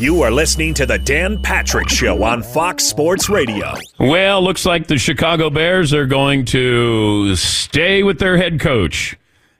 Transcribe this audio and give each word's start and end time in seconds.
You 0.00 0.22
are 0.22 0.30
listening 0.30 0.72
to 0.74 0.86
the 0.86 0.96
Dan 0.96 1.42
Patrick 1.42 1.90
Show 1.90 2.22
on 2.22 2.42
Fox 2.42 2.84
Sports 2.84 3.28
Radio. 3.28 3.74
Well, 3.98 4.42
looks 4.42 4.64
like 4.64 4.86
the 4.86 4.96
Chicago 4.96 5.50
Bears 5.50 5.92
are 5.92 6.06
going 6.06 6.46
to 6.46 7.36
stay 7.36 8.02
with 8.02 8.18
their 8.18 8.38
head 8.38 8.60
coach. 8.60 9.14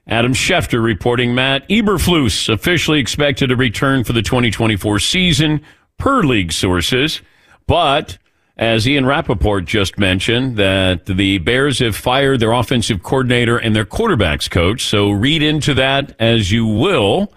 Adam 0.07 0.33
Schefter 0.33 0.83
reporting 0.83 1.35
Matt 1.35 1.69
Eberflus 1.69 2.51
officially 2.51 3.01
expected 3.01 3.49
to 3.49 3.57
return 3.57 4.03
for 4.03 4.15
the 4.15 4.23
2024 4.23 4.99
season 5.01 5.61
per 5.99 6.23
league 6.23 6.53
sources. 6.53 7.21
But 7.67 8.17
as 8.57 8.89
Ian 8.89 9.05
Rapoport 9.05 9.67
just 9.67 9.99
mentioned, 9.99 10.57
that 10.57 11.05
the 11.05 11.37
Bears 11.37 11.81
have 11.81 11.95
fired 11.95 12.41
their 12.41 12.53
offensive 12.53 13.03
coordinator 13.03 13.59
and 13.59 13.77
their 13.77 13.85
quarterbacks 13.85 14.51
coach. 14.51 14.87
So 14.87 15.11
read 15.11 15.43
into 15.43 15.75
that 15.75 16.17
as 16.19 16.51
you 16.51 16.65
will 16.65 17.31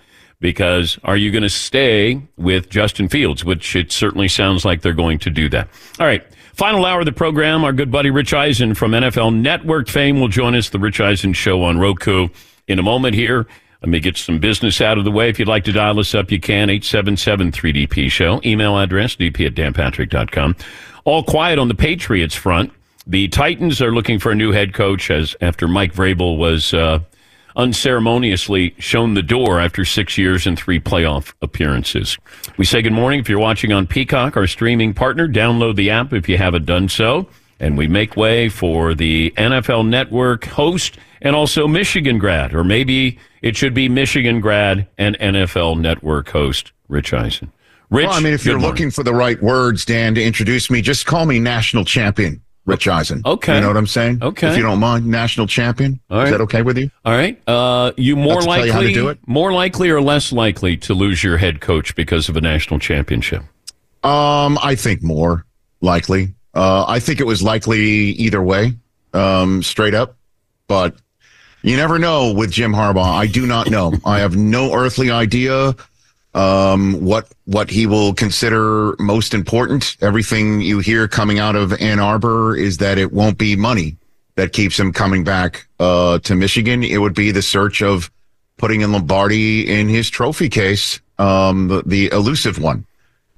because 0.43 0.99
are 1.05 1.15
you 1.15 1.31
going 1.31 1.41
to 1.41 1.49
stay 1.49 2.21
with 2.35 2.69
Justin 2.69 3.07
Fields, 3.07 3.45
which 3.45 3.77
it 3.77 3.93
certainly 3.93 4.27
sounds 4.27 4.65
like 4.65 4.81
they're 4.81 4.91
going 4.91 5.17
to 5.19 5.29
do 5.29 5.47
that. 5.47 5.69
All 6.01 6.05
right. 6.05 6.21
Final 6.51 6.85
hour 6.85 6.99
of 6.99 7.05
the 7.05 7.13
program, 7.13 7.63
our 7.63 7.71
good 7.71 7.89
buddy 7.89 8.11
Rich 8.11 8.33
Eisen 8.33 8.75
from 8.75 8.91
NFL 8.91 9.33
Network 9.33 9.87
fame 9.87 10.19
will 10.19 10.27
join 10.27 10.53
us, 10.53 10.69
the 10.69 10.79
Rich 10.79 10.99
Eisen 10.99 11.31
Show 11.31 11.63
on 11.63 11.79
Roku 11.79 12.27
in 12.67 12.77
a 12.77 12.83
moment 12.83 13.15
here. 13.15 13.47
Let 13.81 13.89
me 13.89 14.01
get 14.01 14.17
some 14.17 14.39
business 14.39 14.81
out 14.81 14.97
of 14.97 15.05
the 15.05 15.11
way. 15.11 15.29
If 15.29 15.39
you'd 15.39 15.47
like 15.47 15.63
to 15.63 15.71
dial 15.71 15.97
us 15.97 16.13
up, 16.13 16.29
you 16.29 16.41
can, 16.41 16.67
877-3DP 16.67 18.11
Show. 18.11 18.41
Email 18.43 18.77
address, 18.77 19.15
dp 19.15 19.47
at 19.47 19.55
danpatrick.com. 19.55 20.57
All 21.05 21.23
quiet 21.23 21.57
on 21.57 21.69
the 21.69 21.73
Patriots 21.73 22.35
front. 22.35 22.73
The 23.07 23.29
Titans 23.29 23.81
are 23.81 23.93
looking 23.93 24.19
for 24.19 24.33
a 24.33 24.35
new 24.35 24.51
head 24.51 24.73
coach 24.73 25.09
as 25.09 25.37
after 25.39 25.69
Mike 25.69 25.93
Vrabel 25.93 26.37
was 26.37 26.73
uh, 26.73 26.99
unceremoniously 27.55 28.75
shown 28.79 29.13
the 29.13 29.21
door 29.21 29.59
after 29.59 29.85
six 29.85 30.17
years 30.17 30.47
and 30.47 30.57
three 30.57 30.79
playoff 30.79 31.33
appearances. 31.41 32.17
We 32.57 32.65
say 32.65 32.81
good 32.81 32.93
morning 32.93 33.19
if 33.19 33.29
you're 33.29 33.39
watching 33.39 33.71
on 33.71 33.87
Peacock, 33.87 34.37
our 34.37 34.47
streaming 34.47 34.93
partner. 34.93 35.27
Download 35.27 35.75
the 35.75 35.89
app 35.89 36.13
if 36.13 36.27
you 36.27 36.37
haven't 36.37 36.65
done 36.65 36.89
so. 36.89 37.27
And 37.59 37.77
we 37.77 37.87
make 37.87 38.17
way 38.17 38.49
for 38.49 38.93
the 38.93 39.33
NFL 39.37 39.87
Network 39.87 40.45
host 40.45 40.97
and 41.21 41.35
also 41.35 41.67
Michigan 41.67 42.17
grad, 42.19 42.53
or 42.53 42.63
maybe 42.63 43.17
it 43.41 43.55
should 43.55 43.73
be 43.73 43.87
Michigan 43.87 44.41
grad 44.41 44.87
and 44.97 45.17
NFL 45.19 45.79
Network 45.79 46.29
host, 46.29 46.73
Rich 46.89 47.13
Eisen. 47.13 47.51
Rich, 47.89 48.07
well, 48.07 48.15
I 48.15 48.19
mean, 48.21 48.33
if 48.33 48.45
you're 48.45 48.59
looking 48.59 48.89
for 48.89 49.03
the 49.03 49.13
right 49.13 49.41
words, 49.41 49.85
Dan, 49.85 50.15
to 50.15 50.23
introduce 50.23 50.69
me, 50.69 50.81
just 50.81 51.05
call 51.05 51.25
me 51.25 51.39
national 51.39 51.85
champion. 51.85 52.41
Rich 52.65 52.87
Eisen. 52.87 53.21
Okay. 53.25 53.55
You 53.55 53.61
know 53.61 53.67
what 53.67 53.77
I'm 53.77 53.87
saying? 53.87 54.19
Okay. 54.21 54.51
If 54.51 54.57
you 54.57 54.63
don't 54.63 54.79
mind, 54.79 55.05
national 55.05 55.47
champion. 55.47 55.99
Is 56.09 56.29
that 56.31 56.41
okay 56.41 56.61
with 56.61 56.77
you? 56.77 56.89
All 57.03 57.11
right. 57.13 57.41
Uh, 57.47 57.91
you 57.97 58.15
more 58.15 58.35
That's 58.35 58.45
to 58.45 58.49
tell 58.51 58.57
likely 58.57 58.69
how 58.71 58.79
to 58.81 58.93
do 58.93 59.09
it? 59.09 59.19
more 59.27 59.51
likely 59.51 59.89
or 59.89 60.01
less 60.01 60.31
likely 60.31 60.77
to 60.77 60.93
lose 60.93 61.23
your 61.23 61.37
head 61.37 61.59
coach 61.59 61.93
because 61.95 62.29
of 62.29 62.37
a 62.37 62.41
national 62.41 62.79
championship? 62.79 63.43
Um, 64.03 64.57
I 64.61 64.75
think 64.75 65.03
more 65.03 65.45
likely. 65.81 66.33
Uh, 66.53 66.85
I 66.87 66.99
think 66.99 67.19
it 67.19 67.25
was 67.25 67.43
likely 67.43 67.81
either 67.81 68.41
way, 68.41 68.73
um, 69.13 69.61
straight 69.63 69.93
up. 69.93 70.15
But 70.67 70.95
you 71.63 71.75
never 71.75 71.99
know 71.99 72.33
with 72.33 72.51
Jim 72.51 72.73
Harbaugh. 72.73 73.03
I 73.03 73.27
do 73.27 73.45
not 73.45 73.69
know. 73.69 73.93
I 74.05 74.19
have 74.19 74.35
no 74.35 74.73
earthly 74.73 75.11
idea 75.11 75.75
um, 76.33 76.93
what 77.03 77.27
what 77.45 77.69
he 77.69 77.85
will 77.85 78.13
consider 78.13 78.95
most 78.99 79.33
important. 79.33 79.97
Everything 80.01 80.61
you 80.61 80.79
hear 80.79 81.07
coming 81.07 81.39
out 81.39 81.55
of 81.55 81.73
Ann 81.73 81.99
Arbor 81.99 82.55
is 82.55 82.77
that 82.77 82.97
it 82.97 83.11
won't 83.11 83.37
be 83.37 83.55
money 83.55 83.97
that 84.35 84.53
keeps 84.53 84.79
him 84.79 84.91
coming 84.91 85.23
back 85.23 85.67
uh, 85.79 86.19
to 86.19 86.35
Michigan. 86.35 86.83
It 86.83 86.97
would 86.97 87.13
be 87.13 87.31
the 87.31 87.41
search 87.41 87.81
of 87.81 88.11
putting 88.57 88.81
in 88.81 88.91
Lombardi 88.91 89.69
in 89.69 89.87
his 89.89 90.09
trophy 90.09 90.49
case, 90.49 90.99
um, 91.19 91.67
the, 91.67 91.83
the 91.85 92.07
elusive 92.07 92.59
one. 92.59 92.85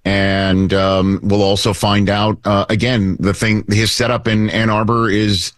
And 0.05 0.73
um, 0.73 1.19
we'll 1.23 1.41
also 1.41 1.73
find 1.73 2.09
out 2.09 2.38
uh, 2.45 2.66
again 2.69 3.17
the 3.19 3.34
thing. 3.34 3.66
His 3.67 3.91
setup 3.91 4.28
in 4.28 4.50
Ann 4.51 4.69
Arbor 4.69 5.09
is 5.09 5.51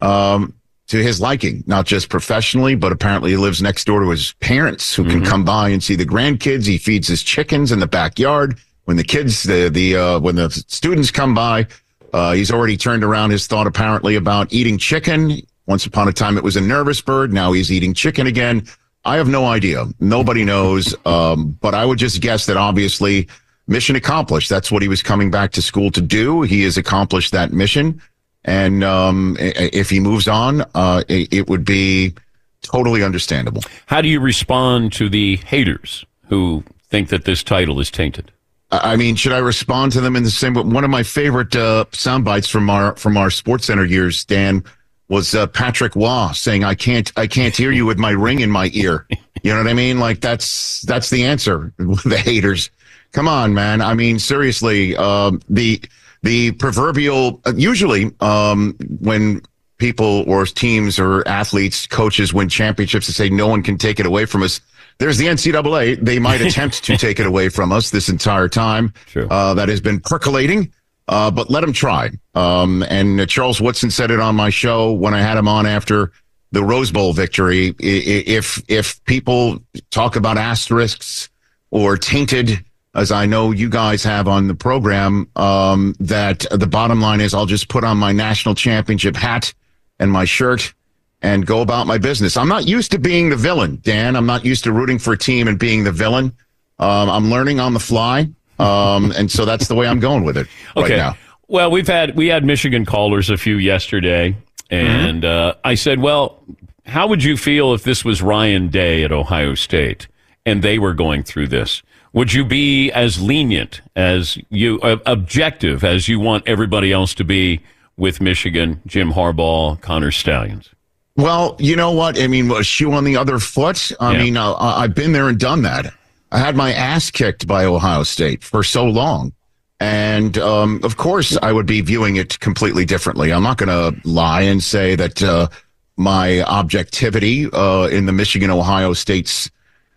um, 0.00 0.54
to 0.88 1.02
his 1.02 1.20
liking, 1.20 1.62
not 1.66 1.86
just 1.86 2.08
professionally, 2.08 2.74
but 2.74 2.92
apparently 2.92 3.30
he 3.30 3.36
lives 3.36 3.62
next 3.62 3.86
door 3.86 4.00
to 4.00 4.10
his 4.10 4.32
parents 4.40 4.94
who 4.94 5.04
can 5.04 5.24
come 5.24 5.44
by 5.44 5.68
and 5.68 5.82
see 5.82 5.94
the 5.94 6.04
grandkids. 6.04 6.66
He 6.66 6.76
feeds 6.76 7.08
his 7.08 7.22
chickens 7.22 7.72
in 7.72 7.78
the 7.78 7.86
backyard. 7.86 8.58
When 8.84 8.96
the 8.96 9.04
kids, 9.04 9.44
the, 9.44 9.68
the, 9.68 9.96
uh, 9.96 10.18
when 10.18 10.34
the 10.34 10.50
students 10.50 11.10
come 11.10 11.34
by, 11.34 11.66
uh, 12.12 12.32
he's 12.32 12.50
already 12.50 12.76
turned 12.76 13.04
around 13.04 13.30
his 13.30 13.46
thought 13.46 13.66
apparently 13.66 14.16
about 14.16 14.52
eating 14.52 14.76
chicken. 14.76 15.40
Once 15.66 15.86
upon 15.86 16.08
a 16.08 16.12
time, 16.12 16.36
it 16.36 16.44
was 16.44 16.56
a 16.56 16.60
nervous 16.60 17.00
bird. 17.00 17.32
Now 17.32 17.52
he's 17.52 17.70
eating 17.70 17.94
chicken 17.94 18.26
again. 18.26 18.66
I 19.04 19.16
have 19.16 19.28
no 19.28 19.46
idea. 19.46 19.86
Nobody 20.00 20.44
knows. 20.44 20.94
Um, 21.06 21.56
but 21.60 21.74
I 21.74 21.86
would 21.86 21.98
just 21.98 22.20
guess 22.20 22.46
that 22.46 22.56
obviously 22.56 23.28
mission 23.66 23.96
accomplished. 23.96 24.48
That's 24.48 24.70
what 24.70 24.82
he 24.82 24.88
was 24.88 25.02
coming 25.02 25.30
back 25.30 25.52
to 25.52 25.62
school 25.62 25.90
to 25.92 26.00
do. 26.00 26.42
He 26.42 26.62
has 26.64 26.76
accomplished 26.76 27.32
that 27.32 27.52
mission. 27.52 28.00
And 28.44 28.82
um, 28.82 29.36
if 29.38 29.88
he 29.90 30.00
moves 30.00 30.26
on, 30.26 30.62
uh, 30.74 31.04
it, 31.08 31.48
would 31.48 31.64
be 31.64 32.14
totally 32.62 33.02
understandable. 33.02 33.62
How 33.86 34.00
do 34.00 34.08
you 34.08 34.20
respond 34.20 34.92
to 34.94 35.08
the 35.08 35.36
haters 35.36 36.04
who 36.28 36.64
think 36.88 37.08
that 37.10 37.24
this 37.24 37.42
title 37.42 37.78
is 37.78 37.90
tainted? 37.90 38.32
I 38.70 38.92
I 38.92 38.96
mean, 38.96 39.14
should 39.14 39.32
I 39.32 39.38
respond 39.38 39.92
to 39.92 40.00
them 40.00 40.16
in 40.16 40.24
the 40.24 40.30
same 40.30 40.54
way? 40.54 40.62
One 40.62 40.82
of 40.82 40.90
my 40.90 41.02
favorite 41.02 41.54
uh, 41.54 41.84
sound 41.92 42.24
bites 42.24 42.48
from 42.48 42.68
our 42.68 42.96
from 42.96 43.16
our 43.16 43.30
Sports 43.30 43.66
Center 43.66 43.84
years, 43.84 44.24
Dan, 44.24 44.64
was 45.08 45.34
uh, 45.34 45.46
Patrick 45.46 45.94
Waugh 45.94 46.32
saying, 46.32 46.64
"I 46.64 46.74
can't, 46.74 47.12
I 47.16 47.26
can't 47.26 47.54
hear 47.54 47.70
you 47.70 47.86
with 47.86 47.98
my 47.98 48.10
ring 48.10 48.40
in 48.40 48.50
my 48.50 48.70
ear." 48.72 49.06
You 49.42 49.52
know 49.52 49.58
what 49.58 49.68
I 49.68 49.74
mean? 49.74 49.98
Like 50.00 50.20
that's 50.20 50.82
that's 50.82 51.10
the 51.10 51.24
answer. 51.24 51.72
the 51.78 52.16
haters, 52.16 52.70
come 53.12 53.28
on, 53.28 53.54
man. 53.54 53.82
I 53.82 53.94
mean, 53.94 54.18
seriously, 54.18 54.96
um, 54.96 55.40
the 55.48 55.82
the 56.22 56.52
proverbial. 56.52 57.40
uh, 57.44 57.52
Usually, 57.56 58.10
um, 58.20 58.74
when 59.00 59.42
people 59.78 60.24
or 60.28 60.46
teams 60.46 60.98
or 60.98 61.26
athletes, 61.26 61.86
coaches 61.86 62.32
win 62.32 62.48
championships, 62.48 63.06
to 63.06 63.12
say 63.12 63.28
no 63.28 63.48
one 63.48 63.62
can 63.62 63.76
take 63.78 63.98
it 64.00 64.06
away 64.06 64.24
from 64.26 64.42
us. 64.42 64.60
There's 64.98 65.18
the 65.18 65.26
NCAA. 65.26 66.04
They 66.04 66.18
might 66.18 66.40
attempt 66.48 66.84
to 66.84 66.96
take 66.96 67.18
it 67.18 67.26
away 67.26 67.48
from 67.48 67.72
us 67.72 67.90
this 67.90 68.08
entire 68.08 68.48
time. 68.48 68.92
Uh, 69.30 69.54
that 69.54 69.68
has 69.68 69.80
been 69.80 70.00
percolating. 70.00 70.72
Uh, 71.08 71.30
but 71.32 71.50
let 71.50 71.62
them 71.62 71.72
try. 71.72 72.10
Um, 72.36 72.84
and 72.88 73.20
uh, 73.20 73.26
Charles 73.26 73.60
Woodson 73.60 73.90
said 73.90 74.12
it 74.12 74.20
on 74.20 74.36
my 74.36 74.50
show 74.50 74.92
when 74.92 75.14
I 75.14 75.20
had 75.20 75.36
him 75.36 75.48
on 75.48 75.66
after 75.66 76.12
the 76.52 76.62
Rose 76.62 76.92
Bowl 76.92 77.12
victory. 77.12 77.74
If 77.80 78.62
if 78.68 79.02
people 79.04 79.58
talk 79.90 80.14
about 80.14 80.38
asterisks 80.38 81.28
or 81.72 81.96
tainted, 81.96 82.64
as 82.94 83.10
I 83.10 83.26
know 83.26 83.50
you 83.50 83.68
guys 83.68 84.04
have 84.04 84.28
on 84.28 84.48
the 84.48 84.54
program, 84.54 85.28
um, 85.36 85.94
that 86.00 86.46
the 86.50 86.66
bottom 86.66 87.00
line 87.00 87.20
is 87.20 87.34
I'll 87.34 87.46
just 87.46 87.68
put 87.68 87.84
on 87.84 87.96
my 87.96 88.12
national 88.12 88.54
championship 88.54 89.16
hat 89.16 89.54
and 89.98 90.10
my 90.10 90.24
shirt 90.24 90.74
and 91.22 91.46
go 91.46 91.62
about 91.62 91.86
my 91.86 91.98
business. 91.98 92.36
I'm 92.36 92.48
not 92.48 92.66
used 92.66 92.90
to 92.90 92.98
being 92.98 93.30
the 93.30 93.36
villain, 93.36 93.80
Dan. 93.82 94.16
I'm 94.16 94.26
not 94.26 94.44
used 94.44 94.64
to 94.64 94.72
rooting 94.72 94.98
for 94.98 95.12
a 95.12 95.18
team 95.18 95.48
and 95.48 95.58
being 95.58 95.84
the 95.84 95.92
villain. 95.92 96.36
Um, 96.78 97.08
I'm 97.08 97.30
learning 97.30 97.60
on 97.60 97.74
the 97.74 97.80
fly. 97.80 98.28
Um, 98.58 99.12
and 99.12 99.30
so 99.30 99.44
that's 99.44 99.68
the 99.68 99.74
way 99.74 99.86
I'm 99.86 100.00
going 100.00 100.24
with 100.24 100.36
it 100.36 100.46
okay. 100.76 100.90
right 100.90 100.96
now. 100.96 101.16
Well, 101.48 101.70
we've 101.70 101.86
had 101.86 102.16
we 102.16 102.28
had 102.28 102.44
Michigan 102.44 102.84
callers 102.84 103.28
a 103.28 103.36
few 103.36 103.56
yesterday, 103.56 104.36
and 104.70 105.24
uh, 105.24 105.54
I 105.64 105.74
said, 105.74 106.00
"Well, 106.00 106.42
how 106.86 107.06
would 107.08 107.22
you 107.24 107.36
feel 107.36 107.74
if 107.74 107.82
this 107.82 108.04
was 108.04 108.22
Ryan 108.22 108.68
Day 108.68 109.04
at 109.04 109.12
Ohio 109.12 109.54
State 109.54 110.08
and 110.46 110.62
they 110.62 110.78
were 110.78 110.94
going 110.94 111.22
through 111.22 111.48
this? 111.48 111.82
Would 112.14 112.32
you 112.34 112.44
be 112.44 112.90
as 112.92 113.20
lenient 113.22 113.80
as 113.96 114.36
you 114.50 114.78
uh, 114.80 114.98
objective 115.06 115.82
as 115.82 116.08
you 116.08 116.20
want 116.20 116.46
everybody 116.46 116.92
else 116.92 117.14
to 117.14 117.24
be 117.24 117.60
with 117.96 118.20
Michigan, 118.20 118.80
Jim 118.86 119.12
Harbaugh, 119.12 119.80
Connor 119.80 120.10
Stalions?" 120.10 120.68
Well, 121.16 121.56
you 121.58 121.76
know 121.76 121.90
what? 121.92 122.18
I 122.20 122.26
mean, 122.26 122.50
a 122.50 122.62
shoe 122.62 122.92
on 122.92 123.04
the 123.04 123.16
other 123.16 123.38
foot. 123.38 123.92
I 124.00 124.12
Yeah. 124.12 124.22
mean, 124.22 124.36
uh, 124.36 124.54
I've 124.54 124.94
been 124.94 125.12
there 125.12 125.28
and 125.28 125.38
done 125.38 125.62
that. 125.62 125.92
I 126.30 126.38
had 126.38 126.56
my 126.56 126.72
ass 126.72 127.10
kicked 127.10 127.46
by 127.46 127.64
Ohio 127.66 128.02
State 128.02 128.42
for 128.42 128.62
so 128.62 128.86
long. 128.86 129.32
And 129.78 130.38
um, 130.38 130.80
of 130.84 130.96
course, 130.96 131.36
I 131.42 131.52
would 131.52 131.66
be 131.66 131.80
viewing 131.80 132.16
it 132.16 132.38
completely 132.40 132.84
differently. 132.84 133.32
I'm 133.32 133.42
not 133.42 133.58
going 133.58 133.68
to 133.68 134.08
lie 134.08 134.42
and 134.42 134.62
say 134.62 134.94
that 134.96 135.22
uh, 135.22 135.48
my 135.96 136.42
objectivity 136.44 137.50
uh, 137.52 137.88
in 137.90 138.06
the 138.06 138.12
Michigan 138.12 138.48
Ohio 138.50 138.92
State's 138.94 139.50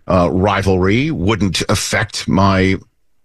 uh, 0.07 0.29
rivalry 0.31 1.11
wouldn't 1.11 1.61
affect 1.69 2.27
my, 2.27 2.77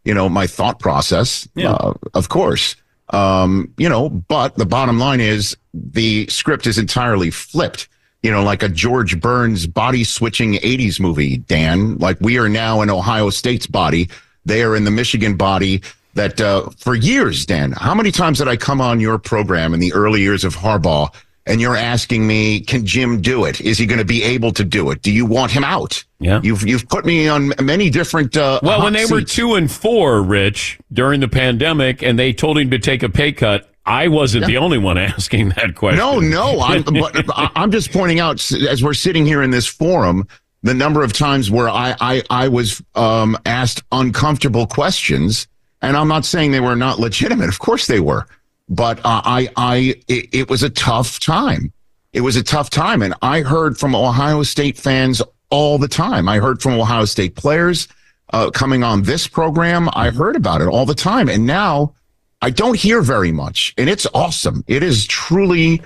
you 0.05 0.15
know, 0.15 0.29
my 0.29 0.47
thought 0.47 0.79
process. 0.79 1.49
Yeah. 1.55 1.73
Uh, 1.73 1.95
of 2.15 2.29
course, 2.29 2.77
um, 3.11 3.73
you 3.77 3.89
know, 3.89 4.09
but 4.09 4.57
the 4.57 4.67
bottom 4.67 4.99
line 4.99 5.21
is 5.21 5.57
the 5.75 6.27
script 6.29 6.67
is 6.67 6.79
entirely 6.79 7.31
flipped. 7.31 7.89
You 8.23 8.31
know, 8.31 8.43
like 8.43 8.63
a 8.63 8.69
George 8.69 9.19
Burns 9.19 9.67
body 9.67 10.05
switching 10.05 10.55
80s 10.55 11.01
movie, 11.01 11.39
Dan. 11.39 11.97
Like 11.97 12.21
we 12.21 12.39
are 12.39 12.51
now 12.51 12.83
in 12.83 12.91
Ohio 12.91 13.31
State's 13.31 13.67
body. 13.67 14.11
They 14.45 14.63
are 14.63 14.77
in 14.77 14.85
the 14.85 14.91
Michigan 14.91 15.37
body 15.37 15.81
that 16.15 16.41
uh, 16.41 16.69
for 16.77 16.95
years, 16.95 17.47
Dan, 17.47 17.73
how 17.73 17.95
many 17.95 18.11
times 18.11 18.39
did 18.39 18.49
I 18.49 18.57
come 18.57 18.81
on 18.81 19.01
your 19.01 19.19
program 19.19 19.73
in 19.73 19.81
the 19.81 19.93
early 19.95 20.21
years 20.21 20.45
of 20.45 20.55
Harbaugh 20.55 21.15
and 21.51 21.61
you're 21.61 21.77
asking 21.77 22.27
me, 22.27 22.61
can 22.61 22.87
Jim 22.87 23.21
do 23.21 23.45
it? 23.45 23.61
Is 23.61 23.77
he 23.77 23.85
going 23.85 23.99
to 23.99 24.05
be 24.05 24.23
able 24.23 24.53
to 24.53 24.65
do 24.65 24.91
it? 24.91 25.03
Do 25.03 25.11
you 25.11 25.27
want 25.27 25.51
him 25.51 25.65
out? 25.65 26.05
Yeah. 26.21 26.41
You've, 26.43 26.67
you've 26.67 26.89
put 26.89 27.05
me 27.05 27.29
on 27.29 27.53
many 27.61 27.91
different, 27.91 28.37
uh, 28.37 28.61
Well, 28.63 28.83
when 28.85 28.93
they 28.93 29.05
were 29.05 29.23
two 29.23 29.55
and 29.55 29.71
four, 29.71 30.23
Rich, 30.23 30.79
during 30.93 31.21
the 31.21 31.29
pandemic, 31.29 32.03
and 32.03 32.19
they 32.19 32.33
told 32.33 32.57
him 32.57 32.71
to 32.71 32.79
take 32.79 33.03
a 33.03 33.09
pay 33.09 33.33
cut, 33.33 33.69
I 33.85 34.07
wasn't 34.07 34.47
the 34.47 34.59
only 34.59 34.79
one 34.79 34.97
asking 35.17 35.51
that 35.51 35.75
question. 35.75 35.99
No, 35.99 36.21
no. 36.21 36.61
I'm, 36.61 36.85
but 36.85 37.25
I'm 37.57 37.73
just 37.73 37.91
pointing 37.91 38.21
out 38.21 38.35
as 38.53 38.83
we're 38.83 38.95
sitting 38.95 39.27
here 39.27 39.43
in 39.43 39.51
this 39.51 39.67
forum, 39.67 40.29
the 40.63 40.75
number 40.75 41.03
of 41.03 41.13
times 41.13 41.51
where 41.51 41.69
I 41.69 41.97
I, 42.01 42.23
I 42.31 42.49
was 42.49 42.83
um, 42.95 43.37
asked 43.47 43.83
uncomfortable 43.91 44.67
questions, 44.67 45.49
and 45.83 45.97
I'm 45.97 46.09
not 46.09 46.25
saying 46.25 46.53
they 46.53 46.61
were 46.61 46.77
not 46.77 47.01
legitimate. 47.01 47.49
Of 47.49 47.59
course 47.59 47.87
they 47.87 48.01
were, 48.01 48.27
but 48.71 48.99
uh, 49.01 49.21
I 49.25 49.49
I 49.57 49.95
it, 50.09 50.29
it 50.33 50.51
was 50.51 50.63
a 50.63 50.71
tough 50.71 51.21
time. 51.21 51.73
It 52.13 52.23
was 52.23 52.37
a 52.37 52.43
tough 52.43 52.71
time, 52.71 53.03
and 53.03 53.15
I 53.21 53.43
heard 53.43 53.77
from 53.79 53.95
Ohio 53.95 54.43
State 54.43 54.79
fans 54.79 55.21
all 55.51 55.77
the 55.79 55.89
time. 55.89 56.29
I 56.29 56.39
heard 56.39 56.63
from 56.63 56.75
Ohio 56.75 57.05
State 57.05 57.37
players 57.37 57.89
uh, 58.33 58.51
coming 58.51 58.83
on 58.83 59.03
this 59.03 59.27
program. 59.29 59.89
I 59.93 60.11
heard 60.11 60.37
about 60.37 60.61
it 60.61 60.69
all 60.69 60.87
the 60.87 60.95
time, 60.95 61.29
and 61.29 61.47
now. 61.47 61.95
I 62.43 62.49
don't 62.49 62.75
hear 62.75 63.03
very 63.03 63.33
much, 63.33 63.75
and 63.77 63.91
it's 63.91 64.07
awesome. 64.15 64.65
It 64.67 64.83
is 64.83 65.07
truly 65.07 65.83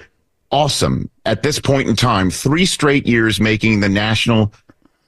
awesome 0.53 1.11
at 1.25 1.43
this 1.43 1.59
point 1.59 1.89
in 1.89 1.97
time. 1.97 2.31
Three 2.31 2.65
straight 2.65 3.09
years 3.09 3.41
making 3.41 3.81
the 3.81 3.89
national 3.89 4.53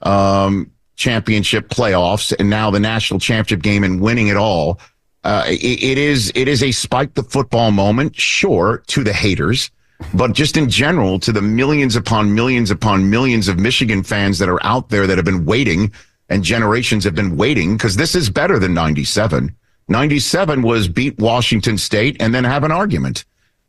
um, 0.02 0.72
championship 0.96 1.68
playoffs, 1.68 2.34
and 2.36 2.50
now 2.50 2.70
the 2.70 2.80
national 2.80 3.20
championship 3.20 3.62
game 3.62 3.84
and 3.84 4.00
winning 4.00 4.26
it 4.26 4.36
all. 4.36 4.80
Uh, 5.26 5.44
it, 5.48 5.82
it 5.82 5.98
is 5.98 6.30
it 6.36 6.46
is 6.46 6.62
a 6.62 6.70
spike 6.70 7.14
the 7.14 7.22
football 7.24 7.72
moment, 7.72 8.14
sure, 8.14 8.84
to 8.86 9.02
the 9.02 9.12
haters, 9.12 9.72
but 10.14 10.32
just 10.32 10.56
in 10.56 10.70
general 10.70 11.18
to 11.18 11.32
the 11.32 11.42
millions 11.42 11.96
upon 11.96 12.32
millions 12.32 12.70
upon 12.70 13.10
millions 13.10 13.48
of 13.48 13.58
Michigan 13.58 14.04
fans 14.04 14.38
that 14.38 14.48
are 14.48 14.64
out 14.64 14.88
there 14.88 15.04
that 15.04 15.18
have 15.18 15.24
been 15.24 15.44
waiting 15.44 15.90
and 16.28 16.44
generations 16.44 17.02
have 17.02 17.16
been 17.16 17.36
waiting 17.36 17.76
because 17.76 17.96
this 17.96 18.14
is 18.14 18.30
better 18.30 18.60
than 18.60 18.72
97. 18.72 19.52
97 19.88 20.62
was 20.62 20.86
beat 20.86 21.18
Washington 21.18 21.76
State 21.76 22.16
and 22.20 22.32
then 22.32 22.44
have 22.44 22.62
an 22.62 22.70
argument. 22.70 23.24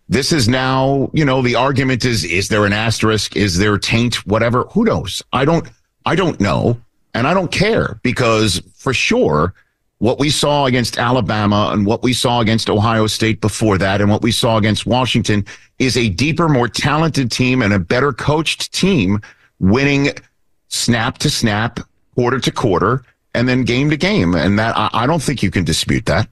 This 0.10 0.32
is 0.32 0.48
now, 0.48 1.10
you 1.12 1.26
know, 1.26 1.42
the 1.42 1.56
argument 1.56 2.06
is, 2.06 2.24
is 2.24 2.50
there 2.50 2.68
an 2.68 2.74
asterisk? 2.74 3.36
Is 3.36 3.58
there 3.58 3.80
taint? 3.80 4.28
Whatever. 4.28 4.66
Who 4.74 4.84
knows? 4.84 5.24
I 5.34 5.44
don't, 5.44 5.68
I 6.06 6.14
don't 6.14 6.40
know. 6.40 6.80
And 7.16 7.26
I 7.26 7.34
don't 7.34 7.52
care 7.52 8.00
because 8.04 8.62
for 8.76 8.94
sure, 8.94 9.56
what 10.00 10.20
we 10.20 10.30
saw 10.30 10.66
against 10.66 10.98
Alabama 10.98 11.72
and 11.74 11.86
what 11.86 12.04
we 12.04 12.14
saw 12.14 12.40
against 12.40 12.70
Ohio 12.70 13.08
State 13.08 13.42
before 13.42 13.78
that 13.80 14.00
and 14.00 14.10
what 14.10 14.22
we 14.22 14.32
saw 14.32 14.58
against 14.58 14.86
Washington 14.86 15.46
is 15.80 15.98
a 15.98 16.10
deeper, 16.10 16.48
more 16.48 16.68
talented 16.68 17.32
team 17.32 17.62
and 17.62 17.74
a 17.74 17.80
better 17.80 18.14
coached 18.14 18.72
team 18.74 19.20
winning 19.60 20.10
snap 20.68 21.18
to 21.20 21.30
snap, 21.30 21.80
quarter 22.16 22.40
to 22.40 22.52
quarter, 22.52 23.04
and 23.34 23.48
then 23.48 23.64
game 23.64 23.90
to 23.90 23.98
game. 23.98 24.36
And 24.36 24.60
that, 24.60 24.78
I, 24.78 24.90
I 24.94 25.08
don't 25.08 25.22
think 25.22 25.42
you 25.42 25.50
can 25.50 25.64
dispute 25.64 26.06
that. 26.06 26.30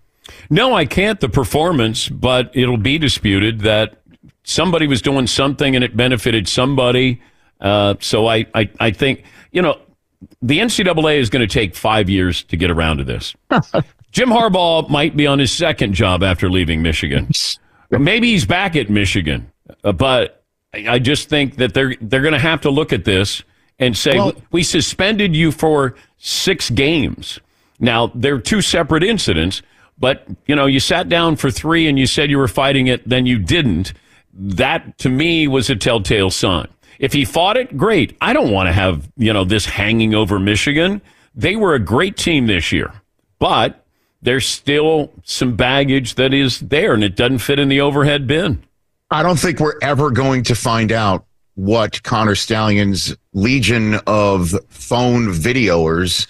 No, 0.49 0.73
I 0.73 0.85
can't. 0.85 1.19
The 1.19 1.29
performance, 1.29 2.09
but 2.09 2.51
it'll 2.53 2.77
be 2.77 2.97
disputed 2.97 3.61
that 3.61 3.97
somebody 4.43 4.85
was 4.87 5.01
doing 5.01 5.27
something 5.27 5.75
and 5.75 5.83
it 5.83 5.97
benefited 5.97 6.47
somebody. 6.47 7.21
Uh, 7.59 7.95
so 7.99 8.27
I, 8.27 8.45
I, 8.53 8.69
I 8.79 8.91
think, 8.91 9.23
you 9.51 9.61
know, 9.61 9.79
the 10.41 10.59
NCAA 10.59 11.19
is 11.19 11.29
going 11.29 11.47
to 11.47 11.51
take 11.51 11.75
five 11.75 12.09
years 12.09 12.43
to 12.43 12.57
get 12.57 12.71
around 12.71 12.97
to 12.97 13.03
this. 13.03 13.35
Jim 14.11 14.29
Harbaugh 14.29 14.89
might 14.89 15.15
be 15.17 15.27
on 15.27 15.39
his 15.39 15.51
second 15.51 15.93
job 15.93 16.23
after 16.23 16.49
leaving 16.49 16.81
Michigan. 16.81 17.29
Maybe 17.91 18.31
he's 18.31 18.45
back 18.45 18.75
at 18.75 18.89
Michigan, 18.89 19.51
uh, 19.83 19.91
but 19.91 20.43
I 20.73 20.85
I 20.87 20.99
just 20.99 21.29
think 21.29 21.57
that 21.57 21.73
they're 21.73 21.95
they're 22.01 22.21
going 22.21 22.33
to 22.33 22.39
have 22.39 22.61
to 22.61 22.69
look 22.69 22.93
at 22.93 23.05
this 23.05 23.43
and 23.79 23.95
say 23.97 24.17
Well- 24.17 24.33
we 24.51 24.63
suspended 24.63 25.35
you 25.35 25.51
for 25.51 25.95
six 26.17 26.69
games. 26.69 27.39
Now 27.79 28.11
they're 28.15 28.39
two 28.39 28.61
separate 28.61 29.03
incidents, 29.03 29.61
but 29.97 30.25
you 30.47 30.55
know 30.55 30.65
you 30.65 30.79
sat 30.79 31.09
down 31.09 31.35
for 31.35 31.51
three 31.51 31.87
and 31.87 31.99
you 31.99 32.07
said 32.07 32.29
you 32.29 32.37
were 32.37 32.47
fighting 32.47 32.87
it, 32.87 33.07
then 33.07 33.25
you 33.25 33.37
didn't. 33.37 33.93
That 34.33 34.97
to 34.99 35.09
me 35.09 35.47
was 35.47 35.69
a 35.69 35.75
telltale 35.75 36.29
sign. 36.31 36.67
If 36.99 37.13
he 37.13 37.25
fought 37.25 37.57
it, 37.57 37.77
great. 37.77 38.15
I 38.21 38.33
don't 38.33 38.51
want 38.51 38.67
to 38.67 38.73
have 38.73 39.09
you 39.17 39.33
know 39.33 39.43
this 39.43 39.65
hanging 39.65 40.13
over 40.13 40.39
Michigan. 40.39 41.01
They 41.35 41.55
were 41.55 41.73
a 41.73 41.79
great 41.79 42.17
team 42.17 42.47
this 42.47 42.71
year, 42.71 42.93
but 43.39 43.85
there's 44.21 44.47
still 44.47 45.11
some 45.23 45.55
baggage 45.55 46.15
that 46.15 46.33
is 46.33 46.59
there, 46.59 46.93
and 46.93 47.03
it 47.03 47.15
doesn't 47.15 47.39
fit 47.39 47.59
in 47.59 47.69
the 47.69 47.81
overhead 47.81 48.27
bin. 48.27 48.63
I 49.11 49.21
don't 49.23 49.37
think 49.37 49.59
we're 49.59 49.79
ever 49.81 50.11
going 50.11 50.43
to 50.43 50.55
find 50.55 50.91
out 50.91 51.25
what 51.55 52.03
Connor 52.03 52.35
Stalions' 52.35 53.15
legion 53.33 53.95
of 54.07 54.55
phone 54.69 55.27
videoers 55.27 56.27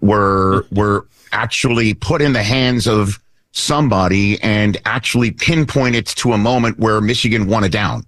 were 0.00 0.66
were 0.70 1.06
actually 1.32 1.94
put 1.94 2.22
in 2.22 2.32
the 2.32 2.42
hands 2.42 2.86
of 2.86 3.18
somebody 3.52 4.40
and 4.42 4.78
actually 4.84 5.30
pinpoint 5.30 5.94
it 5.94 6.06
to 6.06 6.32
a 6.32 6.38
moment 6.38 6.78
where 6.78 7.00
Michigan 7.00 7.46
won 7.46 7.64
it 7.64 7.72
down. 7.72 8.04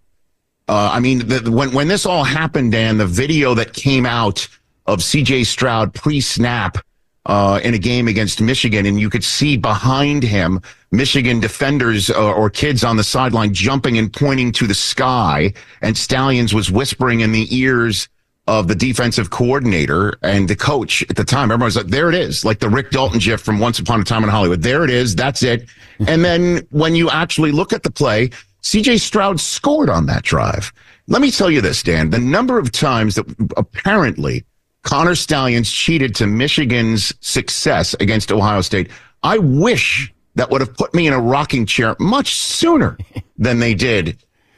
Uh, 0.66 0.90
I 0.92 1.00
mean, 1.00 1.26
the, 1.28 1.50
when 1.50 1.72
when 1.72 1.88
this 1.88 2.06
all 2.06 2.24
happened, 2.24 2.72
Dan, 2.72 2.96
the 2.96 3.06
video 3.06 3.54
that 3.54 3.74
came 3.74 4.06
out 4.06 4.48
of 4.86 5.02
C.J. 5.02 5.44
Stroud 5.44 5.94
pre-snap 5.94 6.78
uh, 7.26 7.60
in 7.62 7.74
a 7.74 7.78
game 7.78 8.08
against 8.08 8.40
Michigan, 8.40 8.86
and 8.86 9.00
you 9.00 9.10
could 9.10 9.24
see 9.24 9.56
behind 9.56 10.22
him 10.22 10.60
Michigan 10.90 11.40
defenders 11.40 12.10
uh, 12.10 12.32
or 12.32 12.48
kids 12.50 12.84
on 12.84 12.96
the 12.96 13.04
sideline 13.04 13.52
jumping 13.52 13.98
and 13.98 14.12
pointing 14.12 14.52
to 14.52 14.66
the 14.66 14.74
sky, 14.74 15.52
and 15.82 15.96
Stalions 15.96 16.54
was 16.54 16.70
whispering 16.70 17.20
in 17.20 17.32
the 17.32 17.46
ears 17.54 18.08
of 18.46 18.68
the 18.68 18.74
defensive 18.74 19.30
coordinator 19.30 20.18
and 20.22 20.48
the 20.48 20.56
coach 20.56 21.02
at 21.08 21.16
the 21.16 21.24
time. 21.24 21.50
Everyone 21.50 21.66
was 21.66 21.76
like, 21.76 21.86
"There 21.86 22.08
it 22.08 22.14
is," 22.14 22.44
like 22.44 22.58
the 22.58 22.68
Rick 22.68 22.90
Dalton 22.90 23.18
gif 23.18 23.40
from 23.40 23.58
Once 23.58 23.78
Upon 23.78 24.00
a 24.00 24.04
Time 24.04 24.22
in 24.22 24.30
Hollywood. 24.30 24.62
There 24.62 24.84
it 24.84 24.90
is. 24.90 25.14
That's 25.14 25.42
it. 25.42 25.66
and 26.06 26.24
then 26.24 26.66
when 26.70 26.94
you 26.94 27.08
actually 27.10 27.52
look 27.52 27.72
at 27.72 27.82
the 27.82 27.90
play, 27.90 28.30
CJ 28.64 28.98
Stroud 29.00 29.38
scored 29.40 29.90
on 29.90 30.06
that 30.06 30.22
drive. 30.22 30.72
Let 31.06 31.20
me 31.20 31.30
tell 31.30 31.50
you 31.50 31.60
this, 31.60 31.82
Dan. 31.82 32.08
The 32.08 32.18
number 32.18 32.58
of 32.58 32.72
times 32.72 33.14
that 33.14 33.26
apparently 33.58 34.42
Connor 34.84 35.14
Stalions 35.14 35.70
cheated 35.70 36.14
to 36.16 36.26
Michigan's 36.26 37.12
success 37.20 37.94
against 38.00 38.32
Ohio 38.32 38.62
State, 38.62 38.90
I 39.22 39.36
wish 39.36 40.12
that 40.34 40.50
would 40.50 40.62
have 40.62 40.74
put 40.74 40.94
me 40.94 41.06
in 41.06 41.12
a 41.12 41.20
rocking 41.20 41.66
chair 41.66 41.94
much 42.00 42.34
sooner 42.34 42.96
than 43.38 43.58
they 43.58 43.74
did 43.74 44.16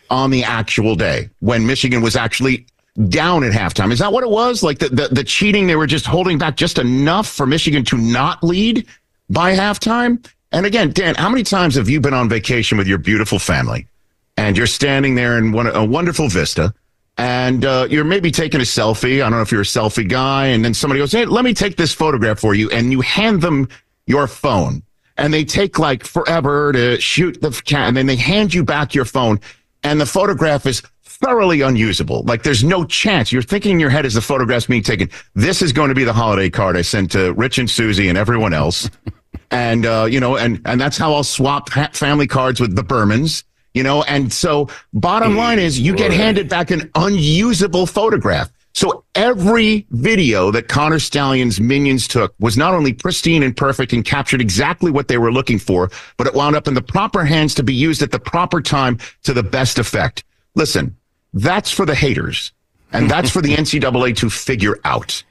on 0.08 0.30
the 0.30 0.44
actual 0.44 0.94
day 0.94 1.28
when 1.40 1.66
Michigan 1.66 2.00
was 2.00 2.14
actually 2.14 2.64
down 3.08 3.42
at 3.42 3.52
halftime. 3.52 3.90
Is 3.90 3.98
that 3.98 4.12
what 4.12 4.22
it 4.22 4.30
was? 4.30 4.62
Like 4.62 4.78
the, 4.78 4.88
the, 4.88 5.08
the 5.08 5.24
cheating, 5.24 5.66
they 5.66 5.76
were 5.76 5.86
just 5.86 6.06
holding 6.06 6.38
back 6.38 6.56
just 6.56 6.78
enough 6.78 7.26
for 7.26 7.44
Michigan 7.44 7.84
to 7.86 7.98
not 7.98 8.42
lead 8.44 8.86
by 9.28 9.56
halftime? 9.56 10.24
And 10.52 10.64
again, 10.64 10.92
Dan, 10.92 11.16
how 11.16 11.28
many 11.28 11.42
times 11.42 11.74
have 11.74 11.88
you 11.88 12.00
been 12.00 12.14
on 12.14 12.28
vacation 12.28 12.78
with 12.78 12.86
your 12.86 12.98
beautiful 12.98 13.40
family 13.40 13.88
and 14.36 14.56
you're 14.56 14.66
standing 14.66 15.14
there 15.14 15.38
in 15.38 15.52
one, 15.52 15.66
a 15.66 15.84
wonderful 15.84 16.28
vista 16.28 16.74
and 17.18 17.64
uh, 17.64 17.86
you're 17.88 18.04
maybe 18.04 18.30
taking 18.30 18.60
a 18.60 18.64
selfie. 18.64 19.16
I 19.16 19.30
don't 19.30 19.32
know 19.32 19.40
if 19.40 19.50
you're 19.50 19.62
a 19.62 19.64
selfie 19.64 20.08
guy, 20.08 20.46
and 20.46 20.64
then 20.64 20.74
somebody 20.74 21.00
goes, 21.00 21.12
"Hey, 21.12 21.24
let 21.24 21.44
me 21.44 21.54
take 21.54 21.76
this 21.76 21.92
photograph 21.92 22.38
for 22.38 22.54
you," 22.54 22.70
and 22.70 22.92
you 22.92 23.00
hand 23.00 23.40
them 23.40 23.68
your 24.06 24.26
phone, 24.26 24.82
and 25.16 25.32
they 25.32 25.44
take 25.44 25.78
like 25.78 26.04
forever 26.04 26.72
to 26.72 27.00
shoot 27.00 27.40
the 27.40 27.50
cat, 27.64 27.88
and 27.88 27.96
then 27.96 28.06
they 28.06 28.16
hand 28.16 28.52
you 28.52 28.62
back 28.62 28.94
your 28.94 29.04
phone, 29.04 29.40
and 29.82 30.00
the 30.00 30.06
photograph 30.06 30.66
is 30.66 30.82
thoroughly 31.02 31.62
unusable. 31.62 32.22
Like 32.24 32.42
there's 32.42 32.62
no 32.62 32.84
chance. 32.84 33.32
You're 33.32 33.42
thinking 33.42 33.72
in 33.72 33.80
your 33.80 33.90
head 33.90 34.04
as 34.04 34.14
the 34.14 34.20
photograph's 34.20 34.66
being 34.66 34.82
taken, 34.82 35.08
this 35.34 35.62
is 35.62 35.72
going 35.72 35.88
to 35.88 35.94
be 35.94 36.04
the 36.04 36.12
holiday 36.12 36.50
card 36.50 36.76
I 36.76 36.82
sent 36.82 37.10
to 37.12 37.32
Rich 37.32 37.56
and 37.58 37.70
Susie 37.70 38.08
and 38.08 38.18
everyone 38.18 38.52
else. 38.52 38.90
and, 39.50 39.86
uh, 39.86 40.06
you 40.10 40.20
know, 40.20 40.36
and, 40.36 40.60
and 40.66 40.78
that's 40.78 40.98
how 40.98 41.14
I'll 41.14 41.24
swap 41.24 41.70
family 41.70 42.26
cards 42.26 42.60
with 42.60 42.76
the 42.76 42.82
Bermans, 42.82 43.44
you 43.76 43.82
know? 43.82 44.02
And 44.04 44.32
so 44.32 44.68
bottom 44.94 45.34
mm, 45.34 45.36
line 45.36 45.58
is 45.58 45.78
you 45.78 45.94
get 45.94 46.10
handed 46.10 46.48
back 46.48 46.70
an 46.70 46.90
unusable 46.94 47.86
photograph. 47.86 48.50
So 48.74 49.04
every 49.14 49.86
video 49.90 50.50
that 50.50 50.68
Connor 50.68 50.98
Stalions' 50.98 51.60
minions 51.60 52.08
took 52.08 52.34
was 52.38 52.56
not 52.56 52.74
only 52.74 52.92
pristine 52.92 53.42
and 53.42 53.56
perfect 53.56 53.92
and 53.92 54.04
captured 54.04 54.40
exactly 54.40 54.90
what 54.90 55.08
they 55.08 55.18
were 55.18 55.32
looking 55.32 55.58
for, 55.58 55.90
but 56.16 56.26
it 56.26 56.34
wound 56.34 56.56
up 56.56 56.68
in 56.68 56.74
the 56.74 56.82
proper 56.82 57.24
hands 57.24 57.54
to 57.54 57.62
be 57.62 57.74
used 57.74 58.02
at 58.02 58.10
the 58.10 58.18
proper 58.18 58.60
time 58.60 58.98
to 59.22 59.32
the 59.32 59.42
best 59.42 59.78
effect. 59.78 60.24
Listen, 60.54 60.96
that's 61.32 61.70
for 61.70 61.86
the 61.86 61.94
haters. 61.94 62.52
And 62.92 63.10
that's 63.10 63.30
for 63.30 63.42
the 63.42 63.54
NCAA 63.56 64.16
to 64.16 64.30
figure 64.30 64.78
out. 64.84 65.22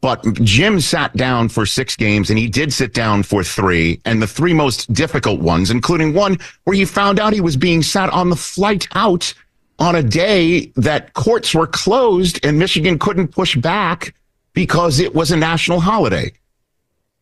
But 0.00 0.22
Jim 0.44 0.80
sat 0.80 1.16
down 1.16 1.48
for 1.48 1.66
six 1.66 1.96
games 1.96 2.30
and 2.30 2.38
he 2.38 2.46
did 2.48 2.72
sit 2.72 2.94
down 2.94 3.24
for 3.24 3.42
three 3.42 4.00
and 4.04 4.22
the 4.22 4.26
three 4.26 4.52
most 4.52 4.92
difficult 4.92 5.40
ones, 5.40 5.70
including 5.70 6.14
one 6.14 6.38
where 6.64 6.76
he 6.76 6.84
found 6.84 7.18
out 7.18 7.32
he 7.32 7.40
was 7.40 7.56
being 7.56 7.82
sat 7.82 8.10
on 8.10 8.30
the 8.30 8.36
flight 8.36 8.86
out 8.94 9.34
on 9.80 9.96
a 9.96 10.02
day 10.02 10.66
that 10.76 11.14
courts 11.14 11.54
were 11.54 11.66
closed 11.66 12.44
and 12.44 12.58
Michigan 12.58 12.98
couldn't 12.98 13.28
push 13.28 13.56
back 13.56 14.14
because 14.52 15.00
it 15.00 15.14
was 15.14 15.30
a 15.30 15.36
national 15.36 15.80
holiday. 15.80 16.32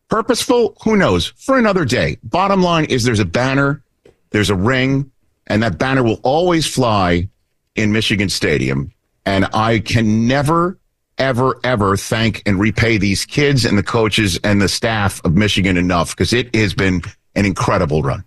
Purposeful? 0.09 0.77
Who 0.83 0.95
knows? 0.95 1.27
For 1.27 1.57
another 1.57 1.83
day. 1.83 2.17
Bottom 2.23 2.61
line 2.61 2.85
is 2.85 3.03
there's 3.03 3.19
a 3.19 3.25
banner, 3.25 3.83
there's 4.29 4.49
a 4.49 4.55
ring, 4.55 5.11
and 5.47 5.61
that 5.63 5.77
banner 5.77 6.03
will 6.03 6.19
always 6.23 6.65
fly 6.65 7.27
in 7.75 7.91
Michigan 7.91 8.29
Stadium. 8.29 8.91
And 9.25 9.47
I 9.53 9.79
can 9.79 10.27
never, 10.27 10.77
ever, 11.17 11.59
ever 11.63 11.97
thank 11.97 12.41
and 12.45 12.59
repay 12.59 12.97
these 12.97 13.25
kids 13.25 13.65
and 13.65 13.77
the 13.77 13.83
coaches 13.83 14.39
and 14.43 14.61
the 14.61 14.69
staff 14.69 15.21
of 15.25 15.35
Michigan 15.35 15.77
enough 15.77 16.11
because 16.15 16.33
it 16.33 16.53
has 16.55 16.73
been 16.73 17.01
an 17.35 17.45
incredible 17.45 18.01
run. 18.03 18.23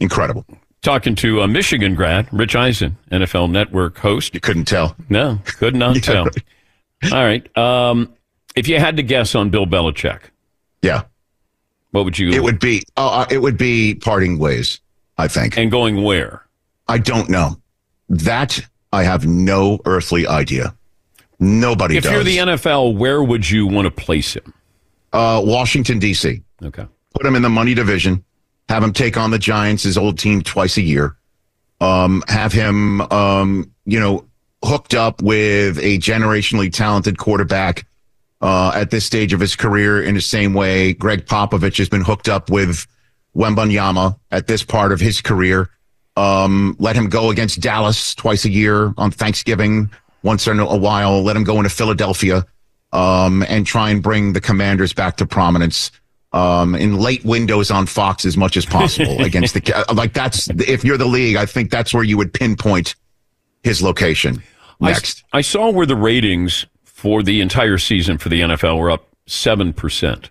Incredible. 0.00 0.44
Talking 0.82 1.14
to 1.16 1.42
a 1.42 1.48
Michigan 1.48 1.94
grad, 1.94 2.26
Rich 2.32 2.56
Eisen, 2.56 2.96
NFL 3.12 3.50
Network 3.50 3.98
host. 3.98 4.32
You 4.34 4.40
couldn't 4.40 4.64
tell. 4.64 4.96
No, 5.10 5.38
could 5.44 5.74
not 5.74 5.94
Yeah, 5.96 6.00
tell. 6.00 6.24
right. 6.24 7.12
All 7.12 7.24
right. 7.24 7.58
Um, 7.58 8.14
if 8.56 8.66
you 8.66 8.78
had 8.78 8.96
to 8.96 9.02
guess 9.02 9.34
on 9.34 9.50
Bill 9.50 9.66
Belichick, 9.66 10.20
Yeah. 10.82 11.02
what 11.90 12.04
would 12.06 12.18
you? 12.18 12.30
It 12.30 12.42
would 12.42 12.58
be, 12.60 12.82
uh, 12.96 13.26
it 13.30 13.38
would 13.38 13.58
be 13.58 13.94
parting 13.94 14.38
ways, 14.38 14.80
I 15.18 15.28
think. 15.28 15.58
and 15.58 15.70
going 15.70 16.02
where? 16.02 16.46
I 16.88 16.98
don't 16.98 17.28
know. 17.28 17.60
That 18.08 18.60
I 18.92 19.04
have 19.04 19.26
no 19.26 19.78
earthly 19.84 20.26
idea. 20.26 20.74
Nobody 21.40 21.96
If 21.96 22.04
does. 22.04 22.12
you're 22.12 22.24
the 22.24 22.36
NFL, 22.36 22.96
where 22.96 23.22
would 23.22 23.48
you 23.48 23.66
want 23.66 23.86
to 23.86 23.90
place 23.90 24.34
him? 24.36 24.52
uh, 25.12 25.42
Washington, 25.44 25.98
D.C. 25.98 26.40
Okay. 26.62 26.86
put 27.14 27.26
him 27.26 27.34
in 27.34 27.42
the 27.42 27.48
money 27.48 27.74
division, 27.74 28.22
have 28.68 28.82
him 28.84 28.92
take 28.92 29.16
on 29.16 29.30
the 29.32 29.38
Giants, 29.38 29.82
his 29.82 29.98
old 29.98 30.18
team, 30.18 30.42
twice 30.42 30.76
a 30.76 30.82
year. 30.82 31.16
Um, 31.80 32.22
have 32.28 32.52
him, 32.52 33.00
um, 33.10 33.72
you 33.86 33.98
know, 33.98 34.26
hooked 34.62 34.94
up 34.94 35.20
with 35.22 35.78
a 35.78 35.98
generationally 35.98 36.70
talented 36.72 37.16
quarterback 37.18 37.86
uh, 38.42 38.70
at 38.74 38.90
this 38.90 39.04
stage 39.06 39.32
of 39.32 39.40
his 39.40 39.56
career 39.56 40.02
in 40.02 40.14
the 40.14 40.20
same 40.20 40.52
way 40.54 40.92
Gregg 40.92 41.24
Popovich 41.26 41.78
has 41.78 41.88
been 41.88 42.02
hooked 42.02 42.28
up 42.28 42.50
with 42.50 42.86
Wembanyama 43.34 44.18
at 44.30 44.46
this 44.46 44.62
part 44.62 44.92
of 44.92 45.00
his 45.00 45.20
career. 45.20 45.70
Um, 46.16 46.76
let 46.78 46.96
him 46.96 47.08
go 47.08 47.30
against 47.30 47.60
Dallas 47.60 48.14
twice 48.14 48.44
a 48.44 48.50
year 48.50 48.92
on 48.98 49.10
Thanksgiving, 49.10 49.90
once 50.22 50.46
in 50.46 50.58
a 50.58 50.76
while. 50.76 51.22
Let 51.22 51.36
him 51.36 51.44
go 51.44 51.56
into 51.56 51.70
Philadelphia 51.70 52.44
um, 52.92 53.44
and 53.48 53.66
try 53.66 53.90
and 53.90 54.02
bring 54.02 54.32
the 54.32 54.40
Commanders 54.40 54.92
back 54.92 55.16
to 55.18 55.26
prominence 55.26 55.90
um, 56.32 56.74
in 56.74 56.98
late 56.98 57.24
windows 57.24 57.70
on 57.70 57.86
Fox 57.86 58.24
as 58.24 58.36
much 58.36 58.56
as 58.56 58.64
possible 58.64 59.20
against 59.24 59.54
the 59.54 59.84
like. 59.94 60.12
That's 60.12 60.48
if 60.50 60.84
you're 60.84 60.98
the 60.98 61.06
league, 61.06 61.36
I 61.36 61.46
think 61.46 61.70
that's 61.70 61.92
where 61.92 62.04
you 62.04 62.16
would 62.16 62.32
pinpoint 62.32 62.94
his 63.62 63.82
location 63.82 64.42
next. 64.80 65.24
I, 65.32 65.40
saw 65.40 65.70
where 65.70 65.86
the 65.86 65.96
ratings 65.96 66.66
for 66.84 67.22
the 67.22 67.40
entire 67.40 67.78
season 67.78 68.18
for 68.18 68.28
the 68.28 68.40
NFL 68.40 68.78
were 68.78 68.90
up 68.90 69.06
7%. 69.26 69.74
percent 69.76 70.30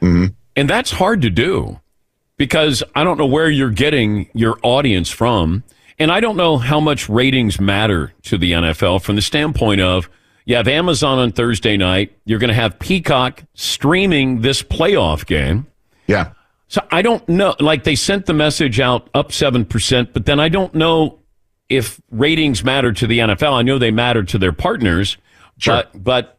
Mm-hmm. 0.00 0.26
And 0.56 0.68
that's 0.68 0.90
hard 0.90 1.22
to 1.22 1.30
do 1.30 1.80
because 2.36 2.82
I 2.94 3.04
don't 3.04 3.18
know 3.18 3.26
where 3.26 3.50
you're 3.50 3.70
getting 3.70 4.28
your 4.34 4.58
audience 4.62 5.10
from. 5.10 5.62
And 6.00 6.10
I 6.10 6.18
don't 6.20 6.36
know 6.36 6.56
how 6.56 6.80
much 6.80 7.08
ratings 7.08 7.60
matter 7.60 8.12
to 8.22 8.38
the 8.38 8.52
NFL 8.52 9.02
from 9.02 9.16
the 9.16 9.22
standpoint 9.22 9.80
of 9.82 10.08
you 10.46 10.56
have 10.56 10.66
Amazon 10.66 11.18
on 11.18 11.30
Thursday 11.30 11.76
night, 11.76 12.16
you're 12.24 12.38
going 12.38 12.48
to 12.48 12.54
have 12.54 12.78
Peacock 12.78 13.44
streaming 13.54 14.40
this 14.40 14.62
playoff 14.62 15.26
game. 15.26 15.66
yeah, 16.06 16.32
So 16.68 16.80
I 16.90 17.02
don't 17.02 17.28
know. 17.28 17.54
Like 17.60 17.84
they 17.84 17.94
sent 17.94 18.26
the 18.26 18.32
message 18.32 18.80
out 18.80 19.08
up 19.14 19.28
7%, 19.28 20.12
but 20.12 20.24
then 20.26 20.40
I 20.40 20.48
don't 20.48 20.74
know 20.74 21.18
if 21.68 22.00
ratings 22.10 22.64
matter 22.64 22.92
to 22.92 23.06
the 23.06 23.18
NFL. 23.20 23.52
I 23.52 23.62
know 23.62 23.78
they 23.78 23.90
matter 23.92 24.24
to 24.24 24.38
their 24.38 24.52
partners, 24.52 25.18
Sure. 25.58 25.84
but, 25.92 26.02
but, 26.02 26.38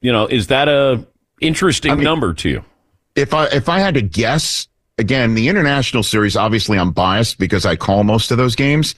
you 0.00 0.12
know, 0.12 0.26
is 0.26 0.46
that 0.46 0.68
a 0.68 1.04
interesting 1.40 1.98
number 2.00 2.32
to 2.34 2.48
you? 2.48 2.64
if 3.16 3.34
I 3.34 3.46
if 3.46 3.68
I 3.68 3.80
had 3.80 3.94
to 3.94 4.02
guess, 4.02 4.68
again, 5.00 5.34
the 5.34 5.48
international 5.48 6.02
series. 6.02 6.36
Obviously, 6.36 6.78
I'm 6.78 6.92
biased 6.92 7.38
because 7.38 7.66
I 7.66 7.74
call 7.74 8.04
most 8.04 8.30
of 8.30 8.38
those 8.38 8.54
games. 8.54 8.94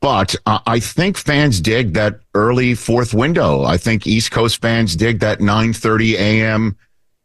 But 0.00 0.36
uh, 0.46 0.60
I 0.66 0.78
think 0.78 1.16
fans 1.16 1.60
dig 1.60 1.94
that 1.94 2.20
early 2.34 2.74
fourth 2.74 3.12
window. 3.12 3.64
I 3.64 3.76
think 3.76 4.06
East 4.06 4.30
Coast 4.30 4.62
fans 4.62 4.94
dig 4.94 5.18
that 5.20 5.40
9:30 5.40 6.14
a.m. 6.14 6.76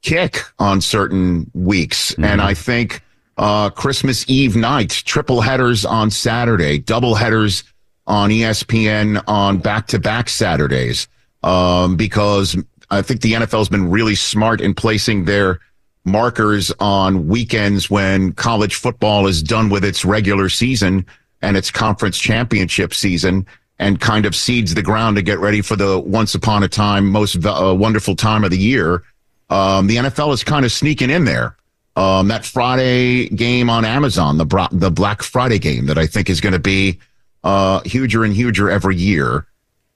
kick 0.01 0.41
on 0.57 0.81
certain 0.81 1.49
weeks, 1.53 2.15
and 2.15 2.41
I 2.41 2.55
think 2.55 3.03
uh, 3.37 3.69
Christmas 3.69 4.25
Eve 4.27 4.55
night, 4.55 4.89
triple 4.89 5.41
headers 5.41 5.85
on 5.85 6.09
Saturday, 6.09 6.79
double 6.79 7.13
headers 7.13 7.63
on 8.07 8.31
ESPN 8.31 9.23
on 9.27 9.59
back-to-back 9.59 10.29
Saturdays, 10.29 11.07
um, 11.43 11.95
because 11.95 12.55
I 12.89 13.03
think 13.03 13.21
the 13.21 13.33
NFL 13.33 13.59
has 13.59 13.69
been 13.69 13.91
really 13.91 14.15
smart 14.15 14.61
in 14.61 14.73
placing 14.73 15.25
their 15.25 15.59
markers 16.07 16.71
on 16.79 17.27
weekends 17.27 17.89
when 17.89 18.31
college 18.33 18.75
football 18.75 19.27
is 19.27 19.43
done 19.43 19.69
with 19.69 19.83
its 19.83 20.05
regular 20.05 20.49
season 20.49 21.05
and 21.41 21.57
its 21.57 21.69
conference 21.69 22.17
championship 22.17 22.93
season 22.93 23.45
and 23.79 23.99
kind 23.99 24.25
of 24.25 24.35
seeds 24.35 24.73
the 24.73 24.81
ground 24.81 25.15
to 25.17 25.21
get 25.21 25.37
ready 25.39 25.61
for 25.61 25.75
the 25.75 25.99
once 25.99 26.33
upon 26.33 26.63
a 26.63 26.67
time 26.67 27.05
most 27.05 27.45
uh, 27.45 27.75
wonderful 27.77 28.15
time 28.15 28.43
of 28.43 28.49
the 28.49 28.57
year. 28.57 29.03
Um, 29.49 29.87
the 29.87 29.97
NFL 29.97 30.33
is 30.33 30.43
kind 30.43 30.65
of 30.65 30.71
sneaking 30.71 31.09
in 31.09 31.25
there. 31.25 31.55
Um, 31.95 32.27
that 32.27 32.45
Friday 32.45 33.27
game 33.29 33.69
on 33.69 33.83
Amazon, 33.83 34.37
the 34.37 34.45
bra- 34.45 34.69
the 34.71 34.91
Black 34.91 35.23
Friday 35.23 35.59
game 35.59 35.87
that 35.87 35.97
I 35.97 36.05
think 36.05 36.29
is 36.29 36.41
going 36.41 36.53
to 36.53 36.59
be 36.59 36.99
uh, 37.43 37.81
huger 37.85 38.23
and 38.23 38.33
huger 38.33 38.69
every 38.69 38.95
year. 38.95 39.47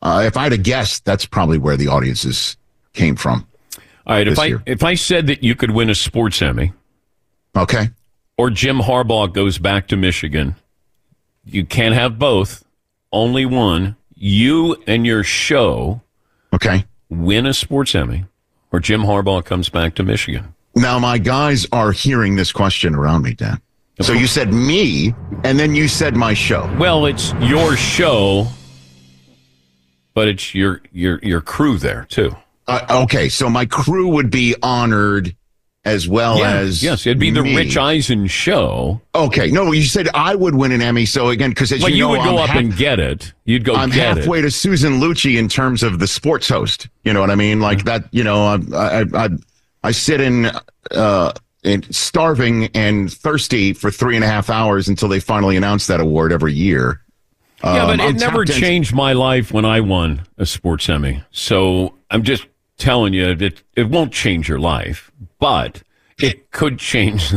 Uh, 0.01 0.24
if 0.25 0.36
I 0.36 0.44
had 0.44 0.50
to 0.50 0.58
guess, 0.58 1.00
that's 1.00 1.25
probably 1.25 1.60
where 1.60 1.77
the 1.77 1.88
audiences 1.88 2.58
came 2.94 3.15
from. 3.15 3.48
All 4.08 4.15
right. 4.15 4.27
If 4.27 4.39
I, 4.39 4.46
year. 4.48 4.63
if 4.65 4.84
I 4.84 4.96
said 4.96 5.27
that 5.27 5.43
you 5.43 5.55
could 5.55 5.72
win 5.72 5.89
a 5.89 5.96
sports 5.96 6.41
Emmy 6.41 6.74
Okay. 7.55 7.89
or 8.38 8.50
Jim 8.50 8.79
Harbaugh 8.79 9.31
goes 9.31 9.58
back 9.58 9.88
to 9.89 9.98
Michigan, 9.98 10.55
you 11.46 11.65
can't 11.65 11.96
have 11.96 12.17
both, 12.20 12.63
only 13.12 13.46
one. 13.46 13.96
You 14.15 14.81
and 14.88 15.05
your 15.05 15.24
show 15.24 16.01
Okay. 16.53 16.86
win 17.10 17.46
a 17.46 17.53
sports 17.53 17.96
Emmy 17.96 18.25
or 18.72 18.79
Jim 18.79 19.01
Harbaugh 19.01 19.43
comes 19.43 19.70
back 19.70 19.96
to 19.96 20.03
Michigan. 20.03 20.53
Now 20.75 21.00
my 21.00 21.17
guys 21.17 21.65
are 21.72 21.91
hearing 21.91 22.36
this 22.36 22.51
question 22.51 22.96
around 22.96 23.24
me, 23.24 23.34
Dan. 23.34 23.60
So 24.00 24.13
you 24.13 24.25
said 24.25 24.51
me, 24.53 25.13
and 25.43 25.60
then 25.60 25.75
you 25.75 25.88
said 25.88 26.15
my 26.15 26.34
show. 26.34 26.74
Well, 26.79 27.05
it's 27.05 27.34
your 27.41 27.75
show, 27.75 28.48
but 30.13 30.27
it's 30.27 30.55
your 30.55 30.81
your 30.91 31.20
your 31.22 31.41
crew 31.41 31.77
there 31.77 32.05
too. 32.10 32.36
Uh, 32.72 33.04
okay, 33.04 33.30
so 33.30 33.50
my 33.50 33.66
crew 33.66 34.08
would 34.10 34.30
be 34.32 34.56
honored 34.63 35.36
as 35.84 36.08
well 36.08 36.44
as 36.44 36.84
yes, 36.84 37.08
it'd 37.08 37.18
be 37.18 37.32
the 37.32 37.42
me. 37.42 37.56
Rich 37.56 37.75
Eisen 37.75 38.28
show. 38.28 39.01
Okay, 39.16 39.50
no, 39.50 39.72
you 39.72 39.82
said 39.84 40.08
I 40.13 40.36
would 40.36 40.54
win 40.54 40.72
an 40.72 40.82
Emmy. 40.82 41.06
So 41.06 41.30
again, 41.30 41.50
because 41.50 41.72
as 41.72 41.82
Well, 41.82 41.90
you, 41.90 41.96
you 41.98 42.01
know, 42.04 42.10
would 42.12 42.24
go 42.24 42.38
I'm 42.38 42.44
up 42.44 42.50
half- 42.50 42.58
and 42.60 42.75
get 42.78 43.00
it. 43.00 43.34
You'd 43.46 43.63
go 43.63 43.74
I'm 43.75 43.90
get 43.90 44.18
halfway 44.18 44.40
it. 44.40 44.42
to 44.44 44.51
Susan 44.51 45.00
Lucci 45.00 45.38
in 45.40 45.48
terms 45.50 45.82
of 45.82 45.98
the 46.00 46.06
sports 46.08 46.48
host. 46.48 46.88
You 47.04 47.13
know 47.13 47.20
what 47.20 47.32
I 47.32 47.36
mean? 47.36 47.60
Like 47.62 47.84
that. 47.86 48.04
You 48.12 48.24
know, 48.24 48.46
I 48.46 48.60
I 48.75 49.06
I, 49.13 49.30
I 49.84 49.92
sit 49.92 50.22
in. 50.22 50.51
Uh, 50.92 51.32
in 51.63 51.84
starving 51.94 52.66
and 52.74 53.13
thirsty 53.13 53.72
for 53.72 53.92
three 53.92 54.16
and 54.16 54.25
a 54.25 54.28
half 54.28 54.50
hours 54.50 54.88
until 54.88 55.08
they 55.08 55.20
finally 55.20 55.56
announce 55.56 55.86
that 55.86 56.00
award 56.00 56.32
every 56.34 56.54
year. 56.54 57.01
Yeah, 57.63 57.86
but 57.86 58.00
Um, 58.00 58.01
I'm 58.01 58.16
it 58.16 58.20
never 58.20 58.44
tapped 58.46 58.50
into- 58.58 58.60
changed 58.60 58.96
my 58.96 59.13
life 59.13 59.51
when 59.51 59.63
I 59.63 59.80
won 59.82 60.24
a 60.40 60.48
sports 60.48 60.90
Emmy. 60.90 61.22
So 61.30 61.94
I'm 62.10 62.24
just 62.24 62.48
telling 62.82 63.14
you 63.14 63.36
that 63.36 63.62
it 63.76 63.90
won't 63.90 64.12
change 64.12 64.50
your 64.50 64.60
life, 64.60 65.12
but 65.40 65.84
it 66.20 66.52
could 66.52 66.80
change. 66.80 67.32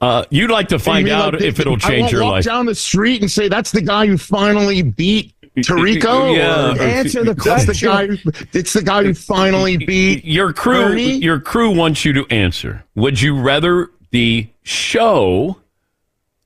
uh, 0.00 0.24
you'd 0.30 0.50
like 0.50 0.68
to 0.68 0.78
find 0.78 1.08
out 1.08 1.34
like 1.34 1.42
if 1.42 1.58
it'll 1.58 1.76
change 1.76 2.12
your 2.12 2.22
walk 2.22 2.32
life. 2.32 2.44
down 2.44 2.66
the 2.66 2.74
street 2.74 3.20
and 3.20 3.30
say 3.30 3.48
that's 3.48 3.72
the 3.72 3.80
guy 3.80 4.06
who 4.06 4.16
finally 4.16 4.82
beat 4.82 5.34
Tirico. 5.56 6.36
Yeah. 6.36 6.82
Answer 6.82 7.24
the 7.24 7.34
question. 7.34 7.66
That's 7.66 7.80
the 7.80 7.86
guy. 7.86 8.06
Who, 8.06 8.16
it's 8.58 8.72
the 8.72 8.82
guy 8.82 9.02
who 9.04 9.14
finally 9.14 9.76
beat 9.78 10.24
your 10.24 10.52
crew. 10.52 10.88
Bernie? 10.88 11.16
Your 11.16 11.40
crew 11.40 11.74
wants 11.74 12.04
you 12.04 12.12
to 12.12 12.26
answer. 12.30 12.84
Would 12.94 13.20
you 13.20 13.38
rather 13.38 13.90
the 14.10 14.48
show 14.62 15.58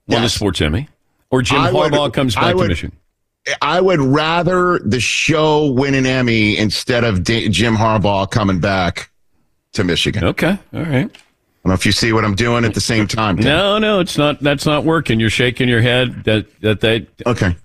won 0.08 0.22
the 0.22 0.28
sports 0.28 0.60
Emmy, 0.60 0.88
or 1.30 1.42
Jim 1.42 1.60
I 1.60 1.72
would- 1.72 1.92
Harbaugh 1.92 2.12
comes 2.12 2.36
I 2.36 2.40
back 2.40 2.50
to 2.52 2.56
would- 2.56 2.68
Michigan? 2.68 2.96
I 3.60 3.80
would 3.80 4.00
rather 4.00 4.78
the 4.78 5.00
show 5.00 5.66
win 5.72 5.94
an 5.94 6.06
Emmy 6.06 6.56
instead 6.56 7.04
of 7.04 7.22
D- 7.24 7.48
Jim 7.50 7.76
Harbaugh 7.76 8.30
coming 8.30 8.58
back 8.58 9.10
to 9.74 9.84
Michigan. 9.84 10.24
Okay, 10.24 10.58
all 10.72 10.80
right. 10.82 11.10
I 11.10 11.68
don't 11.68 11.70
know 11.70 11.74
if 11.74 11.84
you 11.86 11.92
see 11.92 12.12
what 12.12 12.24
I'm 12.24 12.34
doing 12.34 12.64
at 12.64 12.74
the 12.74 12.80
same 12.80 13.06
time. 13.06 13.36
Dan. 13.36 13.44
No, 13.46 13.78
no, 13.78 14.00
it's 14.00 14.16
not. 14.18 14.40
That's 14.40 14.66
not 14.66 14.84
working. 14.84 15.18
You're 15.20 15.30
shaking 15.30 15.68
your 15.68 15.80
head. 15.80 16.24
That 16.24 16.60
that 16.60 16.80
they 16.80 17.06
Okay. 17.26 17.56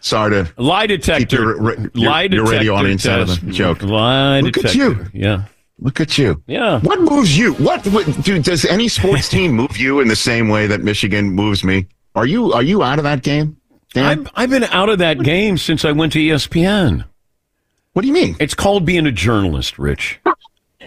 Sorry 0.00 0.30
to 0.30 0.52
lie 0.62 0.86
detector. 0.86 1.36
your 1.36 1.80
your- 1.80 1.90
lie 1.94 2.22
your 2.22 2.28
detector 2.28 2.50
radio 2.52 2.74
audience 2.74 3.04
out 3.06 3.20
of 3.20 3.28
test. 3.28 3.44
the 3.44 3.52
joke. 3.52 3.82
Lie 3.82 4.40
Look 4.40 4.58
at 4.58 4.74
you. 4.76 5.06
Yeah. 5.12 5.44
look 5.80 6.00
at 6.00 6.16
you. 6.18 6.40
Yeah. 6.46 6.78
What 6.80 7.00
moves 7.00 7.36
you? 7.36 7.54
What, 7.54 7.84
what 7.88 8.06
dude? 8.22 8.44
Does 8.44 8.64
any 8.64 8.86
sports 8.88 9.28
team 9.28 9.52
move 9.52 9.76
you 9.76 9.98
in 10.00 10.06
the 10.08 10.16
same 10.16 10.48
way 10.48 10.66
that 10.68 10.82
Michigan 10.82 11.30
moves 11.30 11.62
me? 11.64 11.86
Are 12.14 12.26
you 12.26 12.52
are 12.52 12.62
you 12.62 12.82
out 12.84 12.98
of 12.98 13.04
that 13.04 13.22
game? 13.22 13.56
I've 13.96 14.28
I've 14.34 14.50
been 14.50 14.64
out 14.64 14.88
of 14.88 14.98
that 14.98 15.22
game 15.22 15.58
since 15.58 15.84
I 15.84 15.92
went 15.92 16.12
to 16.12 16.18
ESPN. 16.18 17.04
what 17.92 18.02
do 18.02 18.08
you 18.08 18.14
mean? 18.14 18.36
It's 18.38 18.54
called 18.54 18.84
being 18.84 19.06
a 19.06 19.12
journalist, 19.12 19.78
Rich. 19.78 20.20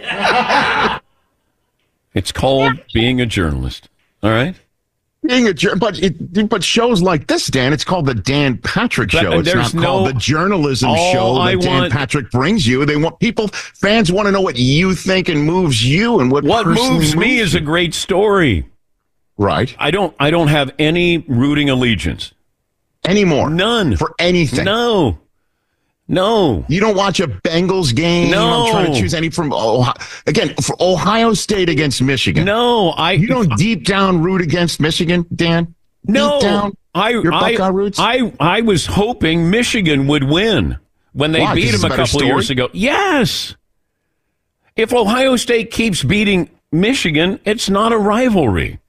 it's 2.13 2.31
called 2.31 2.79
being 2.93 3.21
a 3.21 3.25
journalist. 3.25 3.89
All 4.23 4.29
right. 4.29 4.55
Being 5.23 5.47
a 5.47 5.53
but 5.75 5.99
it, 6.01 6.49
but 6.49 6.63
shows 6.63 7.03
like 7.03 7.27
this, 7.27 7.45
Dan, 7.45 7.73
it's 7.73 7.83
called 7.83 8.07
the 8.07 8.15
Dan 8.15 8.57
Patrick 8.57 9.11
But 9.11 9.21
Show. 9.21 9.31
Uh, 9.33 9.39
it's 9.41 9.73
not 9.75 9.83
called 9.83 10.07
the 10.09 10.13
journalism 10.13 10.89
show 10.95 11.35
that 11.35 11.41
I 11.41 11.55
Dan 11.57 11.81
want- 11.81 11.93
Patrick 11.93 12.31
brings 12.31 12.65
you. 12.65 12.83
They 12.85 12.97
want 12.97 13.19
people, 13.19 13.47
fans 13.49 14.11
want 14.11 14.25
to 14.27 14.31
know 14.31 14.41
what 14.41 14.55
you 14.57 14.95
think 14.95 15.29
and 15.29 15.43
moves 15.45 15.85
you, 15.87 16.19
and 16.21 16.31
what 16.31 16.43
What 16.43 16.63
personally 16.63 16.89
moves 16.95 17.15
me 17.15 17.37
moves 17.37 17.41
is 17.49 17.55
a 17.55 17.61
great 17.61 17.93
story. 17.93 18.65
right 19.37 19.75
I 19.77 19.91
don't 19.91 20.15
I 20.19 20.31
don't 20.31 20.47
have 20.47 20.73
any 20.79 21.19
rooting 21.27 21.69
allegiance. 21.69 22.33
Anymore. 23.05 23.49
None. 23.49 23.95
for 23.97 24.13
anything. 24.19 24.65
No. 24.65 25.17
No. 26.07 26.65
You 26.67 26.79
don't 26.81 26.95
watch 26.97 27.19
a 27.19 27.27
Bengals 27.27 27.95
game. 27.95 28.31
No. 28.31 28.65
I'm 28.65 28.71
trying 28.71 28.93
to 28.93 28.99
choose 28.99 29.13
any 29.13 29.29
from 29.29 29.53
Ohio. 29.53 29.93
again 30.27 30.53
for 30.61 30.75
Ohio 30.81 31.33
State 31.33 31.69
against 31.69 32.01
Michigan. 32.01 32.43
No, 32.45 32.89
I 32.89 33.13
You 33.13 33.27
don't 33.27 33.55
deep 33.57 33.85
down 33.85 34.21
root 34.21 34.41
against 34.41 34.79
Michigan, 34.81 35.25
Dan. 35.33 35.73
No, 36.05 36.39
Deep 36.39 36.49
down, 36.49 36.73
I, 36.95 37.09
your 37.11 37.31
I, 37.33 37.51
Buckeye 37.51 37.67
roots. 37.69 37.99
I, 37.99 38.33
I 38.39 38.61
was 38.61 38.85
hoping 38.87 39.49
Michigan 39.51 40.07
would 40.07 40.23
win 40.23 40.79
when 41.13 41.31
they 41.31 41.41
Why? 41.41 41.53
beat 41.55 41.71
them 41.71 41.83
a 41.83 41.93
a 41.93 41.97
couple 41.97 42.05
story? 42.07 42.25
years 42.27 42.49
ago. 42.49 42.69
Yes. 42.73 43.55
If 44.75 44.93
Ohio 44.93 45.35
State 45.35 45.69
keeps 45.71 46.03
beating 46.03 46.49
Michigan, 46.71 47.39
it's 47.45 47.69
not 47.69 47.93
a 47.93 47.97
rivalry. 47.97 48.79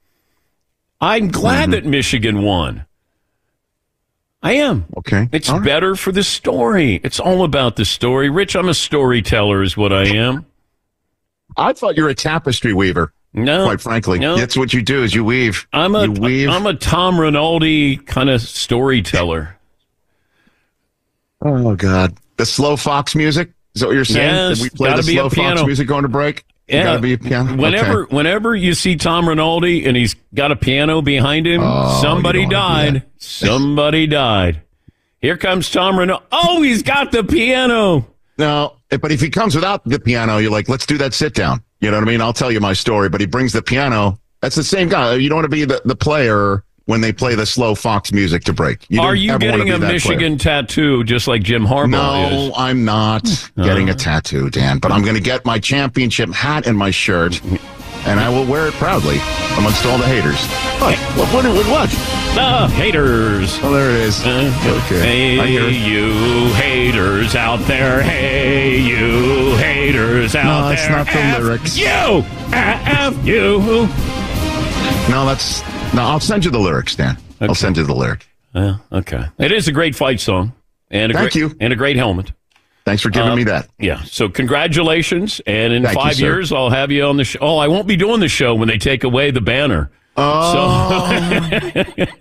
I'm 0.99 1.27
glad 1.29 1.63
Mm-hmm. 1.65 1.71
that 1.71 1.85
Michigan 1.85 2.41
won. 2.41 2.85
I 4.43 4.53
am. 4.53 4.85
Okay. 4.97 5.29
It's 5.31 5.49
right. 5.49 5.63
better 5.63 5.95
for 5.95 6.11
the 6.11 6.21
story. 6.21 6.99
It's 7.03 7.19
all 7.19 7.45
about 7.45 7.77
the 7.77 7.85
story. 7.85 8.29
Rich, 8.29 8.55
I'm 8.55 8.67
a 8.67 8.73
storyteller, 8.73 9.63
is 9.63 9.77
what 9.77 9.93
I 9.93 10.03
am. 10.03 10.45
I 11.55 11.71
thought 11.71 11.95
you 11.95 12.03
were 12.03 12.09
a 12.09 12.15
tapestry 12.15 12.73
weaver. 12.73 13.13
No, 13.33 13.65
Quite 13.65 13.81
frankly, 13.81 14.19
no. 14.19 14.35
that's 14.35 14.55
what 14.55 14.73
you 14.73 14.83
do. 14.83 15.01
Is 15.01 15.15
you 15.15 15.23
weave. 15.23 15.65
I'm 15.73 15.95
a 15.95 16.03
you 16.03 16.11
weave. 16.11 16.49
am 16.49 16.67
a 16.67 16.75
Tom 16.75 17.19
Rinaldi 17.19 17.97
kind 17.97 18.29
of 18.29 18.41
storyteller. 18.41 19.57
oh 21.41 21.75
God, 21.75 22.15
the 22.37 22.45
slow 22.45 22.75
fox 22.75 23.15
music. 23.15 23.51
Is 23.73 23.81
that 23.81 23.87
what 23.87 23.95
you're 23.95 24.05
saying? 24.05 24.35
Yes, 24.35 24.59
Did 24.59 24.63
we 24.63 24.69
play 24.69 24.95
the 24.95 25.01
slow 25.01 25.29
fox 25.29 25.63
music 25.63 25.87
going 25.87 26.03
to 26.03 26.09
break. 26.09 26.45
Yeah. 26.67 26.83
Got 26.83 26.93
to 26.95 27.01
be 27.01 27.13
a 27.13 27.17
piano. 27.17 27.55
Whenever 27.57 28.03
Okay. 28.03 28.15
whenever 28.15 28.55
you 28.55 28.73
see 28.73 28.95
Tom 28.95 29.27
Rinaldi 29.27 29.85
and 29.85 29.97
he's 29.97 30.15
got 30.33 30.51
a 30.51 30.55
piano 30.55 31.01
behind 31.01 31.45
him, 31.45 31.61
Oh, 31.63 31.99
somebody 32.01 32.41
you 32.41 32.49
don't 32.49 32.61
wanna 32.63 32.91
do 32.91 32.99
died. 32.99 33.05
Somebody 33.17 34.07
died. 34.07 34.61
Here 35.19 35.37
comes 35.37 35.69
Tom 35.69 35.97
Rinaldi. 35.99 36.25
Oh, 36.31 36.61
he's 36.61 36.81
got 36.83 37.11
the 37.11 37.23
piano. 37.23 38.07
No, 38.37 38.75
but 39.01 39.11
if 39.11 39.21
he 39.21 39.29
comes 39.29 39.55
without 39.55 39.83
the 39.85 39.99
piano, 39.99 40.37
you're 40.37 40.51
like, 40.51 40.67
let's 40.69 40.85
do 40.85 40.97
that 40.97 41.13
sit 41.13 41.33
down. 41.33 41.63
You 41.81 41.91
know 41.91 41.97
what 41.97 42.07
I 42.07 42.11
mean? 42.11 42.21
I'll 42.21 42.33
tell 42.33 42.51
you 42.51 42.59
my 42.59 42.73
story. 42.73 43.09
But 43.09 43.21
he 43.21 43.27
brings 43.27 43.53
the 43.53 43.61
piano. 43.61 44.19
That's 44.41 44.55
the 44.55 44.63
same 44.63 44.89
guy. 44.89 45.13
You 45.15 45.29
don't 45.29 45.35
want 45.37 45.45
to 45.45 45.49
be 45.49 45.65
the, 45.65 45.81
the 45.85 45.95
player 45.95 46.63
when 46.85 47.01
they 47.01 47.13
play 47.13 47.33
the 47.35 47.45
slow 47.45 47.75
fox 47.75 48.11
music 48.11 48.43
to 48.43 48.53
break. 48.53 48.85
You 48.89 49.01
Are 49.01 49.15
you 49.15 49.37
getting 49.39 49.69
a 49.69 49.73
that 49.73 49.79
player. 49.79 49.93
Michigan 49.93 50.37
tattoo 50.37 51.03
just 51.05 51.27
like 51.27 51.41
Jim 51.43 51.65
Harbaugh 51.65 51.87
No, 51.89 52.47
is? 52.47 52.53
I'm 52.57 52.83
not 52.83 53.23
getting 53.55 53.89
a 53.89 53.93
tattoo, 53.93 54.49
Dan. 54.49 54.79
But 54.79 54.91
I'm 54.91 55.01
going 55.01 55.15
to 55.15 55.21
get 55.21 55.45
my 55.45 55.59
championship 55.59 56.31
hat 56.33 56.67
and 56.67 56.77
my 56.77 56.91
shirt, 56.91 57.41
and 58.05 58.19
I 58.19 58.27
will 58.29 58.45
wear 58.45 58.67
it 58.67 58.73
proudly 58.73 59.17
amongst 59.57 59.85
all 59.85 59.97
the 59.97 60.05
haters. 60.07 60.45
What? 60.81 60.97
What? 61.17 61.45
What? 61.45 61.67
what? 61.67 61.89
The 62.35 62.67
haters. 62.75 63.57
Oh, 63.61 63.71
there 63.71 63.89
it 63.91 63.95
is. 64.01 64.25
Uh, 64.25 64.51
Okay. 64.85 65.37
Hey, 65.37 65.69
you 65.71 66.53
haters 66.55 67.35
out 67.35 67.59
there. 67.67 68.01
Hey, 68.01 68.77
you 68.79 69.55
haters 69.57 70.35
out 70.35 70.43
No, 70.45 70.63
there. 70.69 70.73
it's 70.73 70.89
not 70.89 71.05
the 71.05 71.13
F 71.13 71.39
lyrics. 71.41 71.77
You. 71.77 72.25
F 72.51 73.25
you. 73.25 73.87
No, 75.09 75.25
that's 75.25 75.61
no. 75.93 76.01
I'll 76.03 76.19
send 76.19 76.45
you 76.45 76.51
the 76.51 76.59
lyrics, 76.59 76.95
Dan. 76.95 77.17
I'll 77.41 77.55
send 77.55 77.77
you 77.77 77.83
the 77.83 77.93
lyric. 77.95 78.27
Yeah, 78.53 78.77
okay. 78.91 79.25
It 79.39 79.51
is 79.51 79.67
a 79.67 79.71
great 79.71 79.95
fight 79.95 80.19
song. 80.19 80.53
And 80.91 81.11
a 81.11 81.15
Thank 81.15 81.31
great, 81.33 81.35
you. 81.41 81.55
And 81.59 81.73
a 81.73 81.75
great 81.75 81.95
helmet. 81.95 82.31
Thanks 82.85 83.01
for 83.01 83.09
giving 83.09 83.31
Uh, 83.31 83.35
me 83.35 83.43
that. 83.45 83.67
Yeah. 83.79 84.03
So 84.03 84.29
congratulations. 84.29 85.41
And 85.47 85.73
in 85.73 85.83
Thank 85.83 85.97
five 85.97 86.15
sir. 86.15 86.25
years, 86.25 86.51
I'll 86.51 86.69
have 86.69 86.91
you 86.91 87.03
on 87.05 87.17
the 87.17 87.23
show. 87.23 87.39
Oh, 87.41 87.57
I 87.57 87.67
won't 87.67 87.87
be 87.87 87.95
doing 87.95 88.19
the 88.19 88.27
show 88.27 88.53
when 88.53 88.67
they 88.67 88.77
take 88.77 89.03
away 89.03 89.31
the 89.31 89.41
banner. 89.41 89.89
Oh, 90.17 91.09
So- 91.95 92.05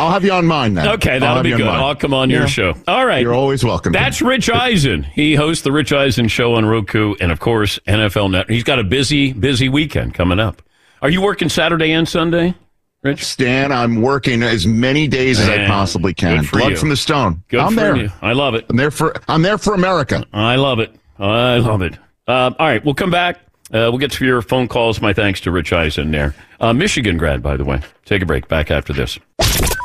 I'll 0.00 0.10
have 0.10 0.24
you 0.24 0.32
on 0.32 0.46
mine 0.46 0.72
then. 0.74 0.88
Okay, 0.88 1.18
that'll 1.18 1.42
be 1.42 1.50
you 1.50 1.56
good. 1.58 1.66
I'll 1.66 1.94
come 1.94 2.14
on 2.14 2.30
Yeah. 2.30 2.38
your 2.38 2.48
show. 2.48 2.74
All 2.88 3.04
right. 3.04 3.20
You're 3.20 3.34
always 3.34 3.62
welcome. 3.64 3.92
That's 3.92 4.22
Rich 4.22 4.48
Eisen. 4.48 5.02
He 5.02 5.34
hosts 5.34 5.64
the 5.64 5.72
Rich 5.72 5.92
Eisen 5.92 6.28
Show 6.28 6.54
on 6.54 6.64
Roku 6.64 7.14
and, 7.20 7.30
of 7.30 7.40
course, 7.40 7.78
NFL 7.86 8.30
Net. 8.30 8.48
He's 8.48 8.64
got 8.64 8.78
a 8.78 8.84
busy, 8.84 9.32
busy 9.34 9.68
weekend 9.68 10.14
coming 10.14 10.38
up. 10.40 10.62
Are 11.02 11.10
you 11.10 11.20
working 11.20 11.48
Saturday 11.48 11.92
and 11.92 12.08
Sunday, 12.08 12.54
Rich? 13.02 13.24
Stan. 13.24 13.70
I'm 13.72 14.00
working 14.00 14.42
as 14.42 14.66
many 14.66 15.06
days 15.08 15.38
as 15.40 15.48
I 15.48 15.66
possibly 15.66 16.14
can. 16.14 16.38
good 16.38 16.48
for 16.48 16.58
Blood 16.58 16.70
you. 16.72 16.76
from 16.76 16.88
the 16.88 16.96
stone. 16.96 17.42
Good 17.48 17.60
I'm 17.60 17.70
for 17.74 17.80
there. 17.80 17.96
you. 17.96 18.10
I 18.22 18.32
love 18.32 18.54
it. 18.54 18.66
I'm 18.70 18.76
there 18.76 18.90
for. 18.90 19.14
I'm 19.28 19.42
there 19.42 19.58
for 19.58 19.74
America. 19.74 20.24
I 20.32 20.56
love 20.56 20.78
it. 20.78 20.94
I 21.18 21.58
love 21.58 21.82
it. 21.82 21.98
Uh, 22.28 22.50
all 22.58 22.66
right, 22.66 22.84
we'll 22.84 22.94
come 22.94 23.10
back. 23.10 23.40
Uh, 23.72 23.90
we'll 23.90 23.98
get 23.98 24.12
to 24.12 24.24
your 24.24 24.42
phone 24.42 24.68
calls. 24.68 25.00
My 25.00 25.12
thanks 25.12 25.40
to 25.42 25.50
Rich 25.50 25.72
Eisen 25.72 26.10
there. 26.10 26.34
Uh, 26.60 26.72
Michigan 26.72 27.16
grad, 27.18 27.42
by 27.42 27.56
the 27.56 27.64
way. 27.64 27.80
Take 28.04 28.22
a 28.22 28.26
break. 28.26 28.48
Back 28.48 28.70
after 28.70 28.92
this. 28.92 29.18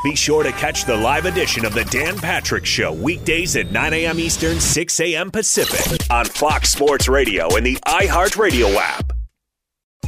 Be 0.03 0.15
sure 0.15 0.43
to 0.43 0.51
catch 0.53 0.85
the 0.85 0.97
live 0.97 1.25
edition 1.25 1.65
of 1.65 1.73
the 1.75 1.83
Dan 1.85 2.17
Patrick 2.17 2.65
Show 2.65 2.91
weekdays 2.93 3.55
at 3.55 3.71
9 3.71 3.93
a.m. 3.93 4.19
Eastern, 4.19 4.59
6 4.59 4.99
a.m. 4.99 5.29
Pacific 5.29 5.99
on 6.09 6.25
Fox 6.25 6.69
Sports 6.71 7.07
Radio 7.07 7.55
and 7.55 7.63
the 7.65 7.75
iHeartRadio 7.85 8.75
app. 8.75 9.11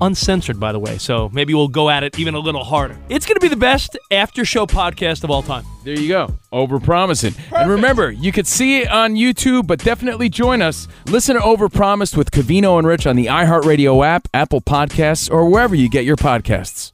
uncensored, 0.00 0.58
by 0.58 0.72
the 0.72 0.78
way. 0.78 0.98
So 0.98 1.28
maybe 1.32 1.54
we'll 1.54 1.68
go 1.68 1.90
at 1.90 2.02
it 2.02 2.18
even 2.18 2.34
a 2.34 2.38
little 2.38 2.64
harder. 2.64 2.96
It's 3.08 3.26
going 3.26 3.36
to 3.36 3.40
be 3.40 3.48
the 3.48 3.56
best 3.56 3.98
after 4.10 4.44
show 4.44 4.66
podcast 4.66 5.24
of 5.24 5.30
all 5.30 5.42
time. 5.42 5.64
There 5.84 5.98
you 5.98 6.08
go. 6.08 6.34
Overpromising. 6.52 7.38
And 7.52 7.70
remember, 7.70 8.10
you 8.10 8.32
could 8.32 8.46
see 8.46 8.80
it 8.80 8.88
on 8.88 9.14
YouTube, 9.14 9.66
but 9.66 9.80
definitely 9.80 10.28
join 10.28 10.62
us. 10.62 10.88
Listen 11.06 11.36
to 11.36 11.42
Overpromised 11.42 12.16
with 12.16 12.30
Covino 12.30 12.78
and 12.78 12.86
Rich 12.86 13.06
on 13.06 13.16
the 13.16 13.26
iHeartRadio 13.26 14.04
app, 14.04 14.28
Apple 14.32 14.62
Podcasts, 14.62 15.30
or 15.30 15.48
wherever 15.48 15.74
you 15.74 15.90
get 15.90 16.04
your 16.04 16.16
podcasts. 16.16 16.93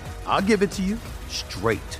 I'll 0.31 0.41
give 0.41 0.61
it 0.63 0.71
to 0.71 0.81
you 0.81 0.97
straight. 1.27 1.99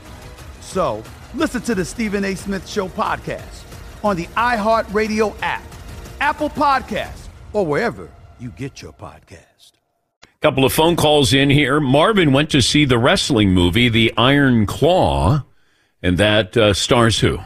So 0.61 1.03
listen 1.35 1.61
to 1.63 1.75
the 1.75 1.83
Stephen 1.83 2.23
A. 2.23 2.33
Smith 2.33 2.65
Show 2.65 2.87
podcast 2.87 3.65
on 4.05 4.15
the 4.15 4.25
iHeartRadio 4.27 5.35
app, 5.41 5.63
Apple 6.21 6.49
Podcasts, 6.49 7.27
or 7.51 7.65
wherever 7.65 8.09
you 8.39 8.49
get 8.51 8.81
your 8.81 8.93
podcast. 8.93 9.73
Couple 10.41 10.63
of 10.63 10.71
phone 10.71 10.95
calls 10.95 11.33
in 11.33 11.49
here. 11.49 11.81
Marvin 11.81 12.31
went 12.31 12.49
to 12.51 12.61
see 12.61 12.85
the 12.85 12.97
wrestling 12.97 13.53
movie, 13.53 13.89
The 13.89 14.13
Iron 14.17 14.65
Claw, 14.65 15.43
and 16.01 16.17
that 16.17 16.55
uh, 16.55 16.73
stars 16.73 17.19
who? 17.19 17.37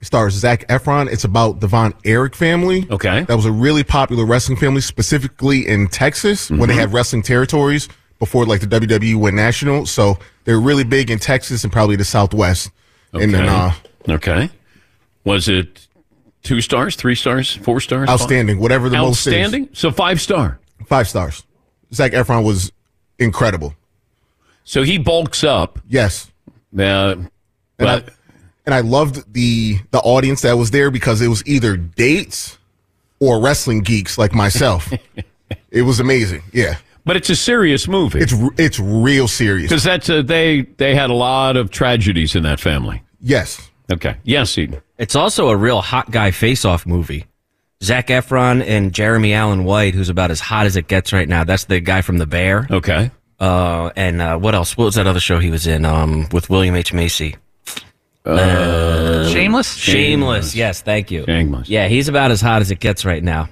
It 0.00 0.06
stars 0.06 0.34
Zach 0.34 0.66
Efron. 0.68 1.12
It's 1.12 1.24
about 1.24 1.60
the 1.60 1.66
Von 1.66 1.94
Erich 2.04 2.34
family. 2.34 2.86
Okay. 2.90 3.24
That 3.24 3.36
was 3.36 3.44
a 3.44 3.52
really 3.52 3.84
popular 3.84 4.24
wrestling 4.24 4.56
family, 4.56 4.80
specifically 4.80 5.66
in 5.66 5.88
Texas, 5.88 6.48
when 6.48 6.68
they 6.68 6.74
had 6.74 6.92
wrestling 6.92 7.22
territories 7.22 7.88
before 8.22 8.46
like 8.46 8.60
the 8.60 8.68
WWE 8.68 9.16
went 9.16 9.34
national. 9.34 9.84
So 9.84 10.16
they're 10.44 10.60
really 10.60 10.84
big 10.84 11.10
in 11.10 11.18
Texas 11.18 11.64
and 11.64 11.72
probably 11.72 11.96
the 11.96 12.04
Southwest. 12.04 12.70
And 13.12 13.34
then, 13.34 13.48
uh, 13.48 13.72
okay. 14.08 14.48
Was 15.24 15.48
it 15.48 15.88
two 16.44 16.60
stars, 16.60 16.94
three 16.94 17.16
stars, 17.16 17.56
four 17.56 17.80
stars? 17.80 18.08
outstanding, 18.08 18.60
whatever 18.60 18.88
the 18.88 18.96
most. 18.96 19.26
Outstanding? 19.26 19.70
So 19.72 19.90
five 19.90 20.20
star. 20.20 20.60
Five 20.86 21.08
stars. 21.08 21.42
Zach 21.92 22.12
Efron 22.12 22.44
was 22.44 22.70
incredible. 23.18 23.74
So 24.62 24.84
he 24.84 24.98
bulks 24.98 25.42
up. 25.42 25.80
Yes. 25.88 26.30
Uh, 26.78 27.16
and, 27.80 27.88
I, 27.88 28.04
and 28.66 28.72
I 28.72 28.82
loved 28.82 29.32
the 29.34 29.80
the 29.90 29.98
audience 29.98 30.42
that 30.42 30.56
was 30.56 30.70
there 30.70 30.92
because 30.92 31.20
it 31.20 31.26
was 31.26 31.44
either 31.44 31.76
dates 31.76 32.56
or 33.18 33.40
wrestling 33.40 33.80
geeks 33.80 34.16
like 34.16 34.32
myself. 34.32 34.92
it 35.72 35.82
was 35.82 35.98
amazing. 35.98 36.44
Yeah. 36.52 36.76
But 37.04 37.16
it's 37.16 37.30
a 37.30 37.36
serious 37.36 37.88
movie. 37.88 38.20
It's 38.20 38.34
it's 38.58 38.78
real 38.78 39.26
serious. 39.28 39.68
because 39.68 39.82
that's 39.84 40.08
a, 40.08 40.22
they 40.22 40.62
they 40.76 40.94
had 40.94 41.10
a 41.10 41.14
lot 41.14 41.56
of 41.56 41.70
tragedies 41.70 42.34
in 42.36 42.44
that 42.44 42.60
family. 42.60 43.02
Yes. 43.20 43.70
Okay. 43.92 44.16
Yes, 44.22 44.56
Eden. 44.56 44.80
It's 44.98 45.16
also 45.16 45.48
a 45.48 45.56
real 45.56 45.80
hot 45.80 46.10
guy 46.10 46.30
face-off 46.30 46.86
movie. 46.86 47.26
Zach 47.82 48.06
Efron 48.06 48.64
and 48.64 48.92
Jeremy 48.94 49.34
Allen 49.34 49.64
White, 49.64 49.94
who's 49.94 50.08
about 50.08 50.30
as 50.30 50.38
hot 50.38 50.66
as 50.66 50.76
it 50.76 50.86
gets 50.86 51.12
right 51.12 51.28
now. 51.28 51.42
That's 51.42 51.64
the 51.64 51.80
guy 51.80 52.00
from 52.02 52.18
The 52.18 52.26
Bear. 52.26 52.68
Okay. 52.70 53.10
Uh, 53.40 53.90
and 53.96 54.22
uh, 54.22 54.38
what 54.38 54.54
else? 54.54 54.76
What 54.76 54.84
was 54.84 54.94
that 54.94 55.08
other 55.08 55.18
show 55.18 55.40
he 55.40 55.50
was 55.50 55.66
in? 55.66 55.84
Um, 55.84 56.28
with 56.30 56.48
William 56.48 56.76
H 56.76 56.92
Macy. 56.92 57.34
Uh, 58.24 59.28
Shameless. 59.28 59.28
Shameless. 59.28 59.74
Shameless. 59.76 60.54
Yes, 60.54 60.80
thank 60.82 61.10
you. 61.10 61.24
Shameless. 61.24 61.68
Yeah, 61.68 61.88
he's 61.88 62.06
about 62.08 62.30
as 62.30 62.40
hot 62.40 62.60
as 62.62 62.70
it 62.70 62.78
gets 62.78 63.04
right 63.04 63.22
now. 63.22 63.48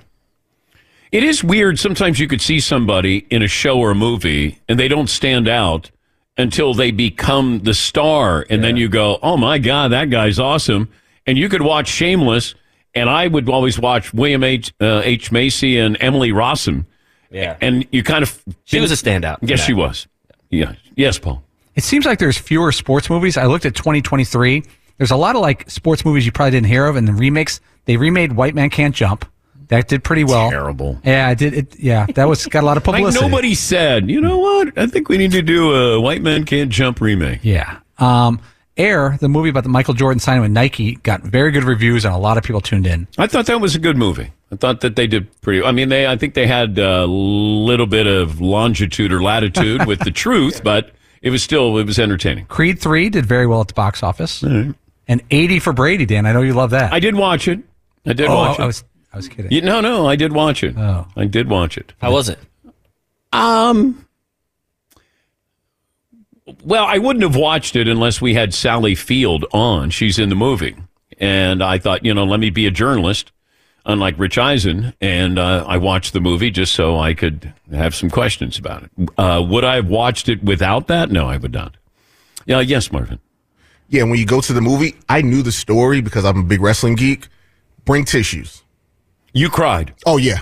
It 1.12 1.25
is 1.25 1.42
weird. 1.42 1.79
Sometimes 1.79 2.20
you 2.20 2.29
could 2.29 2.40
see 2.40 2.61
somebody 2.61 3.27
in 3.31 3.42
a 3.42 3.49
show 3.49 3.79
or 3.79 3.90
a 3.90 3.94
movie 3.94 4.59
and 4.68 4.79
they 4.79 4.88
don't 4.88 5.09
stand 5.09 5.49
out 5.49 5.90
until 6.37 6.73
they 6.73 6.90
become 6.92 7.61
the 7.64 7.75
star. 7.75 8.46
And 8.49 8.62
then 8.62 8.77
you 8.77 8.88
go, 8.88 9.18
oh 9.23 9.37
my 9.37 9.59
God, 9.59 9.88
that 9.92 10.11
guy's 10.11 10.38
awesome. 10.38 10.88
And 11.27 11.37
you 11.37 11.49
could 11.49 11.62
watch 11.62 11.88
Shameless. 11.88 12.55
And 12.94 13.09
I 13.11 13.29
would 13.29 13.49
always 13.49 13.79
watch 13.79 14.12
William 14.14 14.42
H. 14.42 14.73
Uh, 14.81 15.01
H. 15.05 15.31
Macy 15.31 15.79
and 15.79 15.96
Emmy 16.01 16.33
Rossum. 16.33 16.87
Yeah. 17.31 17.57
And 17.61 17.87
you 17.92 18.03
kind 18.03 18.23
of. 18.25 18.42
She 18.64 18.81
was 18.81 18.90
a 18.90 18.96
standout. 18.96 19.38
Yes, 19.42 19.61
Yeah. 19.61 19.64
she 19.66 19.73
was. 19.75 20.09
Yeah. 20.51 20.73
Yes, 20.96 21.16
Paul. 21.18 21.42
It 21.77 21.85
seems 21.85 22.05
like 22.05 22.18
there's 22.18 22.37
fewer 22.37 22.73
sports 22.73 23.09
movies. 23.09 23.37
I 23.37 23.46
looked 23.46 23.64
at 23.64 23.77
2023. 23.77 24.64
There's 24.99 25.12
a 25.12 25.16
lot 25.16 25.37
of 25.37 25.40
like 25.42 25.70
sports 25.70 26.05
movies 26.05 26.27
you 26.27 26.33
probably 26.33 26.51
didn't 26.51 26.66
hear 26.66 26.87
of, 26.87 26.96
and 26.96 27.07
the 27.07 27.12
remakes. 27.12 27.61
They 27.85 27.96
remade 27.96 28.33
White 28.33 28.55
Man 28.57 28.70
Can't 28.70 28.94
Jump. 28.94 29.25
That 29.70 29.88
did 29.88 30.04
pretty 30.04 30.24
well. 30.24 30.50
Terrible. 30.50 31.00
Yeah, 31.04 31.26
I 31.28 31.35
did. 31.35 31.54
It, 31.54 31.78
yeah, 31.80 32.06
that 32.14 32.28
was 32.28 32.44
got 32.46 32.62
a 32.62 32.66
lot 32.66 32.76
of 32.76 32.85
Like 32.87 32.96
publicity. 32.98 33.24
nobody 33.28 33.54
said, 33.54 34.11
you 34.11 34.20
know 34.20 34.38
what? 34.38 34.76
I 34.76 34.87
think 34.87 35.09
we 35.09 35.16
need 35.16 35.33
to 35.33 35.42
do 35.42 35.72
a 35.74 36.00
White 36.00 36.22
Man 36.22 36.44
Can't 36.44 36.70
Jump 36.70 37.00
remake. 37.00 37.40
Yeah. 37.42 37.78
Um, 37.98 38.40
Air, 38.76 39.16
the 39.20 39.28
movie 39.28 39.48
about 39.50 39.62
the 39.62 39.68
Michael 39.68 39.94
Jordan 39.94 40.20
signing 40.20 40.42
with 40.42 40.50
Nike, 40.52 40.94
got 40.96 41.22
very 41.22 41.50
good 41.50 41.64
reviews, 41.64 42.04
and 42.04 42.14
a 42.14 42.18
lot 42.18 42.37
of 42.38 42.44
people 42.44 42.61
tuned 42.61 42.87
in. 42.87 43.06
I 43.18 43.26
thought 43.26 43.46
that 43.46 43.61
was 43.61 43.74
a 43.74 43.78
good 43.78 43.96
movie. 43.96 44.33
I 44.52 44.56
thought 44.56 44.80
that 44.80 44.96
they 44.96 45.06
did 45.06 45.28
pretty. 45.42 45.62
I 45.62 45.70
mean, 45.70 45.88
they. 45.90 46.06
I 46.06 46.16
think 46.16 46.35
they 46.35 46.46
had 46.46 46.78
a 46.78 47.04
little 47.06 47.87
bit 47.87 48.06
of 48.06 48.40
longitude 48.40 49.12
or 49.12 49.22
latitude 49.22 49.87
with 49.87 50.00
the 50.00 50.11
truth, 50.24 50.62
but 50.64 50.90
it 51.22 51.30
was 51.30 51.42
still 51.42 51.76
it 51.78 51.85
was 51.87 51.98
entertaining. 51.98 52.46
Creed 52.46 52.80
three 52.80 53.09
did 53.11 53.24
very 53.26 53.46
well 53.46 53.61
at 53.61 53.68
the 53.68 53.74
box 53.74 54.02
office, 54.02 54.42
and 54.42 54.74
80 55.30 55.59
for 55.61 55.72
Brady. 55.72 56.06
Dan, 56.06 56.26
I 56.26 56.33
know 56.33 56.42
you 56.42 56.54
love 56.54 56.70
that. 56.70 56.92
I 56.92 56.98
did 57.00 57.14
watch 57.14 57.46
it. 57.48 57.61
I 58.06 58.14
did 58.14 58.28
Oh, 58.28 58.35
watch 58.35 58.59
I 58.59 58.64
it. 58.64 58.66
was 58.66 58.85
I 59.12 59.16
was 59.16 59.29
kidding. 59.29 59.51
You- 59.51 59.62
no, 59.62 59.81
no, 59.81 60.07
I 60.07 60.16
did 60.16 60.33
watch 60.33 60.62
it. 60.62 60.77
Oh. 60.77 61.07
I 61.16 61.25
did 61.27 61.49
watch 61.49 61.77
it. 61.77 61.92
How 62.01 62.12
was 62.12 62.29
it? 62.29 62.38
Um. 63.33 64.07
Well, 66.64 66.85
I 66.85 66.99
wouldn't 66.99 67.23
have 67.23 67.37
watched 67.37 67.77
it 67.77 67.87
unless 67.87 68.20
we 68.20 68.35
had 68.35 68.53
Sally 68.53 68.94
Field 68.94 69.44
on. 69.53 69.90
She's 69.90 70.18
in 70.18 70.29
the 70.31 70.35
movie, 70.35 70.75
and 71.18 71.62
I 71.62 71.79
thought, 71.79 72.05
you 72.05 72.12
know, 72.12 72.25
let 72.25 72.40
me 72.40 72.51
be 72.51 72.66
a 72.66 72.73
journalist, 72.73 73.31
unlike 73.87 74.18
Rich 74.18 74.37
Eisen, 74.37 74.92
and 75.01 75.38
uh, 75.38 75.64
I 75.68 75.77
watched 75.77 76.12
the 76.12 76.20
movie 76.20 76.51
just 76.51 76.75
so 76.75 76.99
I 76.99 77.14
could 77.14 77.53
have 77.73 77.94
some 77.94 78.11
questions 78.11 78.59
about 78.59 78.83
it. 78.83 78.90
Uh, 79.16 79.44
would 79.49 79.64
I 79.64 79.77
have 79.77 79.87
watched 79.87 80.29
it 80.29 80.42
without 80.42 80.88
that? 80.88 81.11
No, 81.12 81.29
I 81.29 81.37
would 81.37 81.53
not. 81.53 81.77
Yeah, 82.46 82.61
yes, 82.61 82.90
Marvin. 82.90 83.20
Yeah, 83.88 84.03
when 84.05 84.18
you 84.18 84.27
go 84.27 84.40
to 84.40 84.53
the 84.53 84.61
movie, 84.61 84.96
I 85.09 85.23
knew 85.23 85.42
the 85.42 85.53
story 85.53 86.01
because 86.01 86.25
I'm 86.25 86.38
a 86.38 86.42
big 86.44 86.61
wrestling 86.61 86.96
geek. 86.96 87.29
Bring 87.85 88.05
tissues. 88.05 88.62
You 89.32 89.48
cried. 89.48 89.94
Oh 90.06 90.16
yeah, 90.16 90.40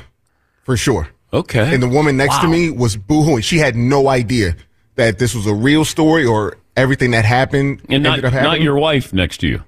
for 0.64 0.77
sure. 0.77 1.09
Okay. 1.33 1.74
And 1.74 1.83
the 1.83 1.88
woman 1.88 2.16
next 2.16 2.38
to 2.40 2.48
me 2.48 2.70
was 2.70 2.96
boohooing. 2.96 3.44
She 3.44 3.59
had 3.59 3.77
no 3.77 4.09
idea 4.09 4.57
that 4.94 5.18
this 5.18 5.35
was 5.35 5.46
a 5.46 5.55
real 5.55 5.85
story 5.85 6.24
or 6.24 6.57
everything 6.77 7.11
that 7.11 7.24
happened 7.27 7.83
And 7.90 8.03
not, 8.03 8.11
ended 8.14 8.24
up 8.24 8.33
happening. 8.33 8.51
not 8.53 8.61
your 8.62 8.79
wife 8.79 9.12
next 9.12 9.38
to 9.38 9.46
you. 9.46 9.62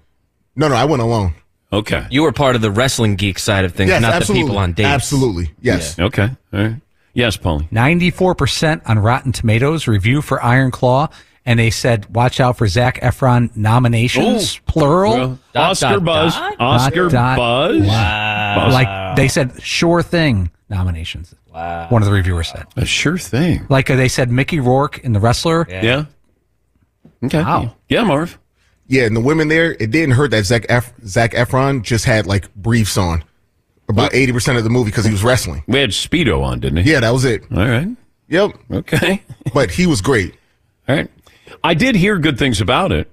No, 0.56 0.68
no, 0.68 0.74
I 0.74 0.84
went 0.86 1.02
alone. 1.02 1.34
Okay. 1.72 2.06
You 2.10 2.22
were 2.22 2.32
part 2.32 2.56
of 2.56 2.62
the 2.62 2.70
wrestling 2.70 3.14
geek 3.16 3.38
side 3.38 3.64
of 3.64 3.74
things, 3.74 3.90
Yes, 3.90 4.00
not 4.02 4.14
absolutely. 4.14 4.42
the 4.42 4.46
people 4.48 4.58
on 4.58 4.72
dates. 4.72 4.88
Absolutely. 4.88 5.50
Yes. 5.60 5.98
Okay. 5.98 6.30
All 6.52 6.60
right. 6.60 6.76
Yes, 7.12 7.36
Paulie. 7.36 7.68
94% 7.70 8.82
on 8.88 8.98
Rotten 8.98 9.32
Tomatoes 9.32 9.86
review 9.86 10.22
for 10.22 10.42
Iron 10.42 10.70
Claw. 10.70 11.08
And 11.46 11.58
they 11.58 11.70
said, 11.70 12.14
watch 12.14 12.38
out 12.38 12.58
for 12.58 12.66
Zach 12.68 13.00
Efron 13.00 13.56
nominations, 13.56 14.56
Ooh. 14.56 14.60
plural. 14.66 15.12
Well, 15.12 15.38
Oscar 15.54 15.98
buzz. 15.98 16.34
Oscar 16.36 17.04
Dot, 17.08 17.12
dot. 17.12 17.36
buzz. 17.38 17.78
Buzz. 17.86 18.74
Like 18.74 19.16
they 19.16 19.28
said, 19.28 19.60
sure 19.62 20.02
thing 20.02 20.50
nominations. 20.68 21.34
Wow. 21.52 21.88
One 21.88 22.02
of 22.02 22.06
the 22.06 22.12
reviewers 22.14 22.48
said. 22.48 22.66
A 22.76 22.84
sure 22.84 23.18
thing. 23.18 23.66
Like 23.68 23.90
uh, 23.90 23.96
they 23.96 24.08
said, 24.08 24.30
Mickey 24.30 24.60
Rourke 24.60 24.98
in 24.98 25.12
The 25.12 25.18
Wrestler. 25.20 25.66
Yeah. 25.68 26.04
Okay. 27.24 27.42
Wow. 27.42 27.74
Yeah, 27.88 28.04
Marv. 28.04 28.38
Yeah, 28.86 29.04
and 29.04 29.16
the 29.16 29.20
women 29.20 29.48
there, 29.48 29.72
it 29.72 29.90
didn't 29.90 30.12
hurt 30.12 30.30
that 30.32 30.44
Zach 30.44 30.66
Ef- 30.68 30.92
Zach 31.04 31.32
Efron 31.32 31.82
just 31.82 32.04
had 32.04 32.26
like 32.26 32.52
briefs 32.54 32.96
on 32.96 33.24
about 33.88 34.12
eighty 34.14 34.32
percent 34.32 34.58
of 34.58 34.64
the 34.64 34.70
movie 34.70 34.90
because 34.90 35.04
he 35.04 35.12
was 35.12 35.22
wrestling. 35.22 35.62
We 35.68 35.78
had 35.78 35.90
Speedo 35.90 36.42
on, 36.42 36.60
didn't 36.60 36.84
he? 36.84 36.90
Yeah, 36.92 37.00
that 37.00 37.10
was 37.12 37.24
it. 37.24 37.42
All 37.52 37.58
right. 37.66 37.88
Yep. 38.28 38.52
Okay. 38.72 39.22
But 39.54 39.70
he 39.70 39.86
was 39.86 40.00
great. 40.00 40.34
All 40.88 40.96
right. 40.96 41.10
I 41.62 41.74
did 41.74 41.94
hear 41.96 42.18
good 42.18 42.38
things 42.38 42.60
about 42.60 42.92
it, 42.92 43.10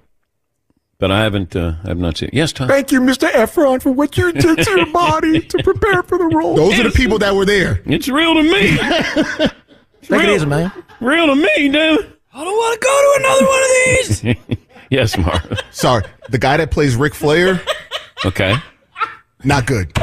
but 0.98 1.10
I 1.10 1.22
haven't. 1.22 1.54
Uh, 1.54 1.74
I 1.84 1.88
have 1.88 1.98
not 1.98 2.16
seen. 2.16 2.28
it. 2.28 2.34
Yes, 2.34 2.52
Tom. 2.52 2.68
Thank 2.68 2.92
you, 2.92 3.00
Mr. 3.00 3.28
Efron, 3.30 3.82
for 3.82 3.90
what 3.90 4.16
you 4.16 4.32
did 4.32 4.58
to 4.64 4.70
your 4.70 4.86
body 4.92 5.40
to 5.40 5.58
prepare 5.62 6.02
for 6.02 6.18
the 6.18 6.24
role. 6.34 6.54
Those 6.56 6.78
are 6.80 6.84
the 6.84 6.90
people 6.90 7.18
that 7.18 7.34
were 7.34 7.44
there. 7.44 7.82
It's 7.86 8.08
real 8.08 8.34
to 8.34 8.42
me. 8.42 8.78
Take 10.02 10.22
it 10.22 10.28
easy, 10.30 10.46
man. 10.46 10.72
Real 11.00 11.26
to 11.26 11.34
me, 11.34 11.68
dude. 11.68 12.12
I 12.32 12.44
don't 12.44 12.56
want 12.56 12.80
to 12.80 12.86
go 12.86 13.02
to 13.02 13.20
another 13.20 13.46
one 13.46 13.62
of 13.62 14.48
these. 14.48 14.66
yes, 14.90 15.18
Mark. 15.18 15.42
Sorry, 15.72 16.04
the 16.30 16.38
guy 16.38 16.56
that 16.56 16.70
plays 16.70 16.96
Ric 16.96 17.14
Flair, 17.14 17.60
Okay. 18.24 18.54
not 19.44 19.66
good. 19.66 19.96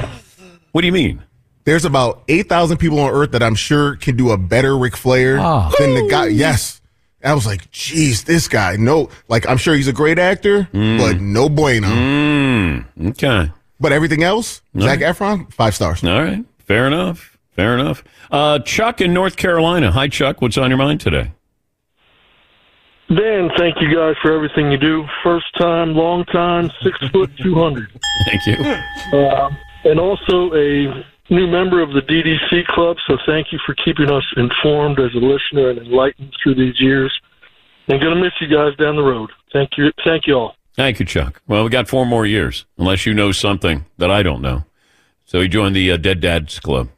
What 0.74 0.82
do 0.82 0.88
you 0.88 0.94
mean? 0.94 1.24
There's 1.64 1.86
about 1.86 2.24
eight 2.28 2.48
thousand 2.50 2.78
people 2.78 3.00
on 3.00 3.10
Earth 3.12 3.32
that 3.32 3.42
I'm 3.42 3.56
sure 3.56 3.96
can 3.96 4.16
do 4.16 4.30
a 4.32 4.38
better 4.38 4.78
Ric 4.78 4.96
Flair 4.96 5.38
Oh. 5.40 5.74
than 5.80 5.96
the 5.96 6.08
guy. 6.10 6.28
Yes. 6.28 6.82
I 7.26 7.34
was 7.34 7.46
like, 7.46 7.70
geez, 7.72 8.24
this 8.24 8.48
guy. 8.48 8.76
No, 8.78 9.10
like 9.28 9.48
I'm 9.50 9.58
sure 9.58 9.76
he's 9.76 9.88
a 9.88 9.94
great 9.94 10.20
actor, 10.20 10.68
but 10.72 11.20
no 11.20 11.50
bueno. 11.50 11.88
Mm, 11.88 13.10
okay. 13.10 13.52
But 13.80 13.92
everything 13.92 14.24
else, 14.24 14.62
Zach 14.80 15.00
Efron, 15.00 15.52
five 15.52 15.76
stars. 15.76 16.04
All 16.04 16.22
right. 16.22 16.46
Fair 16.60 16.88
enough. 16.88 17.38
Fair 17.56 17.78
enough. 17.78 18.04
Uh, 18.32 18.60
Chuck 18.60 19.02
in 19.02 19.14
North 19.14 19.38
Carolina. 19.38 19.92
Hi, 19.92 20.08
Chuck. 20.08 20.42
What's 20.42 20.58
on 20.58 20.70
your 20.70 20.78
mind 20.78 21.02
today? 21.02 21.32
Dan, 23.08 23.52
thank 23.58 23.80
you 23.82 23.94
guys 23.94 24.16
for 24.22 24.34
everything 24.34 24.72
you 24.72 24.78
do. 24.78 25.06
First 25.24 25.46
time, 25.58 25.94
long 25.94 26.26
time, 26.26 26.72
six 26.82 26.98
foot 27.12 27.30
two 27.38 27.54
hundred. 27.54 27.88
Thank 28.26 28.48
you. 28.48 28.56
Uh, 29.18 29.52
and 29.84 30.00
also 30.00 30.52
a 30.56 31.06
new 31.30 31.48
member 31.48 31.82
of 31.82 31.90
the 31.94 32.02
DDC 32.02 32.66
club, 32.68 32.98
so 33.08 33.18
thank 33.26 33.52
you 33.52 33.60
for 33.66 33.76
keeping 33.76 34.12
us 34.12 34.24
informed 34.38 35.00
as 35.00 35.14
a 35.16 35.20
listener 35.20 35.70
and 35.70 35.80
enlightened 35.80 36.34
through 36.42 36.56
these 36.56 36.80
years. 36.80 37.12
And 37.88 38.02
gonna 38.02 38.16
miss 38.16 38.34
you 38.40 38.48
guys 38.48 38.76
down 38.78 38.96
the 38.96 39.04
road. 39.04 39.32
Thank 39.54 39.78
you, 39.78 39.92
thank 40.04 40.28
you 40.28 40.36
all. 40.36 40.56
Thank 40.76 41.00
you, 41.00 41.06
Chuck. 41.06 41.42
Well, 41.48 41.64
we 41.64 41.70
got 41.70 41.88
four 41.88 42.06
more 42.06 42.26
years, 42.26 42.66
unless 42.78 43.06
you 43.06 43.14
know 43.14 43.32
something 43.32 43.86
that 43.98 44.12
I 44.12 44.24
don't 44.24 44.42
know. 44.42 44.66
So 45.24 45.40
he 45.40 45.48
joined 45.48 45.76
the 45.76 45.92
uh, 45.92 45.98
Dead 45.98 46.20
Dads 46.20 46.60
Club. 46.60 46.90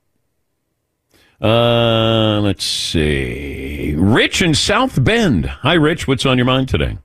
Uh, 1.39 2.39
let's 2.41 2.63
see. 2.63 3.93
Rich 3.95 4.41
in 4.41 4.55
South 4.55 5.03
Bend. 5.03 5.45
Hi, 5.45 5.73
Rich. 5.73 6.07
What's 6.07 6.25
on 6.25 6.37
your 6.37 6.45
mind 6.45 6.69
today? 6.69 6.97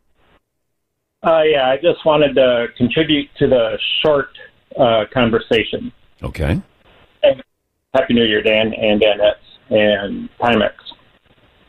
Uh, 1.23 1.43
yeah, 1.43 1.69
I 1.69 1.77
just 1.77 2.05
wanted 2.05 2.35
to 2.35 2.69
contribute 2.77 3.29
to 3.39 3.47
the 3.47 3.79
short 4.03 4.31
uh, 4.79 5.05
conversation. 5.13 5.93
Okay. 6.23 6.61
And 7.23 7.43
Happy 7.95 8.15
New 8.15 8.25
Year, 8.25 8.43
Dan 8.43 8.73
and 8.75 9.01
Danettes 9.01 9.35
and 9.71 10.29
Timex. 10.41 10.73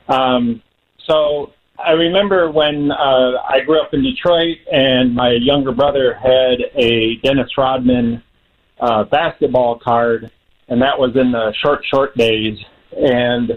Um, 0.08 0.62
so 1.08 1.52
I 1.78 1.92
remember 1.92 2.50
when 2.50 2.92
uh, 2.92 3.42
I 3.50 3.60
grew 3.66 3.82
up 3.82 3.94
in 3.94 4.04
Detroit, 4.04 4.58
and 4.72 5.14
my 5.14 5.32
younger 5.32 5.72
brother 5.72 6.14
had 6.14 6.60
a 6.76 7.18
Dennis 7.24 7.50
Rodman 7.58 8.24
uh, 8.80 9.04
basketball 9.06 9.80
card, 9.80 10.32
and 10.70 10.82
that 10.82 10.98
was 10.98 11.12
in 11.16 11.32
the 11.32 11.54
short, 11.62 11.84
short 11.92 12.16
days. 12.16 12.58
And 12.96 13.52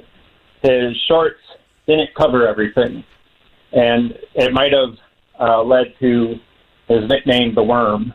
his 0.62 0.96
shorts 1.06 1.40
didn't 1.87 2.14
cover 2.14 2.48
everything, 2.48 3.04
and 3.72 4.18
it 4.35 4.52
might 4.52 4.72
have 4.72 4.96
uh, 5.38 5.62
led 5.62 5.94
to 6.00 6.35
his 6.88 7.09
nickname, 7.09 7.54
the 7.54 7.62
Worm. 7.62 8.12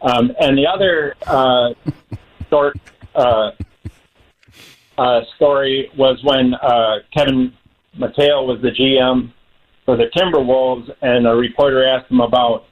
Um, 0.00 0.32
and 0.40 0.56
the 0.56 0.66
other 0.66 1.14
uh, 1.26 1.74
short 2.50 2.76
uh, 3.14 3.50
uh, 4.96 5.20
story 5.36 5.90
was 5.96 6.18
when 6.24 6.54
uh, 6.54 6.98
Kevin 7.16 7.52
Mateo 7.96 8.44
was 8.44 8.60
the 8.62 8.70
GM 8.70 9.32
for 9.84 9.96
the 9.96 10.06
Timberwolves, 10.16 10.90
and 11.02 11.26
a 11.26 11.34
reporter 11.34 11.84
asked 11.84 12.10
him 12.10 12.20
about 12.20 12.66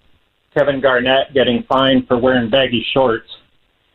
Kevin 0.55 0.81
Garnett 0.81 1.33
getting 1.35 1.63
fined 1.65 2.07
for 2.07 2.19
wearing 2.19 2.51
baggy 2.51 2.85
shorts, 2.93 3.29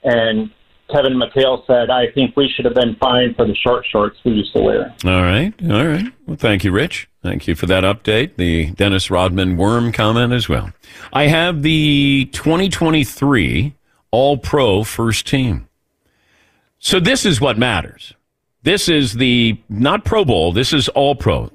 and 0.03 0.49
Kevin 0.91 1.17
Mateo 1.17 1.63
said, 1.67 1.89
"I 1.89 2.11
think 2.11 2.35
we 2.35 2.49
should 2.49 2.65
have 2.65 2.73
been 2.73 2.95
fined 2.95 3.35
for 3.35 3.45
the 3.45 3.55
short 3.55 3.85
shorts 3.85 4.17
we 4.23 4.31
used 4.31 4.53
to 4.55 4.61
wear." 4.61 4.93
All 5.05 5.23
right. 5.23 5.53
All 5.69 5.85
right. 5.85 6.05
Well, 6.25 6.37
thank 6.37 6.63
you, 6.63 6.71
Rich. 6.71 7.07
Thank 7.21 7.47
you 7.47 7.55
for 7.55 7.67
that 7.67 7.83
update. 7.83 8.35
The 8.35 8.71
Dennis 8.71 9.11
Rodman 9.11 9.57
worm 9.57 9.91
comment 9.91 10.33
as 10.33 10.49
well. 10.49 10.71
I 11.13 11.27
have 11.27 11.61
the 11.61 12.29
2023 12.31 13.75
All 14.11 14.37
Pro 14.37 14.83
first 14.83 15.27
team. 15.27 15.67
So 16.81 16.99
this 16.99 17.27
is 17.27 17.39
what 17.39 17.59
matters. 17.59 18.15
This 18.63 18.89
is 18.89 19.13
the 19.13 19.61
not 19.69 20.03
Pro 20.03 20.25
Bowl. 20.25 20.51
This 20.51 20.73
is 20.73 20.89
All 20.89 21.15
Pro. 21.15 21.51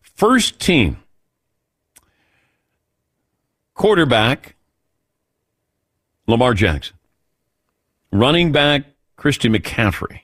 First 0.00 0.58
team. 0.58 0.96
Quarterback 3.74 4.56
Lamar 6.26 6.54
Jackson. 6.54 6.96
Running 8.10 8.52
back 8.52 8.84
Christian 9.16 9.54
McCaffrey. 9.54 10.20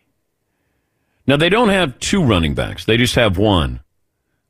Now 1.26 1.36
they 1.36 1.50
don't 1.50 1.68
have 1.68 1.98
two 1.98 2.24
running 2.24 2.54
backs. 2.54 2.86
They 2.86 2.96
just 2.96 3.14
have 3.14 3.36
one. 3.36 3.80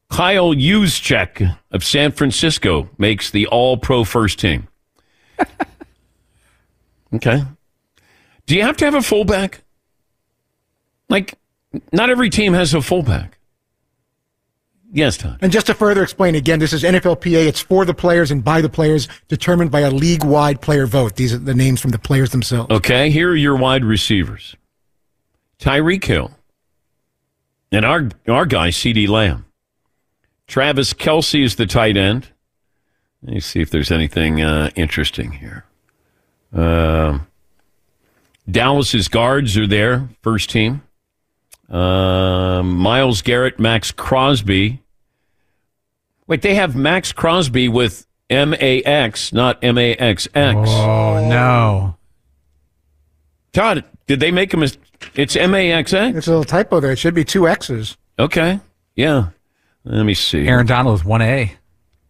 Kyle 0.09 0.55
Juszczyk 0.55 1.59
of 1.73 1.83
San 1.83 2.13
Francisco 2.13 2.89
makes 2.97 3.29
the 3.33 3.49
All 3.49 3.77
Pro 3.77 4.05
first 4.05 4.39
team. 4.39 4.69
okay. 7.15 7.43
Do 8.47 8.55
you 8.55 8.63
have 8.63 8.77
to 8.77 8.85
have 8.85 8.95
a 8.95 9.03
fullback? 9.03 9.65
Like, 11.09 11.35
not 11.93 12.11
every 12.11 12.31
team 12.31 12.53
has 12.55 12.75
a 12.75 12.83
fullback. 12.83 13.39
Yes, 14.93 15.17
Todd. 15.17 15.39
And 15.43 15.53
just 15.53 15.67
to 15.67 15.75
further 15.75 16.03
explain 16.03 16.35
again, 16.35 16.59
this 16.59 16.73
is 16.73 16.83
NFLPA. 16.83 17.47
It's 17.47 17.61
for 17.61 17.85
the 17.85 17.93
players 17.93 18.31
and 18.31 18.43
by 18.43 18.61
the 18.61 18.69
players, 18.69 19.09
determined 19.29 19.71
by 19.71 19.81
a 19.81 19.91
league-wide 19.91 20.61
player 20.61 20.87
vote. 20.87 21.17
These 21.17 21.35
are 21.35 21.39
the 21.39 21.55
names 21.55 21.81
from 21.81 21.91
the 21.91 21.99
players 21.99 22.31
themselves. 22.31 22.71
Okay, 22.71 23.11
here 23.11 23.31
are 23.31 23.37
your 23.37 23.57
wide 23.57 23.85
receivers. 23.85 24.57
Tyreek 25.59 26.05
Hill. 26.05 26.31
And 27.73 27.85
our 27.85 28.09
our 28.29 28.47
guy, 28.47 28.69
CeeDee 28.69 29.09
Lamb. 29.09 29.45
Travis 30.47 30.95
Kelce 30.95 31.43
is 31.43 31.57
the 31.57 31.67
tight 31.67 31.97
end. 31.97 32.29
Let 33.23 33.35
me 33.35 33.41
see 33.41 33.61
if 33.61 33.71
there's 33.71 33.91
anything 33.91 34.41
uh, 34.41 34.71
interesting 34.77 35.33
here. 35.33 35.65
Um 36.53 37.27
Dallas's 38.49 39.09
guards 39.09 39.59
are 39.59 39.67
there, 39.67 40.09
first 40.23 40.51
team. 40.51 40.83
Um 41.69 42.77
Myles 42.77 43.23
Garrett, 43.23 43.59
Max 43.59 43.91
Crosby. 43.91 44.83
Wait, 46.27 46.43
they 46.43 46.55
have 46.55 46.75
Max 46.77 47.13
Crosby 47.13 47.69
with 47.69 48.07
M 48.31 48.55
A 48.55 48.83
X, 48.83 49.33
not 49.33 49.63
M 49.63 49.79
A 49.79 49.95
X 49.95 50.29
X. 50.35 50.57
Oh, 50.71 51.27
no. 51.29 51.97
Todd, 53.53 53.85
did 54.07 54.21
they 54.21 54.31
make 54.31 54.53
a 54.53 54.57
mistake? 54.57 54.83
It's 55.15 55.37
M 55.37 55.55
A 55.55 55.73
X 55.73 55.93
X? 55.93 56.17
It's 56.17 56.27
a 56.27 56.31
little 56.31 56.45
typo 56.45 56.81
there. 56.81 56.93
It 56.93 56.99
should 56.99 57.15
be 57.15 57.25
two 57.25 57.49
X's. 57.49 57.97
Okay. 58.19 58.61
Yeah. 58.95 59.29
Let 59.85 60.05
me 60.05 60.15
see. 60.15 60.47
Aaron 60.49 60.67
Donald 60.67 61.05
with 61.05 61.07
1A. 61.21 61.53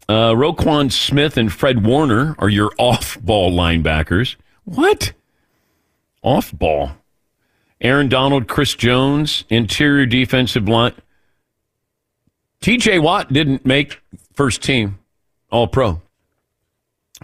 Uh, 0.09 0.33
Roquan 0.33 0.91
Smith 0.91 1.37
and 1.37 1.53
Fred 1.53 1.85
Warner 1.85 2.35
are 2.39 2.49
your 2.49 2.73
off 2.79 3.21
ball 3.21 3.53
linebackers. 3.53 4.37
What? 4.65 5.13
Off 6.23 6.53
ball. 6.53 6.93
Aaron 7.81 8.09
Donald, 8.09 8.49
Chris 8.49 8.75
Jones, 8.75 9.45
interior 9.49 10.07
defensive 10.07 10.69
line. 10.69 10.95
TJ 12.61 13.03
Watt 13.03 13.33
didn't 13.33 13.67
make 13.67 14.01
first 14.33 14.63
team 14.63 14.99
All 15.51 15.69
Pro. 15.69 16.01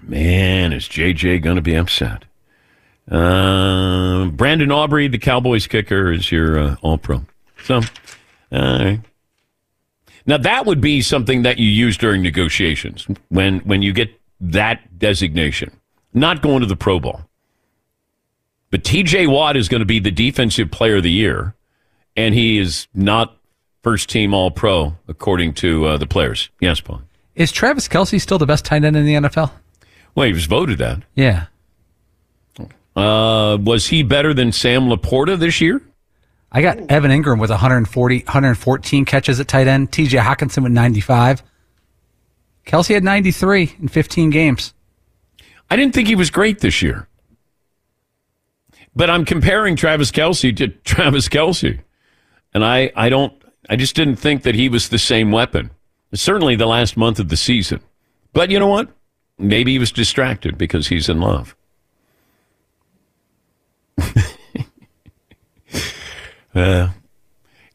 Man, 0.03 0.73
is 0.73 0.88
JJ 0.88 1.43
going 1.43 1.57
to 1.57 1.62
be 1.62 1.75
upset? 1.75 2.25
Uh, 3.11 4.27
Brandon 4.27 4.71
Aubrey, 4.71 5.09
the 5.09 5.19
Cowboys 5.19 5.67
kicker, 5.67 6.12
is 6.12 6.31
your 6.31 6.59
uh, 6.59 6.77
All 6.83 6.99
Pro. 6.99 7.25
So, 7.65 7.77
all 7.77 7.83
right. 8.53 9.01
Now 10.25 10.38
that 10.38 10.67
would 10.67 10.81
be 10.81 11.03
something 11.03 11.43
that 11.43 11.59
you 11.59 11.69
use 11.69 11.97
during 11.97 12.23
negotiations 12.23 13.09
when 13.29 13.59
when 13.61 13.83
you 13.83 13.93
get 13.93 14.21
that 14.41 14.99
designation, 14.99 15.73
not 16.15 16.43
going 16.43 16.61
to 16.61 16.67
the 16.67 16.77
Pro 16.77 17.01
Bowl. 17.01 17.23
But 18.72 18.85
T.J. 18.85 19.26
Watt 19.26 19.56
is 19.58 19.68
going 19.68 19.80
to 19.80 19.87
be 19.87 20.00
the 20.00 20.11
Defensive 20.11 20.70
Player 20.70 20.96
of 20.96 21.02
the 21.02 21.11
Year, 21.12 21.54
and 22.16 22.35
he 22.35 22.58
is 22.58 22.88
not 22.94 23.37
first 23.82 24.08
team 24.08 24.32
All 24.32 24.50
Pro 24.50 24.96
according 25.06 25.52
to 25.54 25.85
uh, 25.85 25.96
the 25.98 26.06
players. 26.06 26.48
Yes, 26.58 26.80
Paul. 26.80 27.02
Is 27.35 27.52
Travis 27.52 27.87
Kelce 27.87 28.18
still 28.18 28.38
the 28.38 28.46
best 28.46 28.64
tight 28.64 28.82
end 28.82 28.96
in 28.96 29.04
the 29.04 29.14
NFL? 29.14 29.50
Well, 30.14 30.26
he 30.26 30.32
was 30.32 30.46
voted 30.46 30.78
that. 30.78 31.02
Yeah. 31.14 31.46
Uh, 32.96 33.58
was 33.61 33.88
he 33.88 34.02
better 34.02 34.32
than 34.32 34.52
Sam 34.52 34.88
LaPorta 34.88 35.38
this 35.38 35.61
year? 35.61 35.82
I 36.50 36.62
got 36.62 36.78
Evan 36.90 37.11
Engram 37.11 37.40
with 37.40 37.50
140, 37.50 38.18
114 38.20 39.04
catches 39.04 39.38
at 39.38 39.48
tight 39.48 39.66
end. 39.66 39.92
TJ 39.92 40.18
Hockenson 40.18 40.62
with 40.62 40.72
95. 40.72 41.42
Kelce 42.66 42.94
had 42.94 43.04
93 43.04 43.76
in 43.80 43.88
15 43.88 44.30
games. 44.30 44.72
I 45.70 45.76
didn't 45.76 45.94
think 45.94 46.08
he 46.08 46.14
was 46.14 46.30
great 46.30 46.61
this 46.61 46.80
year. 46.80 47.06
But 48.94 49.11
I'm 49.11 49.24
comparing 49.24 49.76
Travis 49.76 50.11
Kelce 50.11 50.57
to 50.57 50.68
Travis 50.85 51.28
Kelce. 51.28 51.81
And 52.55 52.64
I, 52.64 52.92
I 52.94 53.09
don't, 53.09 53.33
I 53.68 53.76
just 53.76 53.96
didn't 53.96 54.16
think 54.16 54.42
that 54.42 54.55
he 54.55 54.68
was 54.68 54.88
the 54.88 54.98
same 54.98 55.31
weapon. 55.31 55.70
Certainly 56.14 56.57
the 56.57 56.66
last 56.66 56.96
month 56.96 57.18
of 57.18 57.31
the 57.31 57.37
season. 57.37 57.81
But 58.33 58.50
you 58.50 58.59
know 58.59 58.66
what? 58.66 58.90
Maybe 59.38 59.72
he 59.72 59.78
was 59.78 59.92
distracted 59.92 60.59
because 60.59 60.88
he's 60.88 61.09
in 61.09 61.20
love. 61.20 61.57
uh, 66.55 66.88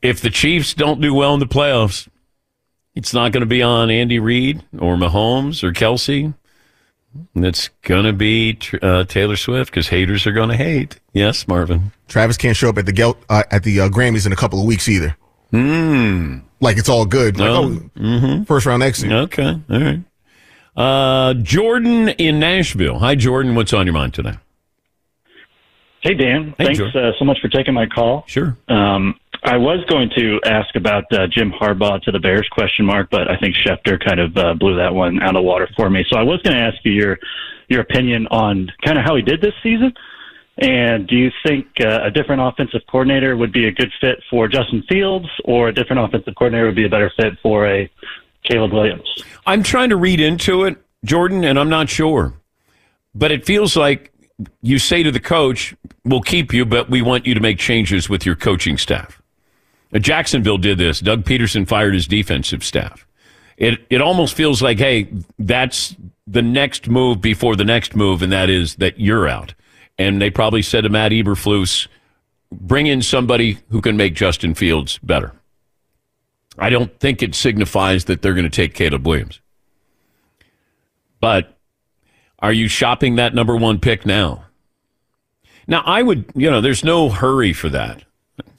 if 0.02 0.22
the 0.22 0.30
Chiefs 0.30 0.76
don't 0.76 1.02
do 1.02 1.14
well 1.14 1.34
in 1.34 1.40
the 1.40 1.48
playoffs, 1.48 2.08
it's 2.96 3.14
not 3.14 3.32
going 3.32 3.42
to 3.42 3.48
be 3.48 3.62
on 3.64 3.90
Andy 3.90 4.20
Reid 4.20 4.64
or 4.78 4.96
Mahomes 4.96 5.64
or 5.64 5.72
Kelce. 5.72 6.34
It's 7.36 7.70
going 7.84 8.06
to 8.06 8.14
be 8.14 8.58
uh, 8.82 9.04
Taylor 9.06 9.36
Swift 9.36 9.72
because 9.72 9.88
haters 9.90 10.26
are 10.28 10.32
going 10.32 10.50
to 10.50 10.56
hate. 10.58 11.00
Yes, 11.14 11.48
Marvin. 11.48 11.92
Travis 12.08 12.38
can't 12.38 12.56
show 12.58 12.70
up 12.70 12.78
at 12.78 12.86
the 12.86 12.92
Gel- 12.94 13.18
uh, 13.30 13.44
at 13.52 13.64
the 13.64 13.82
uh, 13.82 13.90
Grammys 13.90 14.26
in 14.26 14.32
a 14.32 14.36
couple 14.36 14.60
of 14.60 14.66
weeks 14.66 14.88
either. 14.90 15.16
Hmm. 15.52 16.40
Like 16.60 16.78
it's 16.78 16.90
all 16.90 17.06
good. 17.06 17.38
Like, 17.40 17.50
Oh, 17.50 17.80
oh, 18.00 18.44
first 18.46 18.66
round 18.66 18.84
exit. 18.84 19.12
Okay, 19.12 19.60
all 19.70 19.80
right. 19.80 20.00
Uh, 20.76 21.34
Jordan 21.36 22.10
in 22.10 22.40
Nashville. 22.40 23.00
Hi, 23.00 23.16
Jordan. 23.16 23.56
What's 23.56 23.74
on 23.74 23.86
your 23.86 23.94
mind 23.94 24.14
today? 24.14 24.34
Hey, 26.02 26.14
Dan. 26.14 26.54
Hey, 26.58 26.66
Thanks 26.76 26.80
uh, 26.96 27.12
so 27.18 27.26
much 27.26 27.40
for 27.42 27.48
taking 27.50 27.74
my 27.74 27.86
call. 27.88 28.24
Sure. 28.28 28.56
Um, 28.68 29.20
I 29.44 29.58
was 29.58 29.84
going 29.86 30.10
to 30.16 30.40
ask 30.46 30.76
about 30.76 31.06
uh, 31.12 31.28
Jim 31.28 31.52
Harbaugh 31.52 32.02
to 32.04 32.12
the 32.12 32.20
Bears 32.20 32.48
question 32.52 32.86
mark, 32.86 33.10
but 33.10 33.30
I 33.30 33.38
think 33.38 33.56
Schefter 33.56 34.04
kind 34.04 34.20
of 34.20 34.36
uh, 34.38 34.54
blew 34.56 34.76
that 34.78 34.94
one 34.94 35.22
out 35.22 35.36
of 35.36 35.44
water 35.44 35.70
for 35.76 35.90
me. 35.90 36.06
So 36.10 36.18
I 36.18 36.24
was 36.24 36.42
going 36.42 36.56
to 36.56 36.62
ask 36.62 36.78
you 36.84 36.92
your 36.92 37.20
your 37.70 37.82
opinion 37.82 38.28
on 38.28 38.72
kind 38.84 38.98
of 38.98 39.04
how 39.04 39.16
he 39.16 39.22
did 39.22 39.42
this 39.42 39.54
season, 39.62 39.94
and 40.58 41.06
do 41.08 41.16
you 41.16 41.32
think 41.46 41.68
uh, 41.82 42.00
a 42.04 42.12
different 42.12 42.42
offensive 42.42 42.82
coordinator 42.90 43.36
would 43.36 43.52
be 43.52 43.68
a 43.68 43.72
good 43.72 43.92
fit 44.00 44.24
for 44.30 44.48
Justin 44.48 44.84
Fields, 44.90 45.28
or 45.44 45.68
a 45.68 45.74
different 45.74 46.04
offensive 46.04 46.34
coordinator 46.36 46.66
would 46.66 46.76
be 46.76 46.86
a 46.86 46.90
better 46.90 47.12
fit 47.16 47.34
for 47.44 47.68
a 47.68 47.90
Caleb 48.44 48.74
Williams? 48.74 49.24
I'm 49.46 49.64
trying 49.64 49.90
to 49.90 49.98
read 49.98 50.20
into 50.20 50.64
it, 50.64 50.78
Jordan, 51.06 51.44
and 51.44 51.60
I'm 51.60 51.70
not 51.70 51.90
sure. 51.90 52.34
But 53.14 53.32
it 53.32 53.46
feels 53.46 53.76
like 53.76 54.12
you 54.62 54.80
say 54.80 55.04
to 55.04 55.12
the 55.12 55.20
coach, 55.20 55.76
we'll 56.06 56.22
keep 56.22 56.54
you, 56.54 56.66
but 56.66 56.90
we 56.90 57.02
want 57.02 57.26
you 57.26 57.34
to 57.34 57.40
make 57.40 57.60
changes 57.60 58.10
with 58.10 58.26
your 58.26 58.36
coaching 58.36 58.78
staff. 58.78 59.22
Uh, 59.94 60.00
Jacksonville 60.00 60.58
did 60.58 60.78
this. 60.78 61.00
Doug 61.00 61.24
Pederson 61.24 61.68
fired 61.68 61.94
his 61.94 62.08
defensive 62.08 62.64
staff. 62.64 63.08
It, 63.58 63.80
it 63.90 64.02
almost 64.02 64.36
feels 64.36 64.62
like, 64.62 64.78
hey, 64.78 65.08
that's 65.40 65.96
the 66.28 66.42
next 66.42 66.88
move 66.88 67.22
before 67.22 67.56
the 67.56 67.64
next 67.64 67.96
move, 67.96 68.22
and 68.22 68.32
that 68.32 68.50
is 68.50 68.76
that 68.76 69.00
you're 69.00 69.28
out. 69.28 69.54
And 69.98 70.22
they 70.22 70.30
probably 70.30 70.62
said 70.62 70.82
to 70.82 70.90
Matt 70.90 71.12
Eberflus, 71.12 71.88
bring 72.52 72.88
in 72.88 73.02
somebody 73.02 73.58
who 73.70 73.82
can 73.82 73.98
make 73.98 74.14
Justin 74.14 74.54
Fields 74.54 75.00
better. 75.00 75.34
I 76.60 76.70
don't 76.70 77.00
think 77.00 77.24
it 77.24 77.36
signifies 77.36 78.06
that 78.06 78.22
they're 78.22 78.34
going 78.34 78.44
to 78.44 78.50
take 78.50 78.74
Caleb 78.74 79.08
Williams. 79.08 79.42
But 81.20 81.58
are 82.40 82.54
you 82.54 82.68
shopping 82.68 83.16
that 83.16 83.34
number 83.34 83.56
one 83.56 83.80
pick 83.80 84.06
now? 84.06 84.46
Now, 85.68 85.82
I 85.86 86.02
would, 86.02 86.32
you 86.36 86.50
know, 86.50 86.62
there's 86.62 86.84
no 86.84 87.10
hurry 87.10 87.54
for 87.54 87.70
that. 87.70 88.04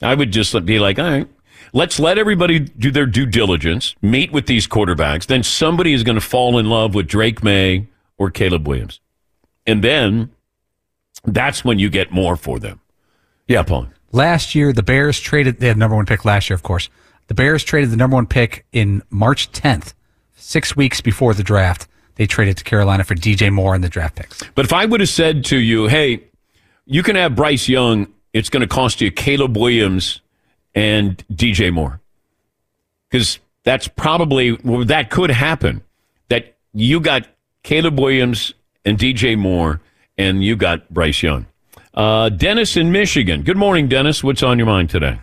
I 0.01 0.15
would 0.15 0.31
just 0.31 0.65
be 0.65 0.79
like, 0.79 0.99
all 0.99 1.09
right, 1.09 1.27
let's 1.73 1.99
let 1.99 2.17
everybody 2.17 2.59
do 2.59 2.91
their 2.91 3.05
due 3.05 3.25
diligence, 3.25 3.95
meet 4.01 4.31
with 4.31 4.47
these 4.47 4.67
quarterbacks. 4.67 5.25
Then 5.25 5.43
somebody 5.43 5.93
is 5.93 6.03
going 6.03 6.15
to 6.15 6.21
fall 6.21 6.57
in 6.57 6.69
love 6.69 6.95
with 6.95 7.07
Drake 7.07 7.43
Maye 7.43 7.87
or 8.17 8.29
Caleb 8.31 8.67
Williams. 8.67 8.99
And 9.65 9.83
then 9.83 10.31
that's 11.25 11.63
when 11.63 11.79
you 11.79 11.89
get 11.89 12.11
more 12.11 12.35
for 12.35 12.59
them. 12.59 12.79
Yeah, 13.47 13.63
Paul. 13.63 13.87
Last 14.11 14.55
year, 14.55 14.73
the 14.73 14.83
Bears 14.83 15.19
traded, 15.19 15.59
they 15.59 15.67
had 15.67 15.75
the 15.75 15.79
number 15.79 15.95
one 15.95 16.05
pick 16.05 16.25
last 16.25 16.49
year, 16.49 16.55
of 16.55 16.63
course. 16.63 16.89
The 17.27 17.35
Bears 17.35 17.63
traded 17.63 17.91
the 17.91 17.97
number 17.97 18.15
one 18.15 18.25
pick 18.25 18.65
in 18.71 19.03
March 19.09 19.51
10th, 19.51 19.93
six 20.35 20.75
weeks 20.75 20.99
before 21.01 21.33
the 21.33 21.43
draft. 21.43 21.87
They 22.15 22.25
traded 22.25 22.57
to 22.57 22.63
Carolina 22.63 23.03
for 23.03 23.15
DJ 23.15 23.51
Moore 23.51 23.75
and 23.75 23.83
the 23.83 23.89
draft 23.89 24.15
picks. 24.15 24.41
But 24.55 24.65
if 24.65 24.73
I 24.73 24.85
would 24.85 24.99
have 24.99 25.09
said 25.09 25.45
to 25.45 25.57
you, 25.57 25.87
hey, 25.87 26.23
you 26.85 27.03
can 27.03 27.15
have 27.15 27.35
Bryce 27.35 27.69
Young, 27.69 28.07
it's 28.33 28.49
going 28.49 28.61
to 28.61 28.67
cost 28.67 29.01
you 29.01 29.11
Caleb 29.11 29.57
Williams 29.57 30.21
and 30.75 31.23
DJ 31.29 31.71
Moore. 31.71 31.99
Because 33.09 33.39
that's 33.63 33.87
probably, 33.87 34.55
that 34.85 35.09
could 35.09 35.31
happen. 35.31 35.81
That 36.29 36.55
you 36.73 36.99
got 36.99 37.27
Caleb 37.63 37.99
Williams 37.99 38.53
and 38.85 38.97
DJ 38.97 39.37
Moore, 39.37 39.81
and 40.17 40.43
you 40.43 40.55
got 40.55 40.89
Bryce 40.89 41.23
Young. 41.23 41.47
Uh, 41.93 42.29
Dennis 42.29 42.77
in 42.77 42.91
Michigan. 42.91 43.41
Good 43.41 43.57
morning, 43.57 43.87
Dennis. 43.87 44.23
What's 44.23 44.43
on 44.43 44.57
your 44.57 44.67
mind 44.67 44.89
today? 44.89 45.19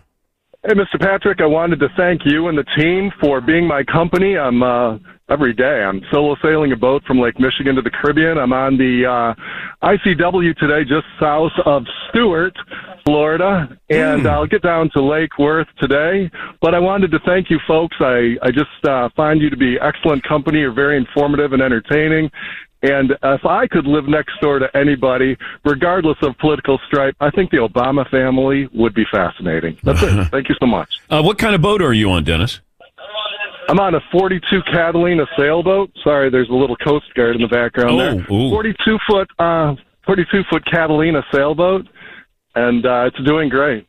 Hey, 0.67 0.75
Mr. 0.75 1.01
Patrick, 1.01 1.41
I 1.41 1.47
wanted 1.47 1.79
to 1.79 1.89
thank 1.97 2.23
you 2.25 2.49
and 2.49 2.59
the 2.59 2.65
team 2.77 3.13
for 3.21 3.41
being 3.41 3.69
my 3.69 3.85
company. 3.85 4.37
I'm 4.37 4.65
uh, 4.65 4.99
every 5.31 5.53
day. 5.53 5.83
I'm 5.85 6.01
solo 6.13 6.37
sailing 6.43 6.73
a 6.73 6.77
boat 6.77 7.05
from 7.05 7.21
Lake 7.21 7.39
Michigan 7.39 7.77
to 7.77 7.83
the 7.83 7.91
Caribbean. 7.91 8.37
I'm 8.39 8.53
on 8.53 8.77
the 8.77 9.07
uh, 9.07 9.87
ICW 9.87 10.57
today, 10.57 10.83
just 10.83 11.07
south 11.21 11.53
of 11.65 11.85
Stuart, 12.09 12.57
Florida, 13.07 13.79
and 13.89 14.27
I'll 14.27 14.47
get 14.47 14.63
down 14.63 14.91
to 14.95 15.01
Lake 15.01 15.39
Worth 15.39 15.69
today. 15.79 16.29
But 16.61 16.75
I 16.75 16.81
wanted 16.81 17.13
to 17.13 17.21
thank 17.21 17.49
you, 17.49 17.61
folks. 17.67 17.97
I 18.01 18.37
I 18.43 18.51
just 18.51 18.85
uh, 18.85 19.09
find 19.17 19.41
you 19.41 19.49
to 19.49 19.57
be 19.57 19.79
excellent 19.81 20.25
company. 20.25 20.59
You're 20.59 20.73
very 20.73 20.97
informative 20.97 21.53
and 21.53 21.63
entertaining. 21.63 22.31
And 22.83 23.13
if 23.23 23.45
I 23.47 23.67
could 23.67 23.87
live 23.87 24.07
next 24.07 24.39
door 24.41 24.59
to 24.59 24.77
anybody, 24.77 25.37
regardless 25.65 26.19
of 26.23 26.37
political 26.39 26.79
stripe, 26.87 27.17
I 27.21 27.31
think 27.31 27.51
the 27.51 27.57
Obama 27.57 28.09
family 28.11 28.69
would 28.75 28.95
be 28.95 29.05
fascinating. 29.11 29.79
That's 29.83 30.03
it. 30.03 30.25
Thank 30.31 30.49
you 30.49 30.57
so 30.61 30.67
much. 30.67 31.01
Uh, 31.09 31.23
what 31.23 31.39
kind 31.39 31.55
of 31.55 31.63
boat 31.63 31.81
are 31.81 31.95
you 31.95 32.11
on, 32.11 32.25
Dennis? 32.25 32.61
I'm 33.69 33.81
on 33.81 33.95
a 33.95 34.01
42 34.13 34.63
Catalina 34.63 35.27
sailboat. 35.37 35.91
Sorry, 36.05 36.31
there's 36.31 36.49
a 36.51 36.55
little 36.55 36.77
Coast 36.77 37.13
Guard 37.15 37.35
in 37.37 37.43
the 37.43 37.49
background 37.49 37.99
there. 37.99 38.15
ooh. 38.31 38.51
42 38.51 38.99
foot, 39.09 39.29
uh, 39.39 39.75
42 40.05 40.45
foot 40.49 40.65
Catalina 40.67 41.25
sailboat, 41.33 41.89
and 42.57 42.85
uh, 42.85 43.05
it's 43.07 43.23
doing 43.25 43.49
great. 43.49 43.87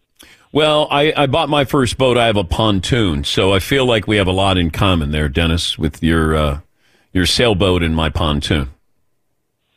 Well, 0.51 0.88
I, 0.91 1.13
I 1.15 1.27
bought 1.27 1.49
my 1.49 1.65
first 1.65 1.97
boat. 1.97 2.17
I 2.17 2.25
have 2.27 2.38
a 2.38 2.43
pontoon, 2.43 3.23
so 3.23 3.53
I 3.53 3.60
feel 3.60 3.86
like 3.86 4.08
we 4.08 4.17
have 4.17 4.27
a 4.27 4.32
lot 4.32 4.58
in 4.58 4.69
common 4.69 5.12
there, 5.12 5.30
Dennis, 5.30 5.77
with 5.77 6.03
your 6.03 6.36
uh, 6.36 6.60
your 7.13 7.25
sailboat 7.25 7.84
and 7.84 7.95
my 7.95 8.10
pontoon. 8.10 8.69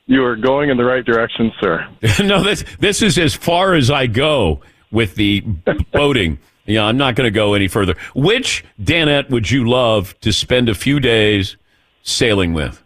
You 0.06 0.24
are 0.24 0.36
going 0.36 0.70
in 0.70 0.76
the 0.76 0.84
right 0.84 1.04
direction, 1.04 1.52
sir. 1.60 1.88
no, 2.22 2.42
this 2.42 2.64
this 2.78 3.02
is 3.02 3.18
as 3.18 3.34
far 3.34 3.74
as 3.74 3.90
I 3.90 4.06
go 4.06 4.60
with 4.90 5.14
the 5.14 5.40
boating. 5.92 6.38
Yeah, 6.66 6.84
I'm 6.84 6.96
not 6.96 7.16
going 7.16 7.26
to 7.26 7.32
go 7.32 7.54
any 7.54 7.68
further. 7.68 7.96
Which 8.14 8.64
Danette 8.80 9.30
would 9.30 9.50
you 9.50 9.68
love 9.68 10.18
to 10.20 10.32
spend 10.32 10.68
a 10.68 10.74
few 10.74 11.00
days 11.00 11.56
sailing 12.02 12.52
with? 12.52 12.79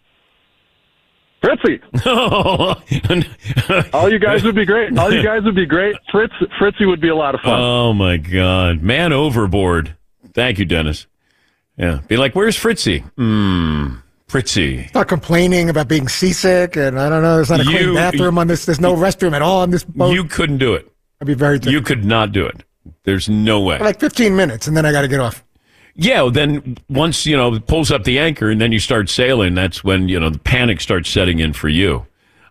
Fritzy. 1.45 1.79
All 3.93 4.09
you 4.11 4.19
guys 4.19 4.43
would 4.43 4.55
be 4.55 4.65
great. 4.65 4.97
All 4.97 5.13
you 5.13 5.21
guys 5.23 5.43
would 5.43 5.55
be 5.55 5.65
great. 5.65 5.95
Fritz, 6.11 6.33
Fritzy 6.59 6.85
would 6.85 6.99
be 7.01 7.09
a 7.09 7.15
lot 7.15 7.35
of 7.35 7.41
fun. 7.41 7.59
Oh 7.59 7.93
my 7.93 8.17
God, 8.17 8.81
man 8.81 9.13
overboard. 9.13 9.95
Thank 10.33 10.57
you, 10.59 10.65
Dennis. 10.65 11.05
Yeah, 11.77 11.99
be 12.07 12.17
like, 12.17 12.35
where's 12.35 12.55
Fritzy? 12.57 12.99
Hmm, 13.17 13.95
Fritzy. 14.27 14.87
Start 14.89 15.07
complaining 15.07 15.69
about 15.69 15.87
being 15.87 16.07
seasick, 16.07 16.75
and 16.77 16.99
I 16.99 17.09
don't 17.09 17.21
know. 17.21 17.35
There's 17.35 17.49
not 17.51 17.59
a 17.59 17.63
clean 17.63 17.77
You- 17.89 17.93
bathroom 17.93 18.37
on 18.39 18.47
this. 18.47 18.65
There's 18.65 18.79
no 18.81 18.95
restroom 18.95 19.33
at 19.33 19.41
all 19.43 19.61
on 19.61 19.69
this 19.69 19.83
boat. 19.83 20.13
You 20.13 20.23
couldn't 20.23 20.57
do 20.57 20.73
it. 20.73 20.91
I'd 21.21 21.27
be 21.27 21.33
very 21.35 21.59
You 21.63 21.81
could 21.81 22.03
not 22.05 22.31
do 22.31 22.45
it. 22.45 22.63
There's 23.03 23.29
no 23.29 23.61
way. 23.61 23.77
like 23.79 23.99
15 23.99 24.35
minutes, 24.35 24.67
and 24.67 24.75
then 24.75 24.85
I 24.85 24.91
got 24.91 25.01
to 25.03 25.07
get 25.07 25.19
off. 25.19 25.44
Yeah, 25.95 26.29
then 26.31 26.77
once 26.89 27.25
you 27.25 27.37
know 27.37 27.59
pulls 27.59 27.89
up 27.89 28.03
the 28.03 28.19
anchor 28.19 28.49
and 28.49 28.59
then 28.59 28.71
you 28.71 28.79
start 28.79 29.09
sailing, 29.09 29.55
that's 29.55 29.83
when 29.83 30.09
you 30.09 30.19
know 30.19 30.29
the 30.29 30.39
panic 30.39 30.81
starts 30.81 31.09
setting 31.09 31.39
in 31.39 31.53
for 31.53 31.69
you. 31.69 32.05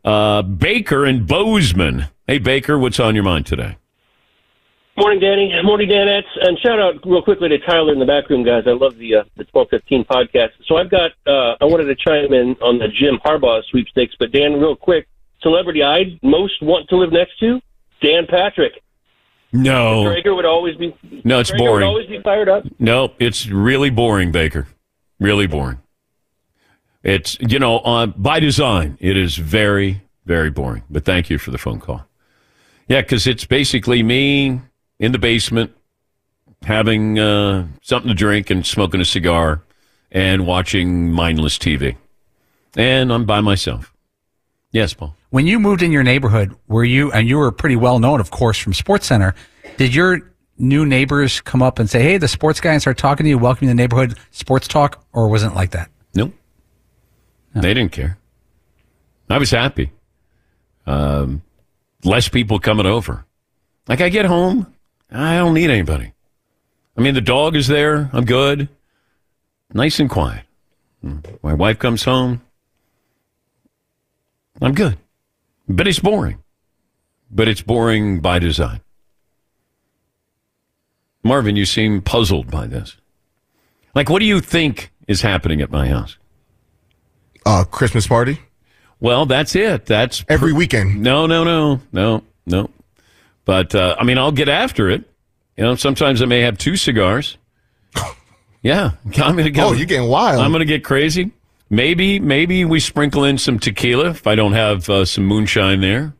Uh, 0.04 0.42
Baker 0.42 1.04
and 1.04 1.26
Bozeman. 1.26 2.08
Hey 2.26 2.38
Baker, 2.38 2.78
what's 2.78 2.98
on 2.98 3.14
your 3.14 3.24
mind 3.24 3.46
today? 3.46 3.76
Morning, 4.96 5.18
Danny. 5.18 5.52
Morning, 5.64 5.88
Danettes. 5.88 6.22
And 6.40 6.56
shout 6.60 6.78
out 6.78 7.04
real 7.04 7.20
quickly 7.20 7.48
to 7.48 7.58
Tyler 7.58 7.92
in 7.92 7.98
the 7.98 8.06
back 8.06 8.30
room, 8.30 8.44
guys. 8.44 8.62
I 8.66 8.70
love 8.70 8.96
the 8.96 9.16
uh, 9.16 9.24
the 9.36 9.44
twelve 9.44 9.68
fifteen 9.68 10.04
podcast. 10.04 10.50
So 10.66 10.76
I've 10.76 10.90
got. 10.90 11.10
Uh, 11.26 11.56
I 11.60 11.64
wanted 11.64 11.84
to 11.86 11.96
chime 11.96 12.32
in 12.32 12.56
on 12.62 12.78
the 12.78 12.88
Jim 12.88 13.18
Harbaugh 13.24 13.62
sweepstakes, 13.70 14.14
but 14.18 14.30
Dan, 14.30 14.54
real 14.54 14.76
quick, 14.76 15.08
celebrity 15.42 15.82
I'd 15.82 16.18
most 16.22 16.62
want 16.62 16.88
to 16.90 16.96
live 16.96 17.12
next 17.12 17.38
to, 17.40 17.60
Dan 18.00 18.26
Patrick. 18.28 18.83
No, 19.54 20.04
Traeger 20.04 20.34
would 20.34 20.44
always 20.44 20.76
be. 20.76 20.96
No, 21.24 21.38
it's 21.38 21.50
Traeger 21.50 21.64
boring. 21.64 21.86
Would 21.86 21.88
always 21.88 22.08
be 22.08 22.20
fired 22.22 22.48
up. 22.48 22.64
No, 22.80 23.12
it's 23.20 23.46
really 23.46 23.88
boring, 23.88 24.32
Baker. 24.32 24.66
Really 25.20 25.46
boring. 25.46 25.78
It's 27.04 27.38
you 27.40 27.60
know 27.60 27.78
uh, 27.78 28.06
by 28.06 28.40
design. 28.40 28.98
It 29.00 29.16
is 29.16 29.36
very 29.36 30.02
very 30.26 30.50
boring. 30.50 30.82
But 30.90 31.04
thank 31.04 31.30
you 31.30 31.38
for 31.38 31.52
the 31.52 31.58
phone 31.58 31.78
call. 31.78 32.04
Yeah, 32.88 33.02
because 33.02 33.28
it's 33.28 33.44
basically 33.44 34.02
me 34.02 34.60
in 34.98 35.12
the 35.12 35.18
basement 35.18 35.72
having 36.64 37.18
uh, 37.18 37.68
something 37.80 38.08
to 38.08 38.14
drink 38.14 38.50
and 38.50 38.66
smoking 38.66 39.00
a 39.00 39.04
cigar 39.04 39.62
and 40.10 40.46
watching 40.46 41.12
mindless 41.12 41.58
TV, 41.58 41.96
and 42.76 43.12
I'm 43.12 43.24
by 43.24 43.40
myself. 43.40 43.94
Yes, 44.72 44.94
Paul. 44.94 45.14
When 45.34 45.48
you 45.48 45.58
moved 45.58 45.82
in 45.82 45.90
your 45.90 46.04
neighborhood, 46.04 46.54
were 46.68 46.84
you 46.84 47.10
and 47.10 47.28
you 47.28 47.38
were 47.38 47.50
pretty 47.50 47.74
well 47.74 47.98
known, 47.98 48.20
of 48.20 48.30
course, 48.30 48.56
from 48.56 48.72
Sports 48.72 49.06
Center? 49.06 49.34
Did 49.78 49.92
your 49.92 50.32
new 50.58 50.86
neighbors 50.86 51.40
come 51.40 51.60
up 51.60 51.80
and 51.80 51.90
say, 51.90 52.04
"Hey, 52.04 52.18
the 52.18 52.28
sports 52.28 52.60
guy," 52.60 52.70
and 52.70 52.80
start 52.80 52.98
talking 52.98 53.24
to 53.24 53.30
you, 53.30 53.36
welcome 53.36 53.66
to 53.66 53.66
the 53.66 53.74
neighborhood 53.74 54.16
sports 54.30 54.68
talk, 54.68 55.04
or 55.12 55.28
wasn't 55.28 55.50
it 55.50 55.56
like 55.56 55.72
that? 55.72 55.90
Nope. 56.14 56.34
They 57.52 57.74
didn't 57.74 57.90
care. 57.90 58.16
I 59.28 59.38
was 59.38 59.50
happy. 59.50 59.90
Um, 60.86 61.42
less 62.04 62.28
people 62.28 62.60
coming 62.60 62.86
over. 62.86 63.26
Like 63.88 64.00
I 64.00 64.10
get 64.10 64.26
home, 64.26 64.72
I 65.10 65.36
don't 65.38 65.54
need 65.54 65.68
anybody. 65.68 66.12
I 66.96 67.00
mean, 67.00 67.14
the 67.14 67.20
dog 67.20 67.56
is 67.56 67.66
there. 67.66 68.08
I'm 68.12 68.24
good. 68.24 68.68
Nice 69.72 69.98
and 69.98 70.08
quiet. 70.08 70.44
My 71.42 71.54
wife 71.54 71.80
comes 71.80 72.04
home. 72.04 72.40
I'm 74.62 74.74
good. 74.74 74.96
But 75.68 75.88
it's 75.88 75.98
boring. 75.98 76.38
But 77.30 77.48
it's 77.48 77.62
boring 77.62 78.20
by 78.20 78.38
design. 78.38 78.80
Marvin, 81.22 81.56
you 81.56 81.64
seem 81.64 82.02
puzzled 82.02 82.50
by 82.50 82.66
this. 82.66 82.96
Like, 83.94 84.10
what 84.10 84.18
do 84.18 84.26
you 84.26 84.40
think 84.40 84.92
is 85.08 85.22
happening 85.22 85.60
at 85.62 85.70
my 85.70 85.88
house? 85.88 86.18
Uh, 87.46 87.64
Christmas 87.64 88.06
party. 88.06 88.40
Well, 89.00 89.26
that's 89.26 89.54
it. 89.54 89.86
That's 89.86 90.24
every 90.28 90.52
weekend. 90.52 91.02
No, 91.02 91.26
no, 91.26 91.44
no, 91.44 91.80
no, 91.92 92.22
no. 92.46 92.70
But 93.44 93.74
uh, 93.74 93.96
I 93.98 94.04
mean, 94.04 94.18
I'll 94.18 94.32
get 94.32 94.48
after 94.48 94.88
it. 94.90 95.04
You 95.56 95.64
know, 95.64 95.74
sometimes 95.74 96.22
I 96.22 96.26
may 96.26 96.40
have 96.40 96.58
two 96.58 96.76
cigars. 96.76 97.36
Yeah, 98.62 98.92
I'm 99.16 99.36
gonna 99.36 99.50
go. 99.50 99.66
Oh, 99.66 99.72
you're 99.74 99.84
getting 99.84 100.08
wild. 100.08 100.40
I'm 100.40 100.50
gonna 100.50 100.64
get 100.64 100.82
crazy. 100.82 101.32
Maybe, 101.74 102.20
maybe 102.20 102.64
we 102.64 102.78
sprinkle 102.78 103.24
in 103.24 103.36
some 103.38 103.58
tequila 103.58 104.10
if 104.10 104.26
I 104.26 104.34
don't 104.34 104.52
have 104.52 104.88
uh, 104.88 105.04
some 105.04 105.24
moonshine 105.26 105.80
there 105.80 106.14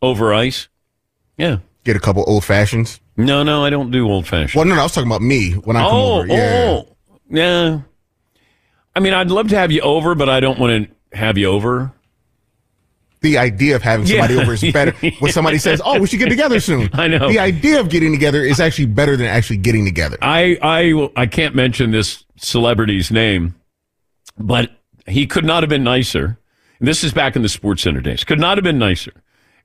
over 0.00 0.32
ice. 0.32 0.68
Yeah. 1.36 1.58
Get 1.84 1.96
a 1.96 2.00
couple 2.00 2.24
old 2.26 2.44
fashions. 2.44 3.00
No, 3.16 3.42
no, 3.42 3.64
I 3.64 3.70
don't 3.70 3.90
do 3.90 4.08
old 4.08 4.26
fashioned. 4.26 4.58
Well, 4.58 4.64
no, 4.66 4.74
no, 4.74 4.80
I 4.80 4.84
was 4.84 4.92
talking 4.92 5.10
about 5.10 5.22
me 5.22 5.52
when 5.52 5.76
I 5.76 5.80
come 5.80 5.94
oh, 5.94 6.18
over. 6.18 6.26
Yeah. 6.28 6.64
oh, 6.80 6.96
yeah. 7.28 7.80
I 8.94 9.00
mean, 9.00 9.12
I'd 9.12 9.30
love 9.30 9.48
to 9.48 9.56
have 9.56 9.70
you 9.70 9.82
over, 9.82 10.14
but 10.14 10.28
I 10.28 10.40
don't 10.40 10.58
want 10.58 10.88
to 11.12 11.16
have 11.16 11.36
you 11.36 11.48
over. 11.48 11.92
The 13.20 13.38
idea 13.38 13.76
of 13.76 13.82
having 13.82 14.06
somebody 14.06 14.34
Yeah. 14.34 14.42
over 14.42 14.54
is 14.54 14.72
better. 14.72 14.92
When 15.18 15.32
somebody 15.32 15.58
says, 15.58 15.80
"Oh, 15.84 15.98
we 15.98 16.06
should 16.06 16.18
get 16.18 16.28
together 16.28 16.60
soon," 16.60 16.90
I 16.94 17.08
know. 17.08 17.28
The 17.28 17.38
idea 17.38 17.80
of 17.80 17.88
getting 17.88 18.12
together 18.12 18.42
is 18.42 18.60
actually 18.60 18.86
better 18.86 19.16
than 19.16 19.26
actually 19.26 19.56
getting 19.56 19.84
together. 19.84 20.16
I 20.22 20.58
I 20.62 21.10
I 21.16 21.26
can't 21.26 21.54
mention 21.54 21.90
this 21.90 22.24
celebrity's 22.36 23.10
name, 23.10 23.54
but 24.38 24.70
he 25.06 25.26
could 25.26 25.44
not 25.44 25.62
have 25.62 25.70
been 25.70 25.84
nicer. 25.84 26.38
This 26.80 27.04
is 27.04 27.12
back 27.12 27.36
in 27.36 27.42
the 27.42 27.48
Sports 27.48 27.82
Center 27.82 28.00
days. 28.00 28.24
Could 28.24 28.40
not 28.40 28.58
have 28.58 28.64
been 28.64 28.78
nicer. 28.78 29.12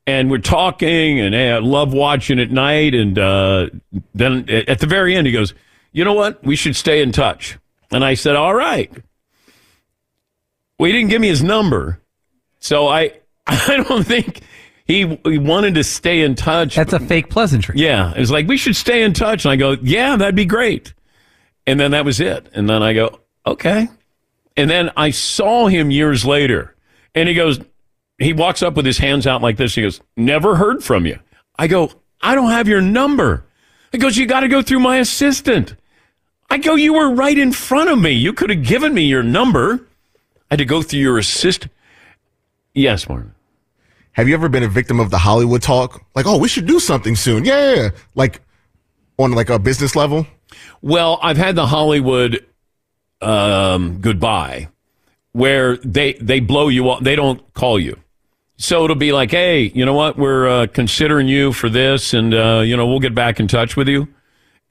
And 0.08 0.32
we're 0.32 0.39
talking, 0.39 1.20
and 1.20 1.36
hey, 1.36 1.52
I 1.52 1.60
love 1.60 1.94
watching 1.94 2.39
at 2.39 2.52
night. 2.52 2.96
And 2.96 3.20
uh, 3.20 3.68
then 4.14 4.50
at 4.50 4.80
the 4.80 4.88
very 4.88 5.16
end, 5.16 5.28
he 5.28 5.34
goes, 5.34 5.54
"You 5.92 6.04
know 6.04 6.14
what? 6.14 6.44
We 6.44 6.56
should 6.56 6.76
stay 6.76 7.02
in 7.02 7.12
touch." 7.12 7.58
And 7.92 8.04
I 8.04 8.16
said, 8.16 8.36
"All 8.36 8.56
right." 8.56 8.92
Well, 10.80 10.88
he 10.88 10.94
didn't 10.94 11.10
give 11.10 11.22
me 11.22 11.28
his 11.28 11.44
number, 11.44 12.00
so 12.60 12.88
I 12.88 13.14
I 13.48 13.84
don't 13.88 14.04
think 14.04 14.42
he 14.86 15.20
he 15.24 15.38
wanted 15.38 15.76
to 15.76 15.84
stay 15.84 16.22
in 16.22 16.34
touch. 16.34 16.76
That's 16.76 16.94
a 16.94 17.00
fake 17.00 17.30
pleasantry. 17.30 17.76
Yeah, 17.78 18.12
it 18.14 18.20
was 18.20 18.32
like 18.32 18.48
we 18.48 18.58
should 18.58 18.76
stay 18.76 19.04
in 19.04 19.14
touch, 19.14 19.46
and 19.46 19.52
I 19.52 19.56
go, 19.56 19.78
"Yeah, 19.84 20.16
that'd 20.16 20.36
be 20.36 20.46
great." 20.46 20.94
And 21.68 21.80
then 21.80 21.92
that 21.92 22.06
was 22.06 22.20
it. 22.20 22.50
And 22.54 22.68
then 22.68 22.82
I 22.82 22.94
go, 22.94 23.20
"Okay." 23.46 23.88
And 24.62 24.70
then 24.70 24.91
I 24.95 25.09
saw 25.09 25.66
him 25.66 25.89
years 25.89 26.24
later, 26.24 26.76
and 27.16 27.28
he 27.28 27.34
goes, 27.34 27.59
he 28.20 28.32
walks 28.32 28.62
up 28.62 28.76
with 28.76 28.86
his 28.86 28.99
hands 28.99 29.26
out 29.26 29.41
like 29.41 29.57
this. 29.57 29.74
He 29.74 29.82
goes, 29.82 30.01
"Never 30.16 30.55
heard 30.55 30.84
from 30.84 31.07
you." 31.07 31.18
I 31.57 31.66
go, 31.66 31.89
"I 32.22 32.36
don't 32.36 32.51
have 32.51 32.68
your 32.68 32.80
number." 32.80 33.43
He 33.91 33.97
goes, 33.97 34.18
"You 34.18 34.28
got 34.28 34.41
to 34.41 34.47
go 34.47 34.62
through 34.62 34.82
my 34.82 34.97
assistant." 34.97 35.76
I 36.47 36.59
go, 36.59 36.76
"You 36.76 36.93
were 36.93 37.09
right 37.09 37.36
in 37.36 37.51
front 37.51 37.89
of 37.89 37.97
me. 37.97 38.12
You 38.12 38.34
could 38.34 38.51
have 38.51 38.62
given 38.62 38.93
me 38.93 39.05
your 39.05 39.24
number." 39.24 39.88
I 40.51 40.53
had 40.53 40.59
to 40.59 40.66
go 40.66 40.84
through 40.84 40.99
your 40.99 41.18
assistant. 41.18 41.72
Yes, 42.76 43.09
Marvin. 43.09 43.34
Have 44.12 44.28
you 44.28 44.36
ever 44.36 44.47
been 44.47 44.62
a 44.62 44.68
victim 44.68 44.99
of 44.99 45.09
the 45.09 45.18
Hollywood 45.18 45.64
talk? 45.64 46.05
Like, 46.14 46.28
oh, 46.28 46.38
we 46.38 46.47
should 46.47 46.68
do 46.68 46.80
something 46.80 47.16
soon. 47.16 47.45
Yeah. 47.45 47.89
like 48.14 48.41
on 49.18 49.32
like 49.32 49.49
a 49.49 49.57
business 49.57 49.95
level. 49.95 50.28
Well, 50.84 51.18
I've 51.24 51.38
had 51.38 51.55
the 51.55 51.66
Hollywood 51.66 52.45
um, 53.22 53.99
goodbye 54.01 54.67
where 55.34 55.78
they 55.78 56.13
they 56.13 56.39
blow 56.39 56.67
you 56.67 56.89
off. 56.89 57.01
They 57.03 57.15
don't 57.15 57.53
call 57.53 57.80
you. 57.80 57.97
So 58.57 58.84
it'll 58.84 58.95
be 58.95 59.11
like, 59.11 59.32
hey, 59.32 59.72
you 59.74 59.86
know 59.86 59.93
what? 59.95 60.17
We're 60.17 60.47
uh, 60.47 60.67
considering 60.67 61.28
you 61.28 61.51
for 61.51 61.69
this, 61.69 62.13
and 62.13 62.34
uh, 62.34 62.61
you 62.65 62.76
know 62.78 62.88
we'll 62.88 62.99
get 62.99 63.15
back 63.15 63.39
in 63.39 63.47
touch 63.47 63.76
with 63.76 63.88
you. 63.88 64.07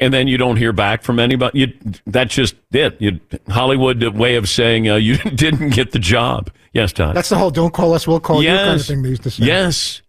And 0.03 0.15
then 0.15 0.29
you 0.29 0.39
don't 0.39 0.57
hear 0.57 0.73
back 0.73 1.03
from 1.03 1.19
anybody. 1.19 1.59
You, 1.61 1.73
that's 2.07 2.35
just 2.35 2.55
it. 2.73 2.97
You, 3.03 3.21
Hollywood 3.51 4.03
way 4.17 4.37
of 4.37 4.49
saying 4.49 4.89
uh, 4.89 4.95
you 5.09 5.17
didn't 5.19 5.71
get 5.71 5.93
the 5.93 5.99
job. 5.99 6.51
Yes, 6.73 6.93
Todd. 6.93 7.17
That's 7.17 7.29
the 7.29 7.37
whole 7.37 7.51
"don't 7.51 7.75
call 7.75 7.93
us, 7.95 8.07
we'll 8.07 8.21
call 8.21 8.43
you" 8.43 8.49
kind 8.49 8.71
of 8.71 8.77
Yes. 8.77 8.87
thing 8.87 9.03
they 9.03 9.11
used 9.11 9.23
to 9.25 9.31
say. 9.31 9.45
Yes. 9.45 10.03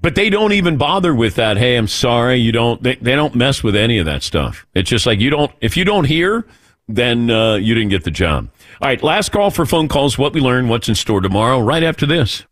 But 0.00 0.14
they 0.14 0.30
don't 0.30 0.52
even 0.52 0.76
bother 0.76 1.14
with 1.14 1.34
that. 1.36 1.56
Hey, 1.56 1.76
I'm 1.76 1.88
sorry. 1.88 2.36
You 2.36 2.52
don't, 2.52 2.82
they, 2.82 2.96
they 2.96 3.14
don't 3.16 3.34
mess 3.34 3.62
with 3.62 3.74
any 3.74 3.98
of 3.98 4.04
that 4.06 4.22
stuff. 4.22 4.66
It's 4.74 4.88
just 4.90 5.06
like 5.06 5.20
you 5.20 5.30
don't, 5.30 5.50
if 5.60 5.76
you 5.76 5.84
don't 5.84 6.04
hear, 6.04 6.46
then 6.88 7.30
uh, 7.30 7.54
you 7.54 7.74
didn't 7.74 7.90
get 7.90 8.04
the 8.04 8.10
job. 8.10 8.48
All 8.80 8.88
right. 8.88 9.02
Last 9.02 9.30
call 9.30 9.50
for 9.50 9.66
phone 9.66 9.88
calls. 9.88 10.18
What 10.18 10.32
we 10.32 10.40
learn, 10.40 10.68
what's 10.68 10.88
in 10.88 10.94
store 10.94 11.20
tomorrow, 11.20 11.60
right 11.60 11.82
after 11.82 12.06
this. 12.06 12.44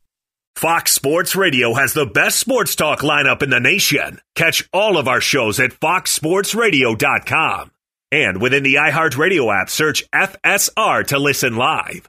Fox 0.57 0.93
Sports 0.93 1.35
Radio 1.35 1.75
has 1.75 1.95
the 1.95 2.07
best 2.07 2.39
sports 2.39 2.77
talk 2.77 3.01
lineup 3.01 3.43
in 3.43 3.51
the 3.51 3.59
nation. 3.59 4.21
Catch 4.37 4.69
all 4.73 4.97
of 4.97 5.09
our 5.09 5.21
shows 5.21 5.59
at 5.59 5.73
foxsportsradio.com. 5.73 7.73
And 8.13 8.41
within 8.41 8.63
the 8.63 8.75
iHeartRadio 8.75 9.53
app, 9.53 9.69
search 9.69 10.09
FSR 10.13 11.09
to 11.09 11.19
listen 11.19 11.57
live. 11.57 12.09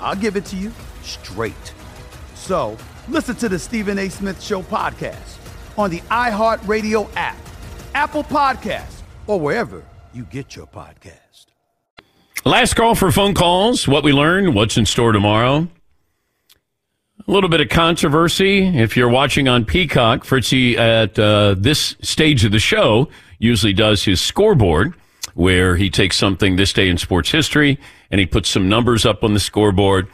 I'll 0.00 0.16
give 0.16 0.36
it 0.36 0.44
to 0.46 0.56
you 0.56 0.72
straight. 1.02 1.72
So 2.34 2.76
listen 3.08 3.36
to 3.36 3.48
the 3.48 3.58
Stephen 3.58 3.98
A. 3.98 4.08
Smith 4.08 4.42
Show 4.42 4.62
podcast 4.62 5.38
on 5.78 5.90
the 5.90 6.00
iHeartRadio 6.00 7.08
app, 7.16 7.36
Apple 7.94 8.24
Podcasts, 8.24 9.02
or 9.26 9.40
wherever 9.40 9.84
you 10.12 10.24
get 10.24 10.54
your 10.54 10.66
podcast. 10.66 11.46
Last 12.44 12.74
call 12.74 12.94
for 12.94 13.10
phone 13.10 13.34
calls. 13.34 13.88
What 13.88 14.04
we 14.04 14.12
learned, 14.12 14.54
what's 14.54 14.76
in 14.76 14.84
store 14.84 15.12
tomorrow. 15.12 15.66
A 17.26 17.30
little 17.30 17.48
bit 17.48 17.62
of 17.62 17.70
controversy. 17.70 18.66
If 18.66 18.98
you're 18.98 19.08
watching 19.08 19.48
on 19.48 19.64
Peacock, 19.64 20.24
Fritzy 20.24 20.76
at 20.76 21.18
uh, 21.18 21.54
this 21.56 21.96
stage 22.02 22.44
of 22.44 22.52
the 22.52 22.58
show 22.58 23.08
usually 23.38 23.72
does 23.72 24.04
his 24.04 24.20
scoreboard, 24.20 24.92
where 25.34 25.76
he 25.76 25.90
takes 25.90 26.16
something 26.16 26.56
this 26.56 26.72
day 26.72 26.88
in 26.88 26.98
sports 26.98 27.30
history 27.30 27.78
and 28.10 28.18
he 28.18 28.26
puts 28.26 28.48
some 28.48 28.68
numbers 28.68 29.04
up 29.04 29.22
on 29.22 29.34
the 29.34 29.40
scoreboard. 29.40 30.08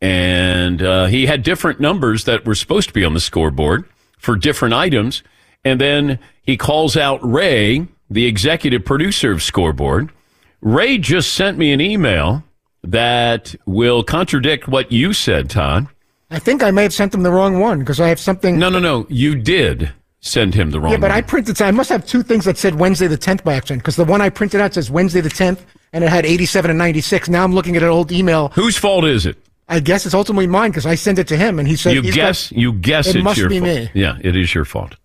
And 0.00 0.82
uh, 0.82 1.06
he 1.06 1.26
had 1.26 1.42
different 1.42 1.80
numbers 1.80 2.24
that 2.24 2.44
were 2.44 2.54
supposed 2.54 2.88
to 2.88 2.94
be 2.94 3.04
on 3.04 3.14
the 3.14 3.20
scoreboard 3.20 3.84
for 4.18 4.36
different 4.36 4.74
items. 4.74 5.22
And 5.64 5.80
then 5.80 6.18
he 6.42 6.56
calls 6.56 6.96
out 6.96 7.18
Ray, 7.22 7.88
the 8.08 8.26
executive 8.26 8.84
producer 8.84 9.32
of 9.32 9.42
Scoreboard. 9.42 10.12
Ray 10.60 10.98
just 10.98 11.32
sent 11.32 11.58
me 11.58 11.72
an 11.72 11.80
email 11.80 12.44
that 12.82 13.54
will 13.66 14.04
contradict 14.04 14.68
what 14.68 14.92
you 14.92 15.12
said, 15.12 15.50
Todd. 15.50 15.88
I 16.30 16.38
think 16.38 16.62
I 16.62 16.70
may 16.70 16.82
have 16.82 16.94
sent 16.94 17.12
them 17.12 17.22
the 17.22 17.32
wrong 17.32 17.60
one 17.60 17.80
because 17.80 18.00
I 18.00 18.08
have 18.08 18.20
something. 18.20 18.58
No, 18.58 18.68
no, 18.68 18.78
no. 18.78 19.06
You 19.08 19.34
did 19.34 19.92
send 20.26 20.54
him 20.54 20.70
the 20.70 20.80
wrong 20.80 20.92
Yeah, 20.92 20.98
but. 20.98 21.10
I 21.10 21.20
printed. 21.22 21.60
I 21.62 21.70
must 21.70 21.88
have 21.90 22.04
two 22.06 22.22
things 22.22 22.44
that 22.44 22.58
said 22.58 22.74
Wednesday 22.74 23.06
the 23.06 23.16
10th 23.18 23.44
by 23.44 23.54
accident 23.54 23.82
because 23.82 23.96
the 23.96 24.04
one 24.04 24.20
I 24.20 24.28
printed 24.28 24.60
out 24.60 24.74
says 24.74 24.90
Wednesday 24.90 25.20
the 25.20 25.28
10th 25.30 25.60
and 25.92 26.02
it 26.04 26.10
had 26.10 26.26
87 26.26 26.70
and 26.70 26.78
96. 26.78 27.28
Now 27.28 27.44
I'm 27.44 27.54
looking 27.54 27.76
at 27.76 27.82
an 27.82 27.88
old 27.88 28.10
email. 28.12 28.48
Whose 28.50 28.76
fault 28.76 29.04
is 29.04 29.24
it? 29.26 29.36
I 29.68 29.80
guess 29.80 30.04
it's 30.06 30.14
ultimately 30.14 30.46
mine 30.46 30.70
because 30.70 30.86
I 30.86 30.94
sent 30.94 31.18
it 31.18 31.26
to 31.28 31.36
him 31.36 31.58
and 31.58 31.66
he 31.66 31.76
said 31.76 31.94
you 31.94 32.02
guess 32.12 32.50
got- 32.50 32.58
you 32.58 32.72
guess 32.72 33.06
it 33.08 33.16
it's 33.16 33.24
must 33.24 33.38
your 33.38 33.48
be 33.48 33.58
fault. 33.60 33.70
me. 33.70 33.90
Yeah, 33.94 34.18
it 34.20 34.36
is 34.36 34.54
your 34.54 34.64
fault. 34.64 34.96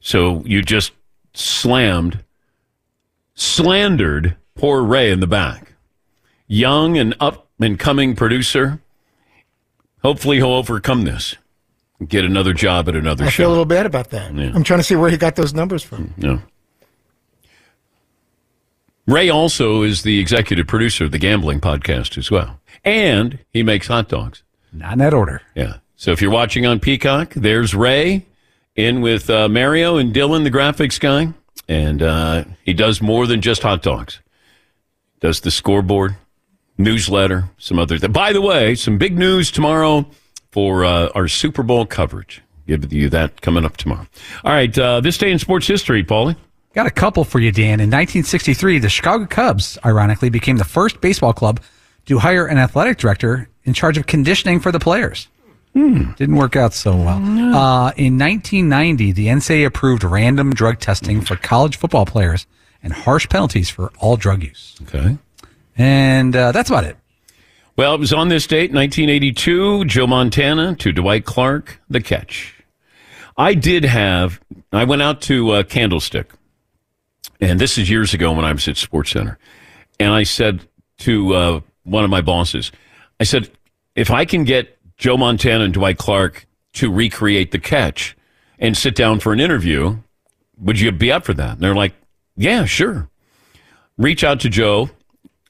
So 0.00 0.42
you 0.44 0.62
just 0.62 0.92
slammed, 1.32 2.22
slandered 3.34 4.36
poor 4.54 4.82
Ray 4.82 5.10
in 5.10 5.20
the 5.20 5.26
back. 5.26 5.72
Young 6.46 6.98
and 6.98 7.14
up 7.20 7.48
and 7.60 7.78
coming 7.78 8.14
producer. 8.14 8.80
Hopefully 10.02 10.36
he'll 10.36 10.52
overcome 10.52 11.04
this. 11.04 11.34
Get 12.06 12.24
another 12.24 12.52
job 12.52 12.88
at 12.88 12.96
another 12.96 13.24
show. 13.24 13.28
I 13.28 13.30
show. 13.30 13.42
feel 13.44 13.48
a 13.48 13.50
little 13.50 13.64
bad 13.64 13.86
about 13.86 14.10
that. 14.10 14.34
Yeah. 14.34 14.50
I'm 14.54 14.64
trying 14.64 14.80
to 14.80 14.84
see 14.84 14.96
where 14.96 15.10
he 15.10 15.16
got 15.16 15.36
those 15.36 15.54
numbers 15.54 15.82
from. 15.82 16.12
No. 16.16 16.40
Ray 19.06 19.28
also 19.28 19.82
is 19.82 20.02
the 20.02 20.18
executive 20.18 20.66
producer 20.66 21.04
of 21.04 21.12
the 21.12 21.18
gambling 21.18 21.60
podcast 21.60 22.18
as 22.18 22.30
well. 22.30 22.60
And 22.84 23.38
he 23.50 23.62
makes 23.62 23.86
hot 23.86 24.08
dogs. 24.08 24.42
Not 24.72 24.94
in 24.94 24.98
that 25.00 25.14
order. 25.14 25.42
Yeah. 25.54 25.76
So 25.96 26.10
if 26.10 26.20
you're 26.20 26.30
watching 26.30 26.66
on 26.66 26.80
Peacock, 26.80 27.32
there's 27.34 27.74
Ray 27.74 28.26
in 28.74 29.00
with 29.00 29.30
uh, 29.30 29.48
Mario 29.48 29.96
and 29.96 30.12
Dylan, 30.12 30.42
the 30.42 30.50
graphics 30.50 30.98
guy. 30.98 31.32
And 31.68 32.02
uh, 32.02 32.44
he 32.64 32.74
does 32.74 33.00
more 33.00 33.26
than 33.26 33.40
just 33.40 33.62
hot 33.62 33.82
dogs. 33.82 34.20
Does 35.20 35.40
the 35.40 35.50
scoreboard, 35.50 36.16
newsletter, 36.76 37.50
some 37.56 37.78
other 37.78 37.98
things. 37.98 38.12
By 38.12 38.32
the 38.32 38.42
way, 38.42 38.74
some 38.74 38.98
big 38.98 39.16
news 39.16 39.50
tomorrow 39.50 40.06
for 40.54 40.84
uh, 40.84 41.08
our 41.16 41.26
Super 41.26 41.64
Bowl 41.64 41.84
coverage. 41.84 42.40
Give 42.68 42.92
you 42.92 43.10
that 43.10 43.40
coming 43.40 43.64
up 43.64 43.76
tomorrow. 43.76 44.06
All 44.44 44.52
right. 44.52 44.78
Uh, 44.78 45.00
this 45.00 45.18
day 45.18 45.32
in 45.32 45.40
sports 45.40 45.66
history, 45.66 46.04
Paulie. 46.04 46.36
Got 46.74 46.86
a 46.86 46.92
couple 46.92 47.24
for 47.24 47.40
you, 47.40 47.50
Dan. 47.50 47.80
In 47.80 47.90
1963, 47.90 48.78
the 48.78 48.88
Chicago 48.88 49.26
Cubs, 49.26 49.76
ironically, 49.84 50.30
became 50.30 50.56
the 50.56 50.64
first 50.64 51.00
baseball 51.00 51.32
club 51.32 51.60
to 52.06 52.20
hire 52.20 52.46
an 52.46 52.58
athletic 52.58 52.98
director 52.98 53.48
in 53.64 53.74
charge 53.74 53.98
of 53.98 54.06
conditioning 54.06 54.60
for 54.60 54.70
the 54.70 54.78
players. 54.78 55.26
Didn't 55.74 56.36
work 56.36 56.54
out 56.54 56.72
so 56.72 56.94
well. 56.94 57.16
Uh, 57.16 57.90
in 57.96 58.16
1990, 58.16 59.10
the 59.10 59.26
NCAA 59.26 59.66
approved 59.66 60.04
random 60.04 60.54
drug 60.54 60.78
testing 60.78 61.20
for 61.20 61.34
college 61.34 61.76
football 61.76 62.06
players 62.06 62.46
and 62.80 62.92
harsh 62.92 63.28
penalties 63.28 63.70
for 63.70 63.90
all 63.98 64.16
drug 64.16 64.44
use. 64.44 64.76
Okay. 64.82 65.18
And 65.76 66.36
uh, 66.36 66.52
that's 66.52 66.70
about 66.70 66.84
it. 66.84 66.96
Well, 67.76 67.92
it 67.92 67.98
was 67.98 68.12
on 68.12 68.28
this 68.28 68.46
date, 68.46 68.72
1982, 68.72 69.86
Joe 69.86 70.06
Montana 70.06 70.76
to 70.76 70.92
Dwight 70.92 71.24
Clark, 71.24 71.80
the 71.90 72.00
catch. 72.00 72.62
I 73.36 73.54
did 73.54 73.84
have, 73.84 74.40
I 74.72 74.84
went 74.84 75.02
out 75.02 75.20
to 75.22 75.50
uh, 75.50 75.62
Candlestick, 75.64 76.30
and 77.40 77.60
this 77.60 77.76
is 77.76 77.90
years 77.90 78.14
ago 78.14 78.30
when 78.30 78.44
I 78.44 78.52
was 78.52 78.68
at 78.68 78.76
Sports 78.76 79.10
Center, 79.10 79.38
and 79.98 80.12
I 80.12 80.22
said 80.22 80.68
to 80.98 81.34
uh, 81.34 81.60
one 81.82 82.04
of 82.04 82.10
my 82.10 82.20
bosses, 82.20 82.70
I 83.18 83.24
said, 83.24 83.50
if 83.96 84.08
I 84.08 84.24
can 84.24 84.44
get 84.44 84.78
Joe 84.96 85.16
Montana 85.16 85.64
and 85.64 85.74
Dwight 85.74 85.98
Clark 85.98 86.46
to 86.74 86.92
recreate 86.92 87.50
the 87.50 87.58
catch 87.58 88.16
and 88.60 88.76
sit 88.76 88.94
down 88.94 89.18
for 89.18 89.32
an 89.32 89.40
interview, 89.40 89.98
would 90.58 90.78
you 90.78 90.92
be 90.92 91.10
up 91.10 91.24
for 91.24 91.34
that? 91.34 91.54
And 91.54 91.60
they're 91.60 91.74
like, 91.74 91.94
yeah, 92.36 92.66
sure. 92.66 93.08
Reach 93.98 94.22
out 94.22 94.38
to 94.40 94.48
Joe 94.48 94.90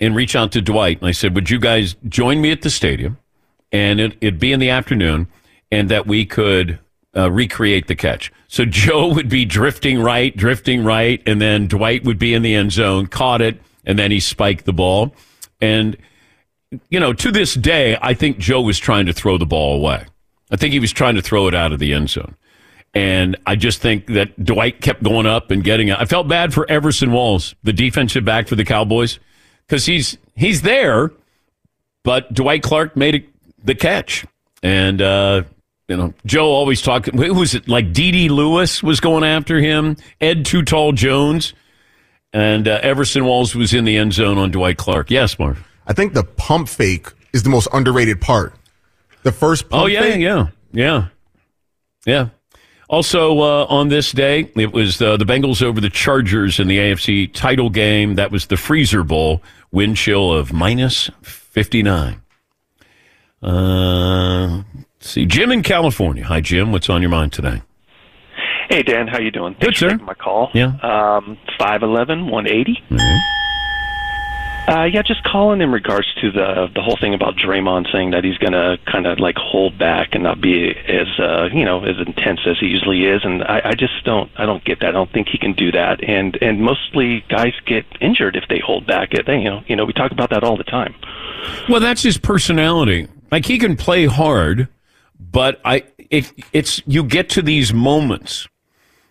and 0.00 0.14
reach 0.14 0.34
out 0.34 0.52
to 0.52 0.60
Dwight. 0.60 1.00
And 1.00 1.08
I 1.08 1.12
said, 1.12 1.34
would 1.34 1.50
you 1.50 1.58
guys 1.58 1.96
join 2.08 2.40
me 2.40 2.50
at 2.50 2.62
the 2.62 2.70
stadium? 2.70 3.18
And 3.72 4.00
it, 4.00 4.16
it'd 4.20 4.40
be 4.40 4.52
in 4.52 4.60
the 4.60 4.70
afternoon, 4.70 5.28
and 5.70 5.88
that 5.90 6.06
we 6.06 6.26
could 6.26 6.78
uh, 7.16 7.30
recreate 7.30 7.86
the 7.86 7.94
catch. 7.94 8.32
So 8.48 8.64
Joe 8.68 9.12
would 9.12 9.28
be 9.28 9.44
drifting 9.44 10.00
right, 10.00 10.36
drifting 10.36 10.84
right, 10.84 11.22
and 11.26 11.40
then 11.40 11.66
Dwight 11.66 12.04
would 12.04 12.18
be 12.18 12.34
in 12.34 12.42
the 12.42 12.54
end 12.54 12.72
zone, 12.72 13.06
caught 13.06 13.40
it, 13.40 13.60
and 13.84 13.98
then 13.98 14.10
he 14.10 14.20
spiked 14.20 14.64
the 14.64 14.72
ball. 14.72 15.14
And, 15.60 15.96
you 16.88 17.00
know, 17.00 17.12
to 17.12 17.30
this 17.30 17.54
day, 17.54 17.96
I 18.00 18.14
think 18.14 18.38
Joe 18.38 18.60
was 18.60 18.78
trying 18.78 19.06
to 19.06 19.12
throw 19.12 19.38
the 19.38 19.46
ball 19.46 19.76
away. 19.76 20.06
I 20.50 20.56
think 20.56 20.72
he 20.72 20.80
was 20.80 20.92
trying 20.92 21.14
to 21.14 21.22
throw 21.22 21.48
it 21.48 21.54
out 21.54 21.72
of 21.72 21.78
the 21.78 21.92
end 21.92 22.10
zone. 22.10 22.36
And 22.94 23.36
I 23.44 23.56
just 23.56 23.80
think 23.80 24.06
that 24.08 24.42
Dwight 24.42 24.80
kept 24.80 25.02
going 25.02 25.26
up 25.26 25.50
and 25.50 25.64
getting 25.64 25.88
it. 25.88 25.98
I 25.98 26.04
felt 26.04 26.28
bad 26.28 26.54
for 26.54 26.70
Everson 26.70 27.10
Walls, 27.10 27.56
the 27.64 27.72
defensive 27.72 28.24
back 28.24 28.46
for 28.46 28.54
the 28.54 28.64
Cowboys, 28.64 29.18
because 29.66 29.86
he's 29.86 30.18
he's 30.34 30.62
there, 30.62 31.10
but 32.02 32.32
Dwight 32.32 32.62
Clark 32.62 32.96
made 32.96 33.14
it, 33.14 33.24
the 33.64 33.74
catch. 33.74 34.26
And 34.62 35.00
uh, 35.02 35.42
you 35.88 35.96
know, 35.96 36.14
Joe 36.24 36.46
always 36.46 36.80
talked. 36.80 37.06
Who 37.14 37.34
was 37.34 37.54
it? 37.54 37.68
Like 37.68 37.92
D.D. 37.92 38.28
Lewis 38.30 38.82
was 38.82 39.00
going 39.00 39.24
after 39.24 39.58
him. 39.60 39.96
Ed 40.20 40.46
Too 40.46 40.62
Tall 40.62 40.92
Jones, 40.92 41.52
and 42.32 42.66
uh, 42.66 42.80
Everson 42.82 43.24
Walls 43.24 43.54
was 43.54 43.74
in 43.74 43.84
the 43.84 43.96
end 43.96 44.12
zone 44.14 44.38
on 44.38 44.50
Dwight 44.50 44.78
Clark. 44.78 45.10
Yes, 45.10 45.38
Marv. 45.38 45.62
I 45.86 45.92
think 45.92 46.14
the 46.14 46.24
pump 46.24 46.68
fake 46.68 47.08
is 47.32 47.42
the 47.42 47.50
most 47.50 47.68
underrated 47.72 48.20
part. 48.20 48.54
The 49.22 49.32
first 49.32 49.68
pump 49.68 49.84
Oh 49.84 49.86
yeah, 49.86 50.00
fake, 50.00 50.20
yeah, 50.20 50.48
yeah, 50.72 51.08
yeah. 52.06 52.28
Also 52.94 53.40
uh, 53.40 53.66
on 53.68 53.88
this 53.88 54.12
day, 54.12 54.48
it 54.54 54.72
was 54.72 55.02
uh, 55.02 55.16
the 55.16 55.24
Bengals 55.24 55.62
over 55.64 55.80
the 55.80 55.90
Chargers 55.90 56.60
in 56.60 56.68
the 56.68 56.78
AFC 56.78 57.32
title 57.32 57.68
game. 57.68 58.14
That 58.14 58.30
was 58.30 58.46
the 58.46 58.56
Freezer 58.56 59.02
Bowl. 59.02 59.42
Wind 59.72 59.96
chill 59.96 60.32
of 60.32 60.52
minus 60.52 61.10
fifty 61.20 61.82
nine. 61.82 62.22
Uh, 63.42 64.62
let's 64.74 65.10
see, 65.10 65.26
Jim 65.26 65.50
in 65.50 65.64
California. 65.64 66.22
Hi, 66.22 66.40
Jim. 66.40 66.70
What's 66.70 66.88
on 66.88 67.02
your 67.02 67.10
mind 67.10 67.32
today? 67.32 67.62
Hey 68.68 68.84
Dan, 68.84 69.08
how 69.08 69.18
you 69.18 69.32
doing? 69.32 69.54
Good, 69.54 69.60
Thanks 69.74 69.80
sir. 69.80 69.90
taking 69.90 70.06
my 70.06 70.14
call. 70.14 70.50
Yeah. 70.54 70.76
Um, 70.84 71.36
5'11", 71.58 72.30
180. 72.30 72.80
Uh, 74.66 74.84
yeah, 74.84 75.02
just 75.02 75.22
calling 75.24 75.60
in 75.60 75.70
regards 75.70 76.06
to 76.22 76.30
the 76.30 76.68
the 76.74 76.80
whole 76.80 76.96
thing 76.96 77.12
about 77.12 77.36
Draymond 77.36 77.92
saying 77.92 78.12
that 78.12 78.24
he's 78.24 78.38
going 78.38 78.54
to 78.54 78.78
kind 78.90 79.06
of 79.06 79.20
like 79.20 79.36
hold 79.36 79.76
back 79.78 80.14
and 80.14 80.22
not 80.22 80.40
be 80.40 80.70
as 80.70 81.06
uh, 81.18 81.50
you 81.52 81.66
know 81.66 81.84
as 81.84 81.96
intense 82.06 82.40
as 82.46 82.58
he 82.58 82.66
usually 82.66 83.04
is, 83.04 83.20
and 83.24 83.42
I, 83.44 83.60
I 83.62 83.74
just 83.74 84.04
don't 84.04 84.30
I 84.36 84.46
don't 84.46 84.64
get 84.64 84.80
that. 84.80 84.88
I 84.88 84.92
don't 84.92 85.12
think 85.12 85.28
he 85.28 85.36
can 85.36 85.52
do 85.52 85.70
that, 85.72 86.02
and 86.02 86.38
and 86.40 86.62
mostly 86.62 87.24
guys 87.28 87.52
get 87.66 87.84
injured 88.00 88.36
if 88.36 88.44
they 88.48 88.58
hold 88.58 88.86
back. 88.86 89.10
They 89.10 89.36
you 89.36 89.50
know 89.50 89.62
you 89.66 89.76
know 89.76 89.84
we 89.84 89.92
talk 89.92 90.12
about 90.12 90.30
that 90.30 90.42
all 90.42 90.56
the 90.56 90.64
time. 90.64 90.94
Well, 91.68 91.80
that's 91.80 92.02
his 92.02 92.16
personality. 92.16 93.06
Like 93.30 93.44
he 93.44 93.58
can 93.58 93.76
play 93.76 94.06
hard, 94.06 94.68
but 95.20 95.60
I 95.62 95.84
if 96.08 96.32
it's 96.54 96.80
you 96.86 97.04
get 97.04 97.28
to 97.30 97.42
these 97.42 97.74
moments. 97.74 98.48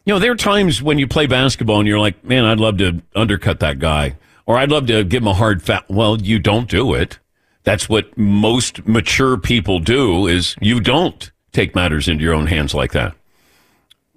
You 0.05 0.13
know, 0.13 0.19
there 0.19 0.33
are 0.33 0.35
times 0.35 0.81
when 0.81 0.99
you 0.99 1.07
play 1.07 1.27
basketball 1.27 1.79
and 1.79 1.87
you're 1.87 1.99
like, 1.99 2.25
man, 2.25 2.43
I'd 2.43 2.59
love 2.59 2.77
to 2.79 3.01
undercut 3.15 3.61
that 3.61 3.79
guy, 3.79 4.17
or 4.45 4.57
I'd 4.57 4.71
love 4.71 4.87
to 4.87 5.03
give 5.03 5.23
him 5.23 5.27
a 5.27 5.33
hard 5.33 5.63
foul. 5.63 5.81
Well, 5.89 6.21
you 6.21 6.39
don't 6.39 6.69
do 6.69 6.93
it. 6.93 7.19
That's 7.63 7.87
what 7.87 8.17
most 8.17 8.85
mature 8.85 9.37
people 9.37 9.79
do. 9.79 10.27
Is 10.27 10.55
you 10.59 10.79
don't 10.79 11.31
take 11.51 11.75
matters 11.75 12.07
into 12.07 12.23
your 12.23 12.33
own 12.33 12.47
hands 12.47 12.73
like 12.73 12.91
that. 12.91 13.15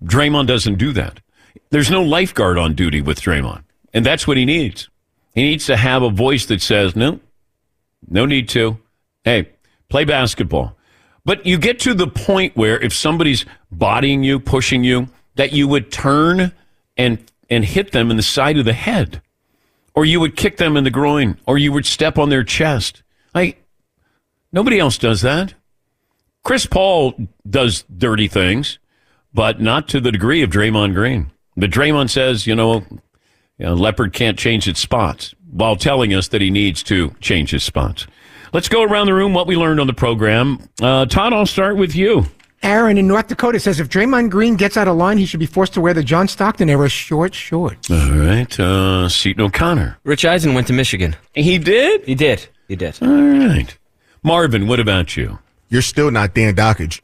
Draymond 0.05 0.47
doesn't 0.47 0.79
do 0.79 0.93
that. 0.93 1.21
There's 1.71 1.91
no 1.91 2.03
lifeguard 2.03 2.59
on 2.59 2.75
duty 2.75 3.01
with 3.01 3.21
Draymond, 3.21 3.63
and 3.93 4.05
that's 4.05 4.27
what 4.27 4.37
he 4.37 4.45
needs. 4.45 4.89
He 5.35 5.43
needs 5.43 5.67
to 5.67 5.77
have 5.77 6.03
a 6.03 6.11
voice 6.11 6.47
that 6.47 6.63
says, 6.63 6.97
no, 6.97 7.21
no 8.09 8.25
need 8.25 8.49
to. 8.51 8.79
Hey, 9.25 9.51
play 9.89 10.05
basketball. 10.05 10.77
But 11.25 11.45
you 11.45 11.59
get 11.59 11.81
to 11.81 11.93
the 11.93 12.07
point 12.07 12.57
where 12.57 12.81
if 12.81 12.93
somebody's 12.93 13.45
bodying 13.71 14.23
you, 14.23 14.39
pushing 14.39 14.85
you, 14.85 15.09
that 15.35 15.53
you 15.53 15.69
would 15.69 15.91
turn 15.93 16.53
and 16.97 17.19
and 17.51 17.65
hit 17.65 17.93
them 17.93 18.11
in 18.11 18.17
the 18.17 18.23
side 18.23 18.59
of 18.59 18.65
the 18.65 18.73
head. 18.73 19.21
Or 19.97 20.05
you 20.05 20.21
would 20.21 20.37
kick 20.37 20.59
them 20.59 20.77
in 20.77 20.85
the 20.85 20.91
groin, 20.91 21.39
or 21.47 21.59
you 21.59 21.73
would 21.73 21.87
step 21.87 22.19
on 22.19 22.29
their 22.29 22.45
chest. 22.45 23.03
Like 23.35 23.65
nobody 24.53 24.79
else 24.79 24.99
does 24.99 25.23
that. 25.23 25.55
Chris 26.45 26.67
Paul 26.67 27.15
does 27.49 27.85
dirty 27.85 28.29
things, 28.29 28.79
but 29.35 29.61
not 29.61 29.89
to 29.89 30.01
the 30.01 30.13
degree 30.13 30.43
of 30.43 30.51
Draymond 30.51 30.95
Green. 30.95 31.33
But 31.57 31.71
Draymond 31.71 32.11
says, 32.11 32.47
you 32.47 32.55
know, 32.55 32.85
know, 33.59 33.75
leopard 33.75 34.13
can't 34.13 34.39
change 34.39 34.69
its 34.69 34.81
spots 34.81 35.35
while 35.51 35.77
telling 35.77 36.15
us 36.15 36.29
that 36.29 36.41
he 36.41 36.51
needs 36.51 36.83
to 36.85 37.15
change 37.21 37.51
his 37.51 37.65
spots. 37.65 38.07
Let's 38.53 38.69
go 38.69 38.83
around 38.83 39.07
the 39.07 39.15
room 39.15 39.35
what 39.35 39.47
we 39.47 39.57
learned 39.57 39.81
on 39.81 39.87
the 39.87 39.95
program. 39.95 40.69
Uh, 40.81 41.07
Todd, 41.07 41.33
I'll 41.33 41.47
start 41.47 41.77
with 41.77 41.97
you. 41.97 42.27
Aaron 42.63 42.99
in 42.99 43.07
North 43.07 43.29
Dakota 43.29 43.61
says 43.61 43.79
if 43.81 43.89
Draymond 43.89 44.31
Green 44.31 44.57
gets 44.57 44.77
out 44.77 44.89
of 44.89 44.97
line, 44.97 45.19
he 45.19 45.27
should 45.27 45.41
be 45.41 45.47
forced 45.47 45.75
to 45.75 45.81
wear 45.81 45.95
the 45.95 46.03
John 46.03 46.27
Stockton 46.27 46.69
era 46.69 46.89
short 46.89 47.35
shorts. 47.35 47.91
All 47.91 48.11
right. 48.13 48.59
Uh, 48.59 49.09
Seton 49.09 49.45
O'Connor. 49.45 49.99
Rich 50.05 50.25
Eisen 50.25 50.55
went 50.55 50.67
to 50.67 50.73
Michigan. 50.73 51.17
He 51.35 51.59
did? 51.59 52.05
He 52.05 52.15
did. 52.15 52.49
He 52.69 52.77
did. 52.77 52.99
All 53.03 53.09
right. 53.09 53.77
Marvin, 54.23 54.67
what 54.67 54.81
about 54.81 55.17
you? 55.17 55.39
You're 55.69 55.83
still 55.83 56.11
not 56.11 56.35
Dan 56.35 56.57
Dakich. 56.57 57.01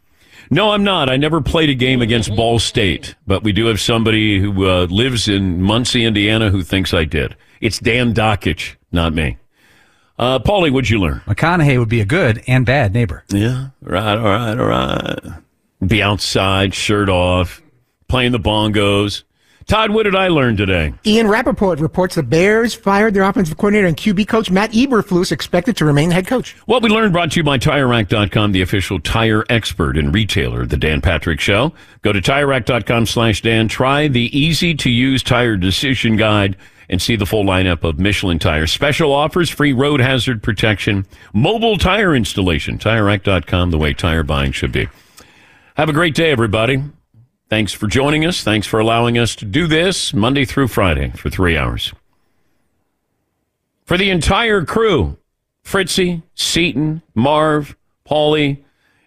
No, 0.51 0.73
I'm 0.73 0.85
not. 0.85 1.09
I 1.09 1.17
never 1.17 1.41
played 1.41 1.71
a 1.71 1.75
game 1.75 2.03
against 2.03 2.35
Ball 2.35 2.59
State, 2.59 3.15
but 3.27 3.43
we 3.43 3.53
do 3.53 3.67
have 3.67 3.81
somebody 3.81 4.39
who 4.39 4.69
uh, 4.69 4.87
lives 4.87 5.29
in 5.29 5.63
Muncie, 5.63 6.05
Indiana, 6.05 6.51
who 6.51 6.63
thinks 6.63 6.93
I 6.93 7.05
did. 7.05 7.37
It's 7.61 7.79
Dan 7.79 8.13
Dakich, 8.13 8.75
not 8.91 9.15
me. 9.15 9.39
Uh, 10.19 10.39
Paulie, 10.39 10.71
what'd 10.71 10.91
you 10.91 11.01
learn? 11.01 11.21
McConaughey 11.27 11.79
would 11.79 11.89
be 11.89 12.01
a 12.01 12.05
good 12.05 12.43
and 12.47 12.65
bad 12.67 12.93
neighbor. 12.93 13.25
Yeah, 13.29 13.69
right, 13.81 14.17
all 14.17 14.25
right, 14.25 14.59
all 14.59 14.67
right. 14.67 15.19
Be 15.87 16.03
outside, 16.03 16.75
shirt 16.75 17.09
off, 17.09 17.61
playing 18.09 18.33
the 18.33 18.39
bongos. 18.39 19.25
Todd, 19.67 19.91
what 19.91 20.03
did 20.03 20.15
I 20.17 20.29
learn 20.29 20.57
today? 20.57 20.93
Ian 21.07 21.29
Rapoport 21.29 21.79
reports 21.81 22.17
the 22.17 22.23
Bears 22.23 22.75
fired 22.75 23.15
their 23.15 23.23
offensive 23.23 23.57
coordinator 23.57 23.87
and 23.87 23.97
QB 23.97 24.27
coach 24.29 24.51
Matt 24.51 24.73
Eberflus 24.73 25.31
expected 25.31 25.77
to 25.77 25.85
remain 25.85 26.11
head 26.11 26.27
coach. 26.27 26.57
What 26.67 26.83
we 26.83 26.89
learned 26.89 27.13
brought 27.13 27.33
to 27.33 27.41
you 27.41 27.45
by 27.45 27.59
TireRack.com, 27.59 28.53
the 28.53 28.63
official 28.63 29.01
tire 29.01 29.45
expert 29.49 29.97
and 29.97 30.13
retailer 30.13 30.63
of 30.63 30.69
the 30.71 30.77
Dan 30.77 31.01
Patrick 31.01 31.41
Show. 31.41 31.73
Go 32.03 32.13
to 32.13 32.21
TireRack.com 32.21 33.07
slash 33.07 33.41
Dan. 33.41 33.69
Try 33.69 34.09
the 34.09 34.37
easy-to-use 34.37 35.23
tire 35.23 35.57
decision 35.57 36.17
guide 36.17 36.57
and 36.93 37.01
see 37.01 37.17
the 37.17 37.27
full 37.27 37.43
lineup 37.43 37.83
of 37.83 37.99
Michelin 37.99 38.39
tires. 38.39 38.71
Special 38.71 39.13
offers, 39.13 39.49
free 39.49 39.73
road 39.73 40.01
hazard 40.01 40.43
protection, 40.43 41.07
mobile 41.33 41.79
tire 41.79 42.15
installation. 42.15 42.79
TireRack.com, 42.79 43.71
the 43.71 43.79
way 43.79 43.95
tire 43.95 44.23
buying 44.23 44.53
should 44.53 44.71
be. 44.71 44.89
Have 45.77 45.89
a 45.89 45.95
great 45.95 46.15
day, 46.15 46.31
everybody. 46.31 46.83
Thanks 47.49 47.73
for 47.73 47.87
joining 47.87 48.27
us. 48.27 48.45
Thanks 48.45 48.67
for 48.67 48.79
allowing 48.79 49.17
us 49.17 49.35
to 49.37 49.47
do 49.47 49.67
this 49.67 50.13
Monday 50.13 50.45
through 50.45 50.69
Friday 50.69 51.11
for 51.17 51.31
three 51.31 51.57
hours. 51.57 51.93
For 53.87 53.97
the 53.97 54.11
entire 54.11 54.65
crew, 54.65 55.17
Fritzy, 55.65 56.23
Seton, 56.35 57.03
Marv, 57.15 57.75
Paulie, 58.07 58.63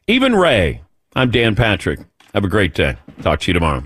even 0.07 0.36
Ray, 0.36 0.81
I'm 1.15 1.29
Dan 1.29 1.55
Patrick. 1.55 1.99
Have 2.33 2.43
a 2.43 2.49
great 2.49 2.73
day. 2.73 2.97
Talk 3.21 3.41
to 3.41 3.51
you 3.51 3.53
tomorrow. 3.53 3.86